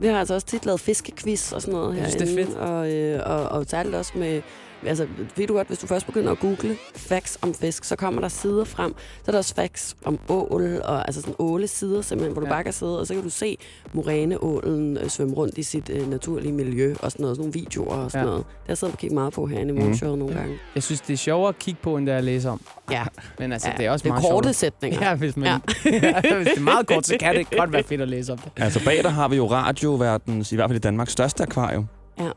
Vi 0.00 0.06
har 0.06 0.18
altså 0.18 0.34
også 0.34 0.46
tit 0.46 0.66
lavet 0.66 0.80
fiskequiz 0.80 1.52
og 1.52 1.62
sådan 1.62 1.74
noget 1.74 1.96
Jeg 1.96 2.10
synes, 2.10 2.22
det 2.30 2.38
er 2.40 2.44
fedt. 2.44 2.56
Og, 2.58 2.92
øh, 2.92 3.20
og, 3.26 3.48
og 3.48 3.64
særligt 3.68 3.94
også 3.94 4.12
med... 4.14 4.42
Altså, 4.86 5.06
ved 5.36 5.46
du 5.46 5.54
godt, 5.54 5.68
hvis 5.68 5.78
du 5.78 5.86
først 5.86 6.06
begynder 6.06 6.32
at 6.32 6.38
google 6.38 6.76
facts 6.96 7.38
om 7.42 7.54
fisk, 7.54 7.84
så 7.84 7.96
kommer 7.96 8.20
der 8.20 8.28
sider 8.28 8.64
frem. 8.64 8.94
Så 8.98 9.22
er 9.26 9.30
der 9.30 9.38
også 9.38 9.54
facts 9.54 9.96
om 10.04 10.18
ål, 10.28 10.80
og 10.84 11.06
altså 11.08 11.20
sådan 11.20 11.34
åle 11.38 11.68
sider 11.68 12.02
simpelthen, 12.02 12.32
hvor 12.32 12.40
du 12.40 12.46
Ja. 12.46 12.52
bare 12.52 12.64
kan 12.64 12.72
sidde, 12.72 13.00
og 13.00 13.06
så 13.06 13.14
kan 13.14 13.22
du 13.22 13.28
se 13.30 13.56
moræneålen 13.92 14.96
øh, 14.98 15.08
svømme 15.08 15.34
rundt 15.34 15.58
i 15.58 15.62
sit 15.62 15.90
øh, 15.90 16.10
naturlige 16.10 16.52
miljø, 16.52 16.94
og 17.02 17.12
sådan 17.12 17.22
noget, 17.22 17.36
sådan 17.36 17.48
nogle 17.48 17.52
videoer 17.60 17.94
og 17.96 18.10
sådan 18.10 18.24
Ja. 18.26 18.30
noget. 18.30 18.44
Det 18.46 18.52
har 18.66 18.70
jeg 18.70 18.78
siddet 18.78 18.92
og 18.94 18.98
kigget 18.98 19.14
meget 19.14 19.32
på 19.32 19.46
herinde 19.46 19.68
i 19.70 19.72
Mhm. 19.72 19.80
morgenshowet 19.80 20.18
nogle 20.18 20.34
gange. 20.34 20.58
Jeg 20.74 20.82
synes, 20.82 21.00
det 21.00 21.12
er 21.12 21.16
sjovere 21.18 21.48
at 21.48 21.58
kigge 21.58 21.80
på, 21.82 21.96
end 21.96 22.06
det 22.06 22.12
er 22.12 22.18
at 22.18 22.24
læse 22.24 22.50
om. 22.50 22.60
Ja, 22.90 23.04
Men 23.38 23.52
altså, 23.52 23.68
ja 23.68 23.76
det 23.76 23.86
er 23.86 23.90
også 23.90 24.02
det 24.02 24.08
er 24.08 24.12
meget 24.14 24.22
korte 24.30 24.44
sjovere. 24.44 24.54
sætninger. 24.54 25.08
Ja, 25.08 25.14
hvis, 25.14 25.36
man, 25.36 25.46
Ja. 25.46 25.52
ja. 25.90 26.34
hvis 26.36 26.46
det 26.46 26.56
er 26.56 26.60
meget 26.60 26.86
kort, 26.86 27.06
så 27.06 27.16
kan 27.20 27.34
det 27.34 27.50
godt 27.58 27.72
være 27.72 27.82
fedt 27.82 28.00
at 28.00 28.08
læse 28.08 28.32
om. 28.32 28.38
om 28.44 28.50
det. 28.56 28.62
Altså 28.62 28.84
bag 28.84 29.02
der 29.02 29.08
har 29.10 29.28
vi 29.28 29.36
jo 29.36 29.46
radioverdens, 29.46 30.52
i 30.52 30.54
hvert 30.56 30.70
fald 30.70 30.76
i 30.76 30.80
Danmarks 30.80 31.12
største 31.12 31.42
akvarium. 31.42 31.86
Ja. 32.18 32.28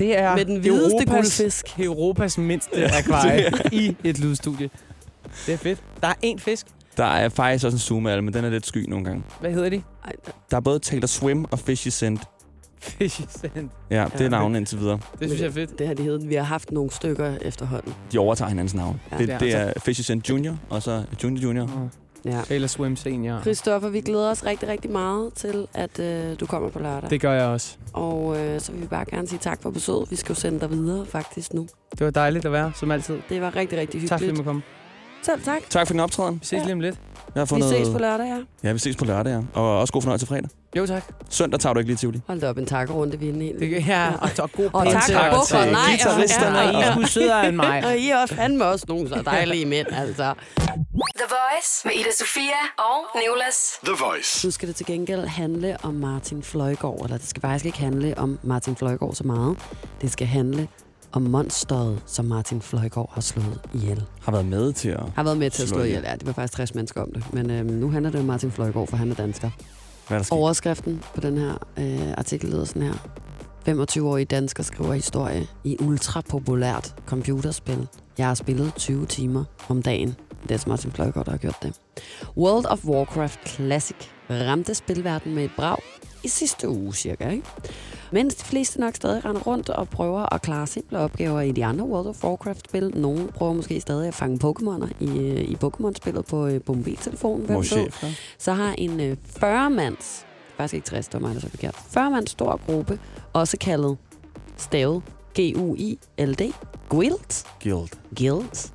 Det 0.00 0.18
er 0.18 0.36
Med 0.36 0.44
den 0.44 0.56
hvideste 0.60 0.94
Europas, 0.96 1.14
guldfisk. 1.14 1.66
Europas 1.80 2.38
mindste 2.38 2.86
akvarie 2.94 3.50
i 3.82 3.96
et 4.04 4.18
lydstudie. 4.18 4.70
Det 5.46 5.54
er 5.54 5.58
fedt. 5.58 5.82
Der 6.02 6.08
er 6.08 6.14
én 6.24 6.38
fisk. 6.38 6.66
Der 6.96 7.04
er 7.04 7.28
faktisk 7.28 7.64
også 7.64 7.74
en 7.76 7.78
zoom 7.80 8.06
af 8.06 8.22
men 8.22 8.34
den 8.34 8.44
er 8.44 8.50
lidt 8.50 8.66
sky 8.66 8.88
nogle 8.88 9.04
gange. 9.04 9.22
Hvad 9.40 9.52
hedder 9.52 9.68
de? 9.68 9.82
Ej, 10.04 10.12
der- 10.26 10.32
Der 10.50 10.56
er 10.56 10.60
både 10.60 10.78
Taylor 10.78 11.06
Swim 11.06 11.44
og 11.50 11.58
Fishy 11.58 11.88
Scent. 11.88 12.20
Fishy 12.82 13.20
Sand. 13.28 13.68
Ja, 13.90 14.06
det 14.18 14.20
er 14.26 14.28
navnet 14.30 14.58
indtil 14.58 14.78
videre. 14.78 14.98
Det 15.20 15.28
synes 15.28 15.40
jeg 15.40 15.48
er 15.48 15.52
fedt. 15.52 15.78
Det 15.78 15.86
har 15.86 15.94
de 15.94 16.02
heddet. 16.02 16.28
Vi 16.28 16.34
har 16.34 16.42
haft 16.42 16.72
nogle 16.72 16.90
stykker 16.90 17.34
efterhånden. 17.42 17.94
De 18.12 18.18
overtager 18.18 18.48
hinandens 18.48 18.74
navn. 18.74 19.00
Ja. 19.12 19.18
Det, 19.18 19.28
Ja, 19.28 19.38
det 19.38 19.54
er 19.54 19.72
Fishy 19.84 20.00
Scent 20.00 20.28
Junior, 20.30 20.56
og 20.70 20.82
så 20.82 21.02
Junior 21.24 21.42
Junior. 21.42 21.90
Ja. 22.24 22.42
Taylor 22.44 22.66
Swim 22.66 22.96
Senior. 22.96 23.40
Christoffer, 23.40 23.88
vi 23.88 24.00
glæder 24.00 24.30
os 24.30 24.46
rigtig, 24.46 24.68
rigtig 24.68 24.90
meget 24.90 25.32
til, 25.34 25.66
at 25.74 25.98
øh, 25.98 26.40
du 26.40 26.46
kommer 26.46 26.68
på 26.68 26.78
lørdag. 26.78 27.10
Det 27.10 27.20
gør 27.20 27.32
jeg 27.32 27.46
også. 27.46 27.76
Og 27.92 28.38
øh, 28.38 28.60
så 28.60 28.72
vil 28.72 28.80
vi 28.80 28.86
bare 28.86 29.04
gerne 29.10 29.28
sige 29.28 29.38
tak 29.38 29.62
for 29.62 29.70
besøget. 29.70 30.10
Vi 30.10 30.16
skal 30.16 30.32
jo 30.32 30.40
sende 30.40 30.60
dig 30.60 30.70
videre, 30.70 31.06
faktisk, 31.06 31.54
nu. 31.54 31.68
Det 31.90 32.04
var 32.04 32.10
dejligt 32.10 32.44
at 32.44 32.52
være, 32.52 32.72
som 32.74 32.90
altid. 32.90 33.18
Det 33.28 33.40
var 33.40 33.56
rigtig, 33.56 33.78
rigtig 33.78 34.00
hyggeligt. 34.00 34.08
Tak 34.08 34.18
fordi 34.18 34.30
du 34.30 34.36
måtte 34.36 34.48
komme. 34.48 34.62
Selv 35.22 35.42
tak. 35.44 35.60
Tak 35.70 35.86
for 35.86 35.94
din 35.94 36.00
optræden. 36.00 36.34
Vi 36.40 36.46
ses 36.46 36.62
lige 36.64 36.72
om 36.72 36.80
lidt. 36.80 36.96
Jeg 37.34 37.40
har 37.40 37.44
Vi 37.44 37.48
fundet... 37.48 37.68
ses 37.70 37.88
på 37.88 37.98
lørdag, 37.98 38.26
ja. 38.26 38.68
Ja, 38.68 38.72
vi 38.72 38.78
ses 38.78 38.96
på 38.96 39.04
lørdag, 39.04 39.30
ja. 39.32 39.60
Og 39.60 39.78
også 39.80 39.92
god 39.92 40.02
fornøjelse 40.02 40.26
fredag. 40.26 40.48
Jo, 40.76 40.86
tak. 40.86 41.02
Søndag 41.30 41.60
tager 41.60 41.72
du 41.72 41.78
ikke 41.78 41.88
lige 41.90 41.96
Tivoli. 41.96 42.20
Hold 42.26 42.40
da 42.40 42.48
op, 42.48 42.58
en 42.58 42.66
takkerunde, 42.66 43.18
vi 43.18 43.28
er 43.28 43.32
inde 43.32 43.46
i. 43.48 43.52
Det, 43.58 43.86
ja, 43.86 44.12
og, 44.20 44.30
og 44.38 44.50
god 44.52 44.70
Og 44.72 44.92
tak 44.92 45.02
til- 45.04 45.14
for 45.14 45.22
buffer, 45.38 45.62
til 45.62 45.72
nej. 45.72 45.80
guitaristerne, 45.90 46.58
ja, 46.58 46.66
og 46.68 46.72
I 46.74 46.86
er 46.86 46.92
sgu 46.92 47.06
sødere 47.06 47.48
end 47.48 47.56
mig. 47.56 47.84
Og 47.86 47.96
I 47.98 48.08
er 48.10 48.16
også 48.16 48.34
fandme 48.34 48.64
også 48.64 48.84
nogle 48.88 49.08
så 49.08 49.22
dejlige 49.24 49.66
mænd, 49.66 49.86
altså. 49.92 50.34
The 51.20 51.26
Voice 51.28 51.80
med 51.84 51.92
Ida 51.94 52.10
Sofia 52.18 52.60
og 52.78 53.20
Nicolas. 53.20 53.56
The 53.84 53.94
Voice. 54.04 54.46
Nu 54.46 54.50
skal 54.50 54.68
det 54.68 54.76
til 54.76 54.86
gengæld 54.86 55.26
handle 55.26 55.76
om 55.82 55.94
Martin 55.94 56.42
Fløjgaard, 56.42 57.00
eller 57.04 57.16
det 57.18 57.28
skal 57.28 57.40
faktisk 57.40 57.64
ikke 57.66 57.78
handle 57.78 58.14
om 58.18 58.38
Martin 58.42 58.76
Fløjgaard 58.76 59.14
så 59.14 59.24
meget. 59.24 59.56
Det 60.02 60.12
skal 60.12 60.26
handle 60.26 60.68
om 61.12 61.22
monsteret, 61.22 62.02
som 62.06 62.24
Martin 62.24 62.60
Fløjgaard 62.62 63.10
har 63.14 63.20
slået 63.20 63.60
ihjel. 63.74 64.02
Har 64.20 64.32
været 64.32 64.46
med 64.46 64.72
til 64.72 64.88
at... 64.88 65.02
Har 65.14 65.22
været 65.22 65.38
med 65.38 65.50
til 65.50 65.62
at 65.62 65.68
Slå 65.68 65.76
slå 65.76 65.84
ihjel. 65.84 66.02
Ja, 66.02 66.14
det 66.14 66.26
var 66.26 66.32
faktisk 66.32 66.52
60 66.56 66.74
mennesker 66.74 67.02
om 67.02 67.12
det. 67.12 67.24
Men 67.32 67.50
øhm, 67.50 67.66
nu 67.70 67.90
handler 67.90 68.10
det 68.10 68.20
om 68.20 68.26
Martin 68.26 68.50
Fløjgaard, 68.50 68.88
for 68.88 68.96
han 68.96 69.10
er 69.10 69.14
dansker. 69.14 69.50
Hvad 70.08 70.16
er 70.16 70.18
der 70.18 70.24
sket? 70.24 70.32
Overskriften 70.32 71.02
på 71.14 71.20
den 71.20 71.38
her 71.38 71.66
øh, 71.76 72.10
artikel 72.18 72.50
lyder 72.50 72.64
sådan 72.64 72.82
her. 72.82 72.94
25-årige 73.68 74.24
dansker 74.24 74.62
skriver 74.62 74.92
historie 74.92 75.46
i 75.64 75.76
ultrapopulært 75.80 76.94
computerspil. 77.06 77.88
Jeg 78.18 78.26
har 78.26 78.34
spillet 78.34 78.74
20 78.74 79.06
timer 79.06 79.44
om 79.68 79.82
dagen. 79.82 80.16
Det 80.48 80.50
er 80.50 80.68
Martin 80.68 80.92
Fløjgaard, 80.92 81.24
der 81.24 81.30
har 81.30 81.38
gjort 81.38 81.62
det. 81.62 81.72
World 82.36 82.66
of 82.66 82.84
Warcraft 82.84 83.48
Classic 83.48 83.96
ramte 84.30 84.74
spilverdenen 84.74 85.34
med 85.34 85.44
et 85.44 85.50
brag 85.56 85.76
i 86.24 86.28
sidste 86.28 86.68
uge 86.68 86.94
cirka. 86.94 87.28
Ikke? 87.28 87.46
Mens 88.12 88.34
de 88.34 88.44
fleste 88.44 88.80
nok 88.80 88.94
stadig 88.94 89.24
render 89.24 89.40
rundt 89.40 89.68
og 89.68 89.88
prøver 89.88 90.34
at 90.34 90.42
klare 90.42 90.66
simple 90.66 90.98
opgaver 90.98 91.40
i 91.40 91.52
de 91.52 91.64
andre 91.64 91.84
World 91.84 92.06
of 92.06 92.24
Warcraft-spil. 92.24 92.92
Nogle 92.94 93.28
prøver 93.28 93.52
måske 93.52 93.80
stadig 93.80 94.08
at 94.08 94.14
fange 94.14 94.38
Pokémoner 94.44 94.88
i, 95.00 95.18
øh, 95.18 95.40
i 95.40 95.56
Pokémon-spillet 95.64 96.24
på, 96.24 96.46
øh, 96.46 96.60
på 96.60 96.72
mobiltelefonen. 96.72 97.46
hvem 97.46 97.62
chef, 97.62 98.02
ja. 98.02 98.14
så 98.38 98.52
har 98.52 98.74
en 98.78 99.00
øh, 99.00 99.16
40-mands, 99.36 100.26
faktisk 100.56 100.74
ikke 100.74 100.86
60, 100.86 101.08
det 101.08 101.22
var 101.22 101.28
mig, 101.28 101.34
der 101.34 101.40
så 101.40 101.48
forkert, 101.48 101.74
40-mands 101.74 102.30
stor 102.30 102.60
gruppe, 102.66 103.00
også 103.32 103.56
kaldet 103.58 103.96
stavet 104.56 105.02
G-U-I-L-D, 105.38 106.52
Guild, 106.88 107.46
Guild. 107.62 107.90
Guild, 108.16 108.72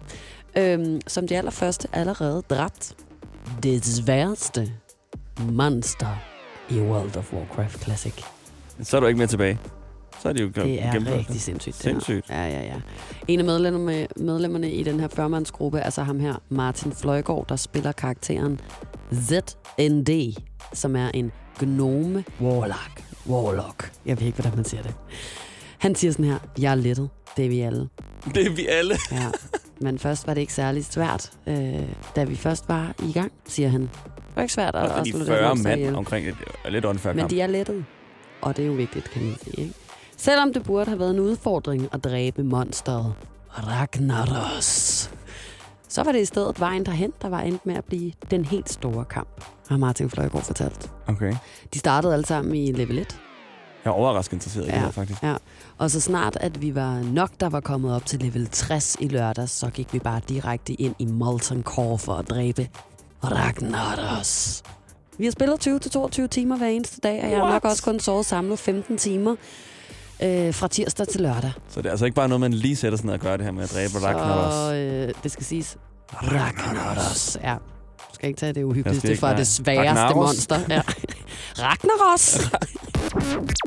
øhm, 0.58 1.02
som 1.08 1.28
de 1.28 1.38
allerførste 1.38 1.88
allerede 1.94 2.44
dræbt 2.50 2.96
det 3.64 3.86
sværeste 3.86 4.72
monster 5.52 6.18
i 6.70 6.80
World 6.80 7.18
of 7.18 7.34
Warcraft 7.34 7.84
Classic. 7.84 8.14
Så 8.84 8.96
er 8.98 9.02
du 9.02 9.08
ikke 9.08 9.18
med 9.18 9.28
tilbage. 9.28 9.60
Så 10.22 10.30
er 10.30 10.34
de 10.34 10.42
jo 10.42 10.48
Det 10.48 10.84
er 10.84 10.92
gennemført. 10.92 11.18
rigtig 11.20 11.42
sindssygt. 11.42 11.76
det. 11.76 11.84
Sindssygt. 11.84 12.30
Ja, 12.30 12.48
ja, 12.48 12.62
ja. 12.64 12.76
En 13.28 13.40
af 13.40 13.46
medlemmerne, 13.46 14.08
medlemmerne 14.18 14.72
i 14.72 14.84
den 14.84 15.00
her 15.00 15.08
førmandsgruppe 15.08 15.80
er 15.80 15.90
så 15.90 16.04
ham 16.04 16.20
her, 16.20 16.36
Martin 16.50 16.92
Fløjgaard, 16.92 17.46
der 17.50 17.56
spiller 17.56 17.92
karakteren 17.92 18.60
ZND, 19.14 20.40
som 20.74 20.96
er 20.96 21.08
en 21.14 21.32
gnome 21.60 22.24
warlock. 22.42 23.04
Warlock. 23.30 23.92
Jeg 24.06 24.20
ved 24.20 24.28
ikke, 24.28 24.42
hvordan 24.42 24.56
man 24.56 24.66
siger 24.66 24.84
det. 24.84 24.94
Han 25.78 25.96
siger 25.96 26.12
sådan 26.12 26.26
her, 26.26 26.38
jeg 26.60 26.72
er 26.72 26.76
lettet. 26.76 27.10
Det 27.38 27.46
er 27.46 27.50
vi 27.50 27.60
alle. 27.62 27.90
Det 28.36 28.46
er 28.46 28.52
vi 28.56 28.68
alle. 28.68 28.96
Ja. 29.12 29.30
Men 29.82 30.00
først 30.00 30.28
var 30.28 30.34
det 30.34 30.42
ikke 30.42 30.54
særlig 30.54 30.86
svært. 30.86 31.32
Øh, 31.48 31.56
da 32.16 32.24
vi 32.24 32.36
først 32.36 32.70
var 32.70 32.94
i 33.04 33.12
gang, 33.14 33.32
siger 33.48 33.70
han. 33.70 33.82
Det 33.82 33.90
var 34.36 34.42
ikke 34.42 34.54
svært 34.54 34.76
at, 34.76 34.92
at 34.92 35.08
slå 35.08 35.20
det 35.20 35.28
40 35.28 35.48
monster 35.48 35.70
mand 35.70 35.82
ihjel. 35.82 35.96
omkring 35.96 36.28
et 36.28 36.36
lidt 36.70 36.86
unfair 36.86 37.14
Men 37.14 37.20
kamp. 37.20 37.30
de 37.32 37.42
er 37.42 37.48
lettet. 37.48 37.86
Og 38.46 38.58
det 38.58 38.64
er 38.64 38.68
jo 38.68 38.74
vigtigt, 38.74 39.10
kan 39.12 39.24
man 39.24 39.36
sige. 39.44 39.62
Ikke? 39.62 39.74
Selvom 40.18 40.54
det 40.54 40.64
burde 40.64 40.86
have 40.86 41.00
været 41.00 41.12
en 41.12 41.20
udfordring 41.20 41.88
at 41.92 42.04
dræbe 42.04 42.44
monsteret 42.44 43.14
Ragnaros, 43.50 45.12
så 45.88 46.04
var 46.04 46.12
det 46.12 46.20
i 46.22 46.26
stedet 46.26 46.60
vejen 46.60 46.86
derhen, 46.86 47.14
der 47.22 47.30
var 47.30 47.42
endt 47.42 47.66
med 47.66 47.76
at 47.76 47.86
blive 47.86 48.12
den 48.32 48.46
helt 48.46 48.70
store 48.70 49.06
kamp, 49.06 49.46
har 49.70 49.78
Martin 49.78 50.10
Fløjgaard 50.10 50.44
fortalt. 50.44 50.92
Okay. 51.08 51.36
De 51.74 51.80
startede 51.80 52.14
alle 52.14 52.26
sammen 52.26 52.56
i 52.56 52.72
level 52.72 52.98
1. 53.00 53.20
Jeg 53.86 53.92
er 53.92 53.96
overrasket 53.96 54.34
interesseret 54.34 54.64
i 54.64 54.68
det 54.68 54.74
Ja, 54.76 54.80
her, 54.80 54.92
faktisk. 54.92 55.24
ja. 55.24 55.36
Og 55.78 55.92
så 55.92 56.02
snart, 56.02 56.38
at 56.42 56.62
vi 56.62 56.76
var 56.76 57.00
nok, 57.02 57.30
der 57.40 57.50
var 57.50 57.60
kommet 57.60 57.96
op 57.96 58.06
til 58.06 58.20
level 58.20 58.48
60 58.48 58.98
i 59.00 59.08
lørdags, 59.08 59.52
så 59.52 59.70
gik 59.70 59.94
vi 59.94 60.00
bare 60.00 60.22
direkte 60.30 60.74
ind 60.74 60.96
i 61.00 61.06
Molten 61.06 61.64
Core 61.64 61.98
for 61.98 62.14
at 62.14 62.30
dræbe 62.30 62.70
Ragnaros. 63.24 64.64
Vi 65.18 65.26
har 65.26 65.32
spillet 65.32 65.68
20-22 66.24 66.28
timer 66.28 66.58
hver 66.58 66.68
eneste 66.68 67.02
dag, 67.02 67.24
og 67.24 67.30
jeg 67.30 67.38
har 67.38 67.46
nok 67.46 67.64
What? 67.64 67.66
også 67.66 67.84
kun 67.84 68.00
sovet 68.00 68.26
samlet 68.26 68.60
15 68.60 68.98
timer 68.98 69.36
øh, 70.24 70.54
fra 70.54 70.68
tirsdag 70.68 71.08
til 71.08 71.22
lørdag. 71.22 71.52
Så 71.70 71.80
det 71.82 71.86
er 71.86 71.92
altså 71.92 72.06
ikke 72.06 72.16
bare 72.16 72.28
noget, 72.28 72.42
man 72.42 72.54
lige 72.54 72.76
sætter 72.76 72.98
sig 72.98 73.06
ned 73.06 73.14
og 73.14 73.20
gør 73.20 73.38
det 73.38 73.46
her 73.46 73.52
med 73.52 73.64
at 73.64 73.72
dræbe 73.74 73.94
Ragnaros. 74.06 74.54
Så 74.54 74.74
øh, 74.76 75.14
det 75.24 75.32
skal 75.32 75.46
siges 75.46 75.78
Ragnaros. 76.14 77.38
Ja. 77.44 77.54
Du 78.10 78.16
skal 78.16 78.28
ikke 78.28 78.40
tage 78.40 78.54
det 78.54 78.64
uhyggeligste 78.64 79.18
fra 79.18 79.28
nej. 79.28 79.38
det 79.38 79.48
sværeste 79.48 80.02
Ragnaros. 80.02 80.26
monster. 80.28 80.60
Ja. 80.70 80.82
Ragnaros! 81.64 82.36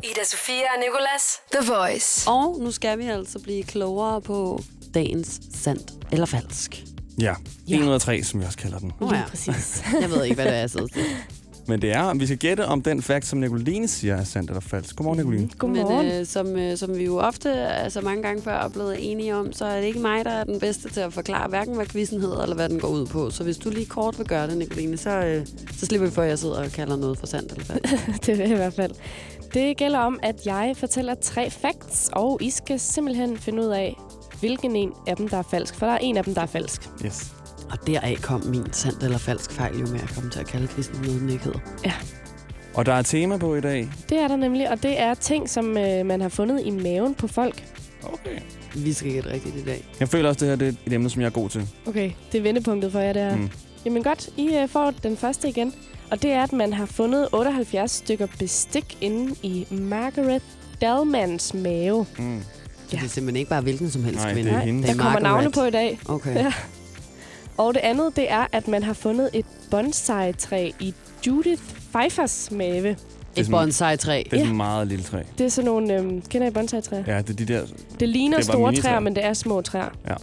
Ida 0.03 0.23
Sofia 0.25 0.63
og 0.75 0.79
Nicolas. 0.79 1.23
The 1.51 1.71
Voice. 1.73 2.29
Og 2.29 2.57
nu 2.59 2.71
skal 2.71 2.97
vi 2.97 3.03
altså 3.05 3.39
blive 3.39 3.63
klogere 3.63 4.21
på 4.21 4.63
dagens 4.93 5.39
sandt 5.53 5.91
eller 6.11 6.25
falsk. 6.25 6.83
Ja, 7.21 7.33
Ja. 7.67 7.75
1 7.75 7.81
ud 7.87 7.93
af 7.93 8.01
3, 8.01 8.23
som 8.23 8.39
jeg 8.39 8.47
også 8.47 8.57
kalder 8.57 8.79
den. 8.79 8.91
Oh, 8.99 9.11
ja. 9.15 9.23
præcis. 9.29 9.83
Jeg 10.01 10.09
ved 10.09 10.23
ikke, 10.23 10.35
hvad 10.35 10.45
det 10.45 10.53
er, 10.53 10.57
jeg 10.59 10.69
sidder 10.69 10.87
til. 10.87 11.01
Men 11.69 11.81
det 11.81 11.91
er, 11.91 12.01
om 12.01 12.19
vi 12.19 12.25
skal 12.25 12.37
gætte 12.37 12.65
om 12.65 12.81
den 12.81 13.01
fact, 13.01 13.25
som 13.25 13.39
Nicoline 13.39 13.87
siger 13.87 14.15
er 14.15 14.23
sandt 14.23 14.49
eller 14.49 14.61
falsk. 14.61 14.95
Godmorgen, 14.95 15.17
Nicoline. 15.17 15.49
Men 15.85 16.11
øh, 16.11 16.25
som, 16.25 16.55
øh, 16.55 16.77
som 16.77 16.97
vi 16.97 17.05
jo 17.05 17.17
ofte, 17.17 17.49
altså 17.53 18.01
mange 18.01 18.23
gange 18.23 18.41
før, 18.41 18.53
er 18.53 18.69
blevet 18.69 19.11
enige 19.11 19.35
om, 19.35 19.53
så 19.53 19.65
er 19.65 19.79
det 19.79 19.87
ikke 19.87 19.99
mig, 19.99 20.25
der 20.25 20.31
er 20.31 20.43
den 20.43 20.59
bedste 20.59 20.89
til 20.89 20.99
at 20.99 21.13
forklare, 21.13 21.49
hverken 21.49 21.75
hvad 21.75 21.85
quizzen 21.85 22.21
hedder, 22.21 22.41
eller 22.43 22.55
hvad 22.55 22.69
den 22.69 22.79
går 22.79 22.87
ud 22.87 23.05
på. 23.05 23.29
Så 23.29 23.43
hvis 23.43 23.57
du 23.57 23.69
lige 23.69 23.85
kort 23.85 24.17
vil 24.17 24.27
gøre 24.27 24.47
det, 24.47 24.57
Nicoline, 24.57 24.97
så, 24.97 25.09
øh, 25.09 25.45
så 25.77 25.85
slipper 25.85 26.07
vi 26.07 26.13
for, 26.13 26.21
at 26.21 26.29
jeg 26.29 26.39
sidder 26.39 26.63
og 26.63 26.71
kalder 26.71 26.95
noget 26.95 27.19
for 27.19 27.27
sandt 27.27 27.51
eller 27.51 27.65
falsk. 27.65 27.93
det 28.25 28.39
jeg 28.39 28.51
i 28.51 28.55
hvert 28.55 28.73
fald. 28.73 28.91
Det 29.53 29.77
gælder 29.77 29.99
om, 29.99 30.19
at 30.23 30.45
jeg 30.45 30.73
fortæller 30.77 31.15
tre 31.21 31.49
facts, 31.49 32.09
og 32.13 32.37
I 32.41 32.49
skal 32.49 32.79
simpelthen 32.79 33.37
finde 33.37 33.61
ud 33.61 33.67
af, 33.67 33.95
hvilken 34.39 34.75
en 34.75 34.91
af 35.07 35.15
dem, 35.15 35.27
der 35.27 35.37
er 35.37 35.47
falsk. 35.51 35.75
For 35.75 35.85
der 35.85 35.93
er 35.93 35.97
en 35.97 36.17
af 36.17 36.23
dem, 36.23 36.33
der 36.33 36.41
er 36.41 36.45
falsk. 36.45 36.89
Yes. 37.05 37.38
Og 37.71 37.87
deraf 37.87 38.17
kom 38.21 38.45
min 38.45 38.73
sandt 38.73 39.03
eller 39.03 39.17
falsk 39.17 39.51
fejl, 39.51 39.79
jo 39.79 39.85
med 39.87 39.99
at 39.99 40.11
komme 40.15 40.29
til 40.29 40.39
at 40.39 40.47
kalde 40.47 40.67
quizzen 40.67 40.95
noget, 41.03 41.21
den 41.21 41.29
ikke 41.29 41.43
hedder. 41.43 41.59
Ja. 41.85 41.93
Og 42.73 42.85
der 42.85 42.93
er 42.93 43.01
tema 43.01 43.37
på 43.37 43.55
i 43.55 43.61
dag. 43.61 43.89
Det 44.09 44.17
er 44.19 44.27
der 44.27 44.35
nemlig, 44.35 44.69
og 44.71 44.83
det 44.83 44.99
er 45.01 45.13
ting, 45.13 45.49
som 45.49 45.77
øh, 45.77 46.05
man 46.05 46.21
har 46.21 46.29
fundet 46.29 46.61
i 46.65 46.69
maven 46.69 47.15
på 47.15 47.27
folk. 47.27 47.63
Okay. 48.03 48.39
Vi 48.75 48.93
skal 48.93 49.11
gætte 49.11 49.31
rigtigt 49.31 49.55
i 49.55 49.63
dag. 49.65 49.85
Jeg 49.99 50.09
føler 50.09 50.29
også, 50.29 50.39
det 50.39 50.47
her 50.49 50.55
det 50.55 50.67
er 50.67 50.71
et 50.85 50.93
emne, 50.93 51.09
som 51.09 51.21
jeg 51.21 51.25
er 51.27 51.31
god 51.31 51.49
til. 51.49 51.67
Okay, 51.87 52.11
det 52.31 52.37
er 52.37 52.41
vendepunktet 52.41 52.91
for 52.91 52.99
jer, 52.99 53.13
det 53.13 53.21
her. 53.21 53.35
Mm. 53.35 53.49
Jamen 53.85 54.03
godt, 54.03 54.29
I 54.37 54.55
øh, 54.55 54.69
får 54.69 54.93
den 55.03 55.17
første 55.17 55.49
igen. 55.49 55.73
Og 56.11 56.21
det 56.21 56.31
er, 56.31 56.43
at 56.43 56.53
man 56.53 56.73
har 56.73 56.85
fundet 56.85 57.27
78 57.33 57.91
stykker 57.91 58.27
bestik 58.39 58.97
inde 59.01 59.35
i 59.43 59.67
Margaret 59.71 60.41
Dalmans 60.81 61.53
mave. 61.53 62.05
Mm. 62.17 62.41
Så 62.87 62.95
det 62.95 63.03
er 63.03 63.07
simpelthen 63.07 63.35
ikke 63.35 63.49
bare 63.49 63.61
hvilken 63.61 63.89
som 63.91 64.03
helst 64.03 64.19
Nej, 64.23 64.33
kvinde. 64.33 64.49
det 64.49 64.57
er 64.57 64.61
hende. 64.61 64.81
Der 64.87 64.87
kommer 64.87 65.03
Margaret. 65.03 65.23
navne 65.23 65.51
på 65.51 65.63
i 65.63 65.69
dag. 65.71 65.99
Okay. 66.05 66.35
Ja. 66.35 66.53
Og 67.59 67.73
det 67.73 67.79
andet, 67.79 68.15
det 68.15 68.31
er, 68.31 68.45
at 68.51 68.67
man 68.67 68.83
har 68.83 68.93
fundet 68.93 69.29
et 69.33 69.45
bonsai-træ 69.71 70.71
i 70.79 70.93
Judith 71.27 71.61
Pfeiffers 71.91 72.51
mave. 72.51 72.95
Et 73.35 73.49
bonsai-træ. 73.51 74.23
Det 74.23 74.33
er 74.33 74.37
sådan 74.37 74.47
et 74.51 74.55
meget 74.55 74.87
lille 74.87 75.03
træ. 75.03 75.21
Det 75.37 75.45
er 75.45 75.49
sådan 75.49 75.65
nogle... 75.65 75.93
Øhm, 75.93 76.21
kender 76.21 76.47
I 76.47 76.51
bonsai-træer? 76.51 77.03
Ja, 77.07 77.17
det 77.21 77.29
er 77.29 77.33
de 77.33 77.45
der... 77.53 77.61
Det 77.99 78.09
ligner 78.09 78.37
det 78.37 78.45
store 78.45 78.57
minitræer. 78.71 78.81
træer, 78.91 78.99
men 78.99 79.15
det 79.15 79.25
er 79.25 79.33
små 79.33 79.61
træer. 79.61 79.89
Ja. 80.07 80.13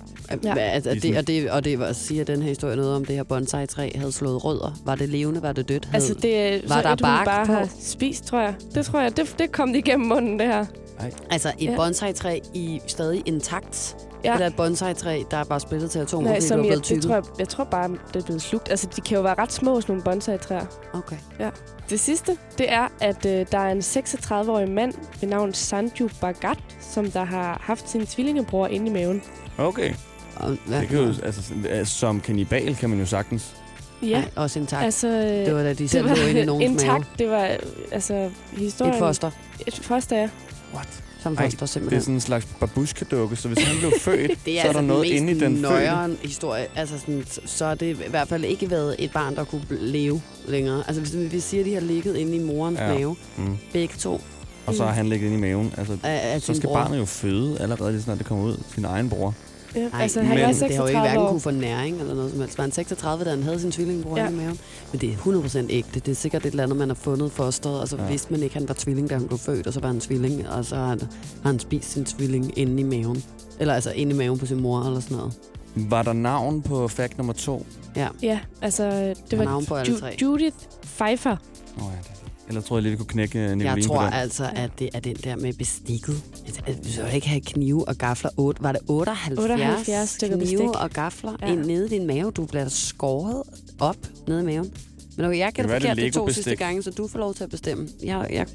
Ja. 0.45 0.55
Ja. 0.55 0.61
Altså, 0.61 0.91
De 0.91 0.97
er 0.97 1.01
det, 1.01 1.17
og, 1.19 1.27
det, 1.27 1.51
og 1.51 1.65
det 1.65 1.79
var, 1.79 1.93
siger 1.93 2.25
den 2.25 2.43
her 2.43 2.49
historie 2.49 2.77
noget 2.77 2.95
om, 2.97 3.05
det 3.05 3.17
her 3.17 3.23
bonsai-træ 3.23 3.91
havde 3.95 4.13
slået 4.13 4.45
rødder. 4.45 4.81
Var 4.85 4.95
det 4.95 5.09
levende? 5.09 5.43
Var 5.43 5.53
det 5.53 5.69
dødt? 5.69 5.89
Altså, 5.93 6.15
det 6.15 6.37
er 6.37 6.61
var 6.69 6.77
så 6.77 6.83
der 6.83 6.93
et, 6.93 7.01
bark 7.03 7.27
bare 7.27 7.47
på? 7.47 7.53
har 7.53 7.69
spist, 7.81 8.25
tror 8.25 8.41
jeg. 8.41 8.55
Det 8.75 8.87
tror 8.87 9.01
jeg. 9.01 9.17
Det, 9.17 9.35
det 9.39 9.53
kom 9.53 9.69
det 9.73 9.79
igennem 9.79 10.09
munden, 10.09 10.39
det 10.39 10.47
her. 10.47 10.67
Ej. 11.01 11.11
Altså 11.31 11.53
et 11.59 11.65
Ja. 11.67 11.71
ja. 11.71 11.77
bonsai-træ 11.77 12.39
i 12.55 12.81
stadig 12.87 13.23
intakt, 13.27 13.97
Ja. 14.27 14.35
eller 14.35 14.47
et 14.47 14.57
bonsai-træ, 14.57 15.23
der 15.31 15.37
er 15.37 15.45
bare 15.45 15.61
splittet 15.61 15.91
til 15.91 15.99
atomer, 15.99 16.29
Nej, 16.29 16.37
fordi 16.37 16.47
som 16.47 16.57
du 16.59 16.63
er 16.63 16.65
jeg, 16.65 16.69
blevet 16.71 16.79
det 16.83 16.87
tykket. 16.89 17.05
tror 17.05 17.15
jeg, 17.15 17.25
jeg 17.39 17.49
tror 17.49 17.65
bare, 17.65 17.89
det 17.89 18.17
er 18.23 18.25
blevet 18.25 18.43
slugt. 18.43 18.71
Altså, 18.71 18.89
de 18.97 19.01
kan 19.01 19.17
jo 19.17 19.23
være 19.23 19.35
ret 19.39 19.53
små, 19.53 19.81
sådan 19.81 19.93
nogle 19.93 20.03
bonsai-træer. 20.05 20.67
Okay. 20.93 21.17
Ja. 21.41 21.51
Det 21.91 22.01
sidste, 22.01 22.37
det 22.59 22.73
er, 22.73 22.89
at 23.01 23.27
øh, 23.27 23.47
der 23.53 23.59
er 23.59 23.73
en 23.73 23.79
36-årig 23.79 24.69
mand 24.71 24.95
ved 25.21 25.29
navn 25.29 25.53
Sanju 25.55 26.09
Bhagat, 26.21 26.59
som 26.81 27.11
der 27.11 27.25
har 27.25 27.61
haft 27.65 27.91
sin 27.91 28.07
tvillingebror 28.07 28.67
inde 28.67 28.87
i 28.87 28.93
maven. 28.93 29.23
Okay. 29.59 29.95
Og, 30.37 30.57
hvad? 30.67 30.81
Det 30.81 30.89
kan 30.89 30.99
jo, 30.99 31.07
altså, 31.23 31.43
som 31.85 32.21
kannibal 32.21 32.77
kan 32.77 32.91
man 32.91 32.99
jo 32.99 33.07
sagtens. 33.07 33.57
Ja, 34.03 34.09
Nej, 34.21 34.31
også 34.37 34.59
intakt. 34.59 34.85
altså... 34.85 35.09
Det 35.09 35.55
var 35.55 35.63
da 35.63 35.73
de 35.73 35.89
selv 35.89 36.09
det 36.09 36.19
lå 36.19 36.25
inde 36.27 36.41
i 36.41 36.45
nogens 36.45 36.71
intakt. 36.83 36.89
mave. 36.89 37.05
Det 37.19 37.31
var, 37.31 37.57
altså, 37.93 38.31
historien... 38.53 38.95
Et 38.95 38.99
foster. 38.99 39.31
Et 39.67 39.75
foster, 39.75 40.17
ja. 40.17 40.29
What? 40.75 41.03
Som 41.27 41.37
Ej, 41.39 41.51
foster 41.51 41.57
Det 41.57 41.63
er 41.63 41.67
simpelthen. 41.67 42.01
sådan 42.01 42.15
en 42.15 42.21
slags 42.21 42.47
babushka-dukke, 42.61 43.37
så 43.37 43.49
hvis 43.49 43.65
han 43.65 43.77
blev 43.79 43.93
født, 44.01 44.31
det 44.47 44.59
er 44.59 44.63
så 44.63 44.69
er 44.69 44.69
altså 44.69 44.81
der 44.81 44.87
noget 44.87 45.05
inde 45.05 45.33
i 45.33 45.35
den 45.41 45.65
fødte. 45.65 46.17
historie. 46.23 46.67
Altså 46.77 46.99
sådan, 46.99 47.25
så 47.47 47.65
er 47.65 47.75
det 47.75 47.87
i 48.07 48.11
hvert 48.11 48.29
fald 48.29 48.45
ikke 48.45 48.71
været 48.71 48.97
et 48.99 49.11
barn, 49.13 49.37
der 49.37 49.45
kunne 49.45 49.63
leve 49.71 50.21
længere. 50.49 50.83
Altså 50.87 51.01
hvis 51.03 51.33
vi 51.33 51.41
siger, 51.41 51.61
at 51.61 51.67
de 51.67 51.75
har 51.75 51.81
ligget 51.81 52.17
inde 52.17 52.37
i 52.37 52.39
morens 52.45 52.79
Ja. 52.79 52.95
mave, 52.95 53.17
Mm. 53.37 53.57
begge 53.73 53.95
to, 53.99 54.21
Og 54.67 54.75
så 54.75 54.85
har 54.85 54.93
han 54.93 55.07
ligget 55.09 55.27
inde 55.27 55.39
i 55.39 55.41
maven. 55.41 55.73
Altså, 55.77 55.97
af, 56.03 56.35
af 56.35 56.43
så 56.43 56.55
skal 56.55 56.67
bror. 56.67 56.75
barnet 56.75 56.99
jo 56.99 57.05
føde 57.05 57.61
allerede 57.61 57.93
lige 57.93 58.03
snart 58.03 58.19
det 58.19 58.27
kommer 58.27 58.45
ud. 58.45 58.57
Sin 58.75 58.85
egen 58.85 59.09
bror. 59.09 59.35
Ja. 59.77 59.89
Nej, 59.89 60.03
altså, 60.03 60.19
men 60.19 60.27
han 60.29 60.39
var 60.41 60.47
det 60.47 60.57
har 60.57 60.67
jo 60.67 60.67
ikke 60.67 60.75
36 60.75 61.01
hverken 61.01 61.19
år. 61.23 61.29
kunne 61.31 61.41
få 61.41 61.51
næring 61.51 62.01
eller 62.01 62.15
noget 62.15 62.31
som 62.31 62.41
helst. 62.41 62.59
Var 62.59 62.63
han 62.65 62.73
36, 62.73 63.25
da 63.25 63.31
han 63.31 63.43
havde 63.43 63.61
sin 63.61 63.71
tvillingbror 63.73 64.17
Ja. 64.19 64.29
i 64.29 64.33
maven? 64.35 64.59
Men 64.93 65.01
det 65.01 65.09
er 65.13 65.17
100% 65.17 65.67
ægte. 65.71 66.01
Det 66.01 66.09
er 66.09 66.15
sikkert 66.15 66.47
et 66.47 66.51
eller 66.51 66.63
andet, 66.63 66.77
man 66.79 66.89
har 66.89 66.95
fundet 66.95 67.33
fosteret, 67.33 67.81
og 67.81 67.89
så 67.89 67.97
Ja. 67.97 68.09
vidste 68.09 68.33
man 68.33 68.43
ikke, 68.43 68.55
han 68.55 68.69
var 68.69 68.75
tvilling, 68.79 69.11
da 69.11 69.15
han 69.15 69.27
blev 69.27 69.39
født, 69.39 69.67
og 69.67 69.73
så 69.73 69.81
var 69.81 69.87
han 69.89 70.01
tvilling, 70.01 70.49
og 70.49 70.65
så 70.65 70.77
har 70.77 70.87
han, 70.87 71.01
har 71.43 71.51
han 71.51 71.59
spist 71.59 71.91
sin 71.93 72.05
tvilling 72.05 72.59
inde 72.59 72.81
i 72.81 72.85
maven. 72.85 73.25
Eller 73.61 73.75
altså 73.75 73.91
inde 73.91 74.15
i 74.15 74.19
maven 74.19 74.39
på 74.39 74.47
sin 74.47 74.61
mor, 74.61 74.81
eller 74.83 75.01
sådan 75.01 75.17
noget. 75.17 75.33
Var 75.75 76.03
der 76.03 76.13
navn 76.13 76.63
på 76.63 76.89
fact 76.89 77.17
nummer 77.19 77.33
to? 77.33 77.67
Ja. 77.97 78.09
Ja, 78.23 78.39
altså, 78.63 79.15
det 79.31 79.39
var 79.39 79.45
navn 79.45 79.67
på 79.67 79.75
alle 79.75 79.93
Ju- 79.93 80.01
tre. 80.01 80.17
Judith 80.23 80.57
Pfeiffer. 80.83 81.37
Oh, 81.77 81.83
ja, 81.83 81.99
det. 82.03 82.11
Eller 82.49 82.61
tror 82.61 82.77
jeg 82.77 82.83
lige, 82.83 82.91
vi 82.91 82.97
kunne 82.97 83.07
knække 83.07 83.39
Nicoline 83.39 83.71
Jeg 83.71 83.85
tror 83.85 84.01
altså, 84.01 84.51
at 84.57 84.71
det 84.79 84.91
er 84.95 85.01
den 85.01 85.17
der 85.17 85.37
med 85.37 85.53
bestikket. 85.53 86.23
Altså, 86.47 86.63
Vi 86.83 86.93
skal 86.93 87.15
ikke 87.15 87.29
have 87.29 87.41
knive 87.41 87.89
og 87.89 87.97
gafler. 87.97 88.31
Otte- 88.37 88.63
Var 88.63 88.73
det 88.73 88.81
78, 88.89 89.39
78 89.39 90.09
stykker 90.11 90.37
knive 90.37 90.51
bestik. 90.51 90.83
og 90.83 90.91
gafler 90.91 91.37
Ja. 91.43 91.53
ind 91.53 91.65
nede 91.65 91.87
i 91.87 91.89
din 91.89 92.07
mave? 92.07 92.31
Du 92.31 92.47
bliver 92.47 92.69
skåret 92.69 93.43
op 93.81 93.97
nede 94.29 94.41
i 94.41 94.45
maven. 94.45 94.73
Men 95.17 95.27
okay, 95.27 95.39
jeg 95.39 95.55
kan 95.55 95.65
det 95.65 95.71
det 95.83 95.89
er 95.89 95.95
forkert 95.95 95.97
de 95.97 96.11
to 96.19 96.29
sidste 96.29 96.57
gange, 96.57 96.83
så 96.83 96.91
du 96.91 97.09
får 97.09 97.19
lov 97.19 97.35
til 97.35 97.45
at 97.45 97.51
bestemme. 97.51 97.89
Jeg, 98.05 98.27
jeg, 98.31 98.47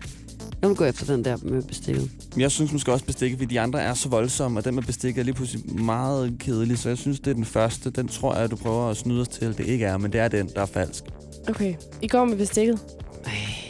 jeg 0.62 0.70
vil 0.70 0.78
gå 0.78 0.84
efter 0.86 1.06
den 1.16 1.26
der 1.26 1.38
med 1.44 1.64
bestikket. 1.64 2.12
Jeg 2.38 2.52
synes 2.52 2.72
måske 2.72 2.92
også 2.94 3.06
bestikket, 3.06 3.39
fordi 3.39 3.54
de 3.54 3.60
andre 3.60 3.82
er 3.82 3.94
så 3.94 4.10
voldsomme, 4.10 4.60
og 4.60 4.66
den 4.66 4.76
med 4.76 4.84
bestikket 4.84 5.22
er 5.22 5.26
lige 5.26 5.36
pludselig 5.36 5.82
meget 5.82 6.36
kedelig, 6.39 6.78
så 6.80 6.89
jeg 6.89 6.98
synes, 6.98 7.20
det 7.20 7.28
er 7.32 7.34
den 7.36 7.46
første. 7.46 7.89
Den 7.89 8.08
tror 8.08 8.36
jeg, 8.36 8.52
du 8.52 8.56
prøver 8.56 8.89
at 8.89 8.98
snyde 8.98 9.22
os 9.22 9.28
til, 9.28 9.58
det 9.58 9.66
ikke 9.68 9.86
er, 9.86 9.98
men 9.98 10.12
det 10.14 10.22
er 10.22 10.28
den, 10.28 10.50
der 10.56 10.62
er 10.62 10.66
falsk. 10.66 11.04
Okay, 11.50 11.74
I 12.02 12.08
går 12.08 12.26
med 12.26 12.38
bestikket. 12.38 12.80
Ej, 13.26 13.32
det. 13.32 13.61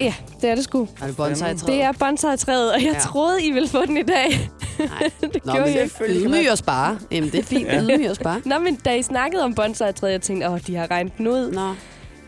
Ja, 0.00 0.14
det 0.40 0.50
er 0.50 0.54
det 0.54 0.64
sgu. 0.64 0.88
Er 1.02 1.06
det 1.06 1.16
bonsai 1.16 1.54
Det 1.54 1.82
er 1.82 1.92
bonsai-træet, 1.92 2.72
og 2.72 2.82
jeg 2.82 2.92
Ja. 2.92 2.98
troede, 2.98 3.44
I 3.44 3.50
ville 3.50 3.68
få 3.68 3.86
den 3.86 3.96
i 3.96 4.02
dag. 4.02 4.50
Nej. 4.78 4.88
det 5.20 5.44
Nå, 5.44 5.52
gjorde 5.52 5.60
men 5.70 5.78
I 5.78 5.80
ikke. 5.80 6.24
ydmyg 6.24 6.52
os 6.52 6.62
bare. 6.62 6.98
Jamen, 7.10 7.30
det 7.30 7.38
er 7.40 7.44
fint. 7.44 7.66
Ja. 7.66 7.82
Ydmyg 7.82 8.10
os 8.10 8.18
bare. 8.18 8.40
Nå, 8.44 8.58
men 8.58 8.74
da 8.74 8.94
I 8.94 9.02
snakkede 9.02 9.44
om 9.44 9.54
bonsai-træet, 9.54 10.12
jeg 10.12 10.20
tænkte, 10.22 10.48
åh, 10.50 10.58
de 10.66 10.76
har 10.76 10.90
regnet 10.90 11.12
den 11.18 11.26
ud. 11.26 11.50
Nå. 11.52 11.74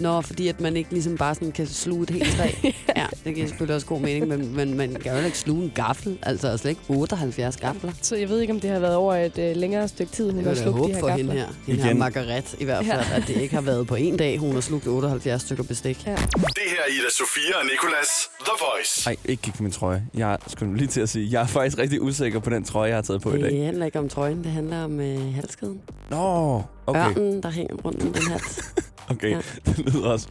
Nå, 0.03 0.21
fordi 0.21 0.49
at 0.49 0.61
man 0.61 0.77
ikke 0.77 0.91
ligesom 0.91 1.17
bare 1.17 1.35
sådan 1.35 1.53
kan 1.53 1.67
sluge 1.67 2.03
et 2.03 2.11
helt 2.11 2.37
træ. 2.37 2.49
ja, 2.97 3.07
det 3.25 3.35
giver 3.35 3.47
selvfølgelig 3.47 3.75
også 3.75 3.87
god 3.87 4.01
mening, 4.01 4.29
men, 4.29 4.57
men 4.57 4.77
man 4.77 4.95
kan 5.03 5.19
jo 5.19 5.25
ikke 5.25 5.39
sluge 5.39 5.65
en 5.65 5.73
gaffel. 5.75 6.19
Altså 6.23 6.57
slet 6.57 6.71
ikke 6.71 6.83
78 6.89 7.57
gafler. 7.57 7.93
Så 8.03 8.17
jeg 8.17 8.29
ved 8.29 8.41
ikke, 8.41 8.53
om 8.53 8.61
det 8.61 8.71
har 8.71 8.79
været 8.79 8.95
over 8.95 9.15
et 9.15 9.39
øh, 9.39 9.57
længere 9.57 9.89
stykke 9.89 10.13
tid, 10.13 10.31
hun 10.31 10.45
har 10.45 10.55
slugt 10.55 10.89
de 10.89 10.93
her 10.95 11.01
for 11.01 11.07
gafler. 11.07 11.17
hende 11.25 11.33
her. 11.33 11.47
Hende 11.67 11.83
her. 11.83 11.95
Margaret 11.95 12.55
i 12.61 12.65
hvert 12.65 12.87
Ja. 12.87 12.97
fald, 12.97 13.23
at 13.23 13.29
det 13.29 13.37
ikke 13.37 13.55
har 13.55 13.63
været 13.63 13.87
på 13.87 13.95
en 13.95 14.17
dag, 14.17 14.39
hun 14.39 14.53
har 14.55 14.61
slugt 14.61 14.87
78 14.87 15.43
stykker 15.43 15.65
bestik. 15.65 16.07
Ja. 16.07 16.11
Det 16.11 16.19
her 16.37 16.81
er 16.87 16.91
Ida 16.93 17.11
Sofia 17.19 17.59
og 17.61 17.65
Nicolas 17.65 18.09
The 18.41 18.53
Voice. 18.61 19.09
Nej, 19.09 19.17
ikke 19.25 19.43
kig 19.43 19.55
på 19.55 19.63
min 19.63 19.73
trøje. 19.73 20.07
Jeg 20.15 20.39
skulle 20.47 20.77
lige 20.77 20.89
til 20.89 21.01
at 21.01 21.09
sige, 21.09 21.29
jeg 21.33 21.43
er 21.43 21.47
faktisk 21.47 21.79
rigtig 21.79 22.03
usikker 22.03 22.39
på 22.41 22.51
den 22.51 22.65
trøje, 22.65 22.89
jeg 22.89 22.97
har 22.97 23.03
taget 23.03 23.23
på 23.23 23.35
i 23.35 23.41
dag. 23.41 23.51
Det 23.51 23.65
handler 23.65 23.87
ikke 23.87 23.99
om 23.99 24.09
trøjen, 24.09 24.45
det 24.45 24.53
handler 24.53 24.85
om 24.85 25.01
øh, 25.01 25.35
halskeden. 25.35 25.81
Nå, 26.11 26.63
okay. 26.87 27.11
Ørnen, 27.11 27.43
der 27.43 27.51
hænger 27.51 27.75
rundt 27.85 28.03
om 28.03 28.13
den 28.13 28.23
hat. 28.31 28.43
Okay, 29.11 29.31
Ja. 29.31 29.41
det 29.67 29.79
lyder 29.79 30.09
også 30.09 30.29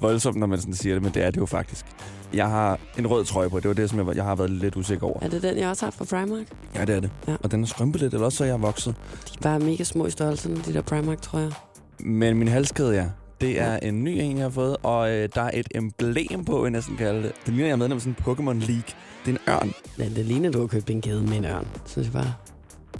voldsomt, 0.00 0.36
når 0.36 0.46
man 0.46 0.58
sådan 0.58 0.74
siger 0.74 0.94
det, 0.94 1.02
men 1.02 1.12
det 1.14 1.22
er 1.24 1.30
det 1.30 1.40
jo 1.40 1.46
faktisk. 1.46 1.86
Jeg 2.34 2.48
har 2.50 2.78
en 2.98 3.06
rød 3.06 3.24
trøje 3.24 3.50
på, 3.50 3.60
det 3.60 3.68
var 3.68 3.74
det, 3.74 3.90
som 3.90 3.98
jeg, 4.08 4.16
jeg 4.16 4.24
har 4.24 4.34
været 4.34 4.50
lidt 4.50 4.76
usikker 4.76 5.06
over. 5.06 5.18
Er 5.22 5.28
det 5.28 5.42
den, 5.42 5.58
jeg 5.58 5.68
også 5.68 5.86
har 5.86 5.90
fra 5.90 6.04
Primark? 6.04 6.46
Ja, 6.74 6.84
det 6.84 6.96
er 6.96 7.00
det. 7.00 7.10
Ja. 7.28 7.36
Og 7.42 7.50
den 7.50 7.62
er 7.62 7.66
skrømpet 7.66 8.00
lidt, 8.00 8.14
eller 8.14 8.24
også 8.24 8.38
så 8.38 8.44
er 8.44 8.48
jeg 8.48 8.62
vokset. 8.62 8.94
De 9.28 9.32
er 9.38 9.42
bare 9.42 9.58
mega 9.58 9.84
små 9.84 10.06
i 10.06 10.10
størrelsen, 10.10 10.62
de 10.66 10.72
der 10.72 10.80
Primark, 10.82 11.22
tror 11.22 11.38
jeg. 11.38 11.52
Men 12.00 12.36
min 12.38 12.48
halskæde, 12.48 12.94
ja, 12.94 13.06
det 13.40 13.60
er 13.60 13.76
en 13.76 14.04
ny 14.04 14.08
en, 14.08 14.36
jeg 14.36 14.44
har 14.44 14.50
fået, 14.50 14.76
og 14.82 15.10
øh, 15.10 15.28
der 15.34 15.42
er 15.42 15.50
et 15.54 15.68
emblem 15.74 16.44
på, 16.44 16.64
jeg 16.64 16.70
næsten 16.70 16.96
kalde 16.96 17.22
det. 17.22 17.32
Det 17.46 17.54
ligner, 17.54 17.64
jeg 17.66 17.72
er 17.72 17.76
medlem 17.76 17.96
af 17.96 18.02
sådan 18.02 18.16
en 18.18 18.24
Pokémon 18.32 18.66
League. 18.66 18.84
Det 19.26 19.28
er 19.28 19.30
en 19.30 19.38
ørn. 19.48 19.72
Men 19.98 20.16
det 20.16 20.24
ligner, 20.24 20.50
du 20.50 20.60
har 20.60 20.66
købt 20.66 20.90
en 20.90 21.00
kæde 21.00 21.22
med 21.22 21.36
en 21.36 21.44
ørn, 21.44 21.66
synes 21.86 22.06
jeg 22.06 22.12
bare. 22.12 22.32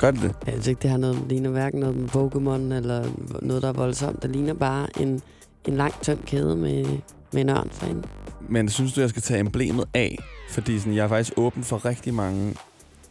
Gør 0.03 0.11
det 0.11 0.20
det? 0.22 0.34
Jeg 0.46 0.53
synes 0.53 0.66
ikke, 0.66 0.82
det 0.82 0.90
har 0.90 0.96
noget, 0.98 1.18
ligner 1.28 1.50
hverken 1.50 1.80
noget 1.80 1.96
med 1.96 2.09
Pokémon 2.09 2.74
eller 2.74 3.05
noget, 3.42 3.62
der 3.62 3.68
er 3.68 3.72
voldsomt. 3.72 4.22
Det 4.22 4.30
ligner 4.30 4.55
bare 4.55 4.88
en, 5.00 5.22
en 5.64 5.76
lang, 5.76 5.94
tynd 6.03 6.18
kæde 6.26 6.57
med, 6.57 6.84
med 7.32 7.40
en 7.40 7.48
ørn 7.48 7.70
derinde. 7.80 8.03
Men 8.48 8.68
synes 8.68 8.92
du, 8.92 9.00
jeg 9.00 9.11
skal 9.11 9.22
tage 9.22 9.40
emblemet 9.40 9.84
af? 9.94 10.18
Fordi 10.50 10.78
sådan, 10.78 10.94
jeg 10.94 11.05
er 11.05 11.09
faktisk 11.09 11.32
åben 11.36 11.64
for 11.64 11.84
rigtig 11.84 12.14
mange... 12.14 12.55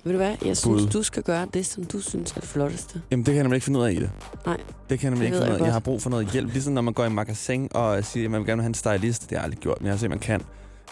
Ved 0.04 0.12
du 0.12 0.18
hvad? 0.18 0.36
Jeg 0.46 0.58
synes, 0.58 0.82
Bud. 0.82 0.90
du 0.90 1.04
skal 1.04 1.24
gøre 1.24 1.48
det, 1.54 1.66
som 1.66 1.84
du 1.84 2.00
synes 2.00 2.32
er 2.32 2.40
det 2.40 2.50
flotteste. 2.50 3.02
Jamen, 3.12 3.26
det 3.26 3.32
kan 3.32 3.36
jeg 3.36 3.44
nemlig 3.44 3.56
ikke 3.58 3.66
finde 3.66 3.80
ud 3.80 3.86
af 3.86 3.92
i 3.92 3.96
det. 3.96 4.10
Nej. 4.46 4.58
Det 4.90 5.00
kan 5.00 5.06
jeg 5.06 5.10
nemlig 5.10 5.20
Det 5.20 5.26
ikke 5.26 5.38
finde 5.38 5.42
ud 5.42 5.46
jeg 5.46 5.48
af. 5.48 5.52
Jeg 5.54 5.60
godt. 5.60 5.72
har 5.72 5.80
brug 5.80 6.02
for 6.02 6.10
noget 6.10 6.28
hjælp. 6.28 6.52
Ligesom 6.54 6.74
når 6.74 6.82
man 6.82 6.94
går 6.94 7.06
i 7.06 7.10
magasin 7.10 7.68
og 7.74 8.06
siger, 8.06 8.26
at 8.26 8.32
man 8.32 8.40
vil 8.40 8.48
gerne 8.48 8.62
have 8.62 8.68
en 8.68 8.74
stylist. 8.74 9.22
Det 9.22 9.30
har 9.30 9.36
jeg 9.38 9.44
aldrig 9.44 9.60
gjort, 9.60 9.78
men 9.80 9.86
jeg 9.86 9.94
har 9.94 9.98
set, 9.98 10.10
man 10.10 10.20
kan. 10.20 10.42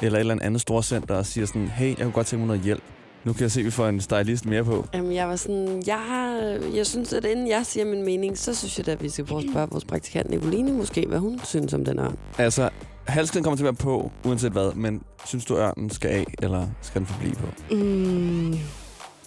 Eller 0.01 0.17
et 0.17 0.19
eller 0.19 0.37
andet 0.41 0.61
storcenter 0.61 1.15
og 1.15 1.25
siger 1.25 1.45
sådan, 1.47 1.67
hey, 1.67 1.87
jeg 1.87 1.97
kunne 1.97 2.11
godt 2.11 2.27
tænke 2.27 2.39
mig 2.45 2.47
noget 2.47 2.61
hjælp. 2.61 2.83
Nu 3.23 3.33
kan 3.33 3.41
jeg 3.41 3.51
se, 3.51 3.59
at 3.59 3.65
vi 3.65 3.71
får 3.71 3.87
en 3.87 4.01
stylist 4.01 4.45
mere 4.45 4.63
på. 4.63 4.87
Jamen, 4.93 5.13
jeg 5.13 5.27
var 5.27 5.35
sådan, 5.35 5.83
jeg, 5.87 5.99
har, 5.99 6.35
jeg 6.75 6.85
synes, 6.87 7.13
at 7.13 7.25
inden 7.25 7.47
jeg 7.47 7.65
siger 7.65 7.85
min 7.85 8.05
mening, 8.05 8.37
så 8.37 8.55
synes 8.55 8.77
jeg 8.77 8.85
da, 8.85 8.91
at 8.91 9.03
vi 9.03 9.09
skal 9.09 9.25
prøve 9.25 9.43
at 9.43 9.49
spørge 9.51 9.67
vores 9.71 9.85
praktikant 9.85 10.29
Nicoline 10.29 10.73
måske, 10.73 11.05
hvad 11.07 11.19
hun 11.19 11.39
synes 11.43 11.73
om 11.73 11.85
den 11.85 11.99
ørn. 11.99 12.17
Altså, 12.37 12.69
halskeden 13.07 13.43
kommer 13.43 13.57
til 13.57 13.63
at 13.63 13.65
være 13.65 13.73
på, 13.73 14.11
uanset 14.25 14.51
hvad. 14.51 14.73
Men 14.73 15.01
synes 15.25 15.45
du, 15.45 15.57
ørnen 15.57 15.89
skal 15.89 16.09
af, 16.09 16.25
eller 16.41 16.67
skal 16.81 16.99
den 16.99 17.07
forblive 17.07 17.35
på? 17.35 17.75
Mm. 17.75 18.57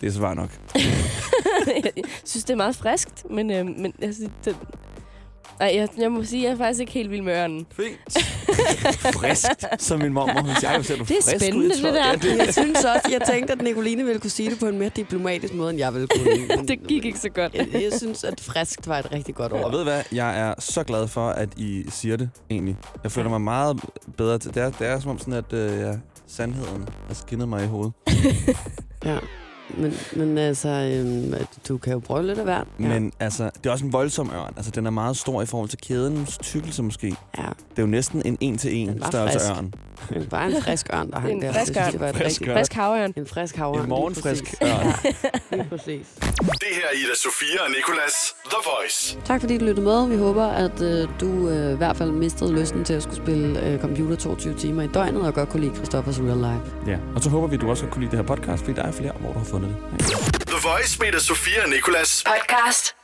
Det 0.00 0.06
er 0.08 0.12
svar 0.12 0.34
nok. 0.34 0.50
jeg 1.66 1.92
synes, 2.24 2.44
det 2.44 2.50
er 2.50 2.56
meget 2.56 2.76
friskt, 2.76 3.30
men, 3.30 3.50
øh, 3.50 3.66
men 3.66 3.92
altså, 4.02 4.28
det, 4.44 4.56
Ej, 5.60 5.72
jeg, 5.74 5.88
jeg 5.98 6.12
må 6.12 6.24
sige, 6.24 6.42
jeg 6.42 6.52
er 6.52 6.56
faktisk 6.56 6.80
ikke 6.80 6.92
helt 6.92 7.10
vild 7.10 7.22
med 7.22 7.32
ørnen. 7.32 7.66
Fint. 7.76 8.18
Friskt, 9.12 9.64
som 9.82 9.98
min 10.00 10.12
mor, 10.12 10.40
hun 10.40 10.50
siger. 10.60 10.70
Ej, 10.70 10.82
ser 10.82 10.96
du 10.96 11.04
Det 11.04 11.10
er 11.10 11.22
frisk 11.22 11.34
ud 11.34 11.40
spændende, 11.40 11.68
det 11.68 11.82
tøjet?" 11.82 11.94
der. 11.94 12.06
Ja, 12.06 12.12
det, 12.34 12.38
Jeg 12.46 12.54
synes 12.54 12.78
også, 12.84 13.08
jeg 13.10 13.20
tænkte, 13.30 13.52
at 13.52 13.62
Nicoline 13.62 14.04
ville 14.04 14.20
kunne 14.20 14.30
sige 14.30 14.50
det 14.50 14.58
på 14.58 14.66
en 14.66 14.78
mere 14.78 14.90
diplomatisk 14.96 15.54
måde, 15.54 15.70
end 15.70 15.78
jeg 15.78 15.94
ville 15.94 16.08
kunne. 16.08 16.46
Men 16.56 16.68
Det 16.68 16.78
gik 16.88 17.04
ikke 17.04 17.18
så 17.18 17.28
godt. 17.28 17.54
jeg, 17.54 17.68
jeg 17.72 17.92
synes, 17.98 18.24
at 18.24 18.40
friskt 18.40 18.88
var 18.88 18.98
et 18.98 19.12
rigtig 19.12 19.34
godt 19.34 19.52
Og 19.52 19.60
ord. 19.64 19.70
ved 19.70 19.78
du 19.78 19.84
hvad? 19.84 20.02
Jeg 20.12 20.38
er 20.40 20.54
så 20.58 20.82
glad 20.84 21.08
for, 21.08 21.28
at 21.28 21.48
I 21.56 21.84
siger 21.90 22.16
det, 22.16 22.30
egentlig. 22.50 22.76
Jeg 23.02 23.12
føler 23.12 23.30
mig 23.30 23.40
meget 23.40 23.80
bedre 24.16 24.38
til 24.38 24.54
det. 24.54 24.62
Er, 24.62 24.70
det 24.70 24.86
er 24.86 25.00
som 25.00 25.10
om 25.10 25.18
sådan, 25.18 25.34
at 25.34 25.52
øh, 25.52 25.78
ja, 25.80 25.92
sandheden 26.26 26.88
har 27.06 27.14
skinnet 27.14 27.48
mig 27.48 27.64
i 27.64 27.66
hovedet. 27.66 27.92
Ja. 29.04 29.18
Men, 29.68 29.92
men 30.16 30.38
altså, 30.38 30.68
øhm, 30.68 31.34
du 31.68 31.78
kan 31.78 31.92
jo 31.92 31.98
prøve 31.98 32.26
lidt 32.26 32.38
af 32.38 32.44
hvert. 32.44 32.66
Ja. 32.80 32.88
Men 32.88 33.12
altså, 33.20 33.50
det 33.54 33.66
er 33.66 33.70
også 33.70 33.84
en 33.84 33.92
voldsom 33.92 34.30
ørn. 34.34 34.52
Altså, 34.56 34.70
den 34.70 34.86
er 34.86 34.90
meget 34.90 35.16
stor 35.16 35.42
i 35.42 35.46
forhold 35.46 35.68
til 35.68 35.78
kædens 35.78 36.38
tykkelse 36.38 36.82
måske. 36.82 37.16
ja. 37.38 37.42
Det 37.70 37.78
er 37.78 37.82
jo 37.82 37.86
næsten 37.86 38.22
en 38.24 38.38
en-til-en 38.40 39.02
størrelse 39.06 39.38
frisk. 39.38 39.50
ørn. 39.50 39.72
Men 40.10 40.26
bare 40.26 40.46
en 40.46 40.62
frisk 40.62 40.86
ørn, 40.94 41.10
der 41.10 41.18
hang 41.20 41.32
En 41.32 41.42
der. 41.42 41.52
frisk 41.52 41.76
ørn. 41.76 41.92
det 41.92 42.00
var 42.00 42.08
et 42.08 42.16
Frisk 42.16 42.42
ørn. 42.48 42.56
Frisk 42.56 42.72
havørn. 42.72 43.12
En 43.16 43.26
frisk 43.26 43.56
havørn. 43.56 43.82
En 43.82 43.88
morgenfrisk 43.88 44.44
ørn. 44.62 44.68
Ja, 45.52 45.62
præcis. 45.76 46.06
Det 46.62 46.68
her 46.70 46.86
er 46.92 46.96
Ida 46.96 47.14
Sofia 47.22 47.62
og 47.64 47.70
Nicolas 47.70 48.34
The 48.44 48.56
Voice. 48.70 49.18
Tak 49.24 49.40
fordi 49.40 49.58
du 49.58 49.64
lyttede 49.64 49.86
med. 49.86 50.08
Vi 50.08 50.16
håber, 50.16 50.44
at 50.46 50.80
øh, 50.82 51.08
du 51.20 51.48
øh, 51.48 51.72
i 51.72 51.76
hvert 51.76 51.96
fald 51.96 52.10
mistede 52.10 52.60
lysten 52.60 52.84
til 52.84 52.94
at 52.94 53.02
skulle 53.02 53.16
spille 53.16 53.60
øh, 53.66 53.80
computer 53.80 54.16
22 54.16 54.54
timer 54.54 54.82
i 54.82 54.86
døgnet, 54.86 55.22
og 55.22 55.34
godt 55.34 55.48
kunne 55.48 55.60
lide 55.62 55.74
Christoffers 55.74 56.18
Real 56.20 56.36
Life. 56.54 56.90
Ja, 56.90 56.96
og 57.16 57.22
så 57.22 57.30
håber 57.30 57.46
vi, 57.48 57.54
at 57.54 57.60
du 57.60 57.70
også 57.70 57.86
kunne 57.86 58.04
lide 58.04 58.16
det 58.16 58.18
her 58.28 58.36
podcast, 58.36 58.62
fordi 58.64 58.76
der 58.76 58.82
er 58.82 58.92
flere, 58.92 59.12
hvor 59.20 59.32
du 59.32 59.38
har 59.38 59.44
fundet 59.46 59.76
det. 59.98 60.06
The 60.46 60.68
Voice 60.68 60.98
med 61.00 61.08
Ida 61.08 61.18
Sofia 61.18 61.62
og 61.64 61.70
Nicolas. 61.70 62.24
Podcast 62.26 63.01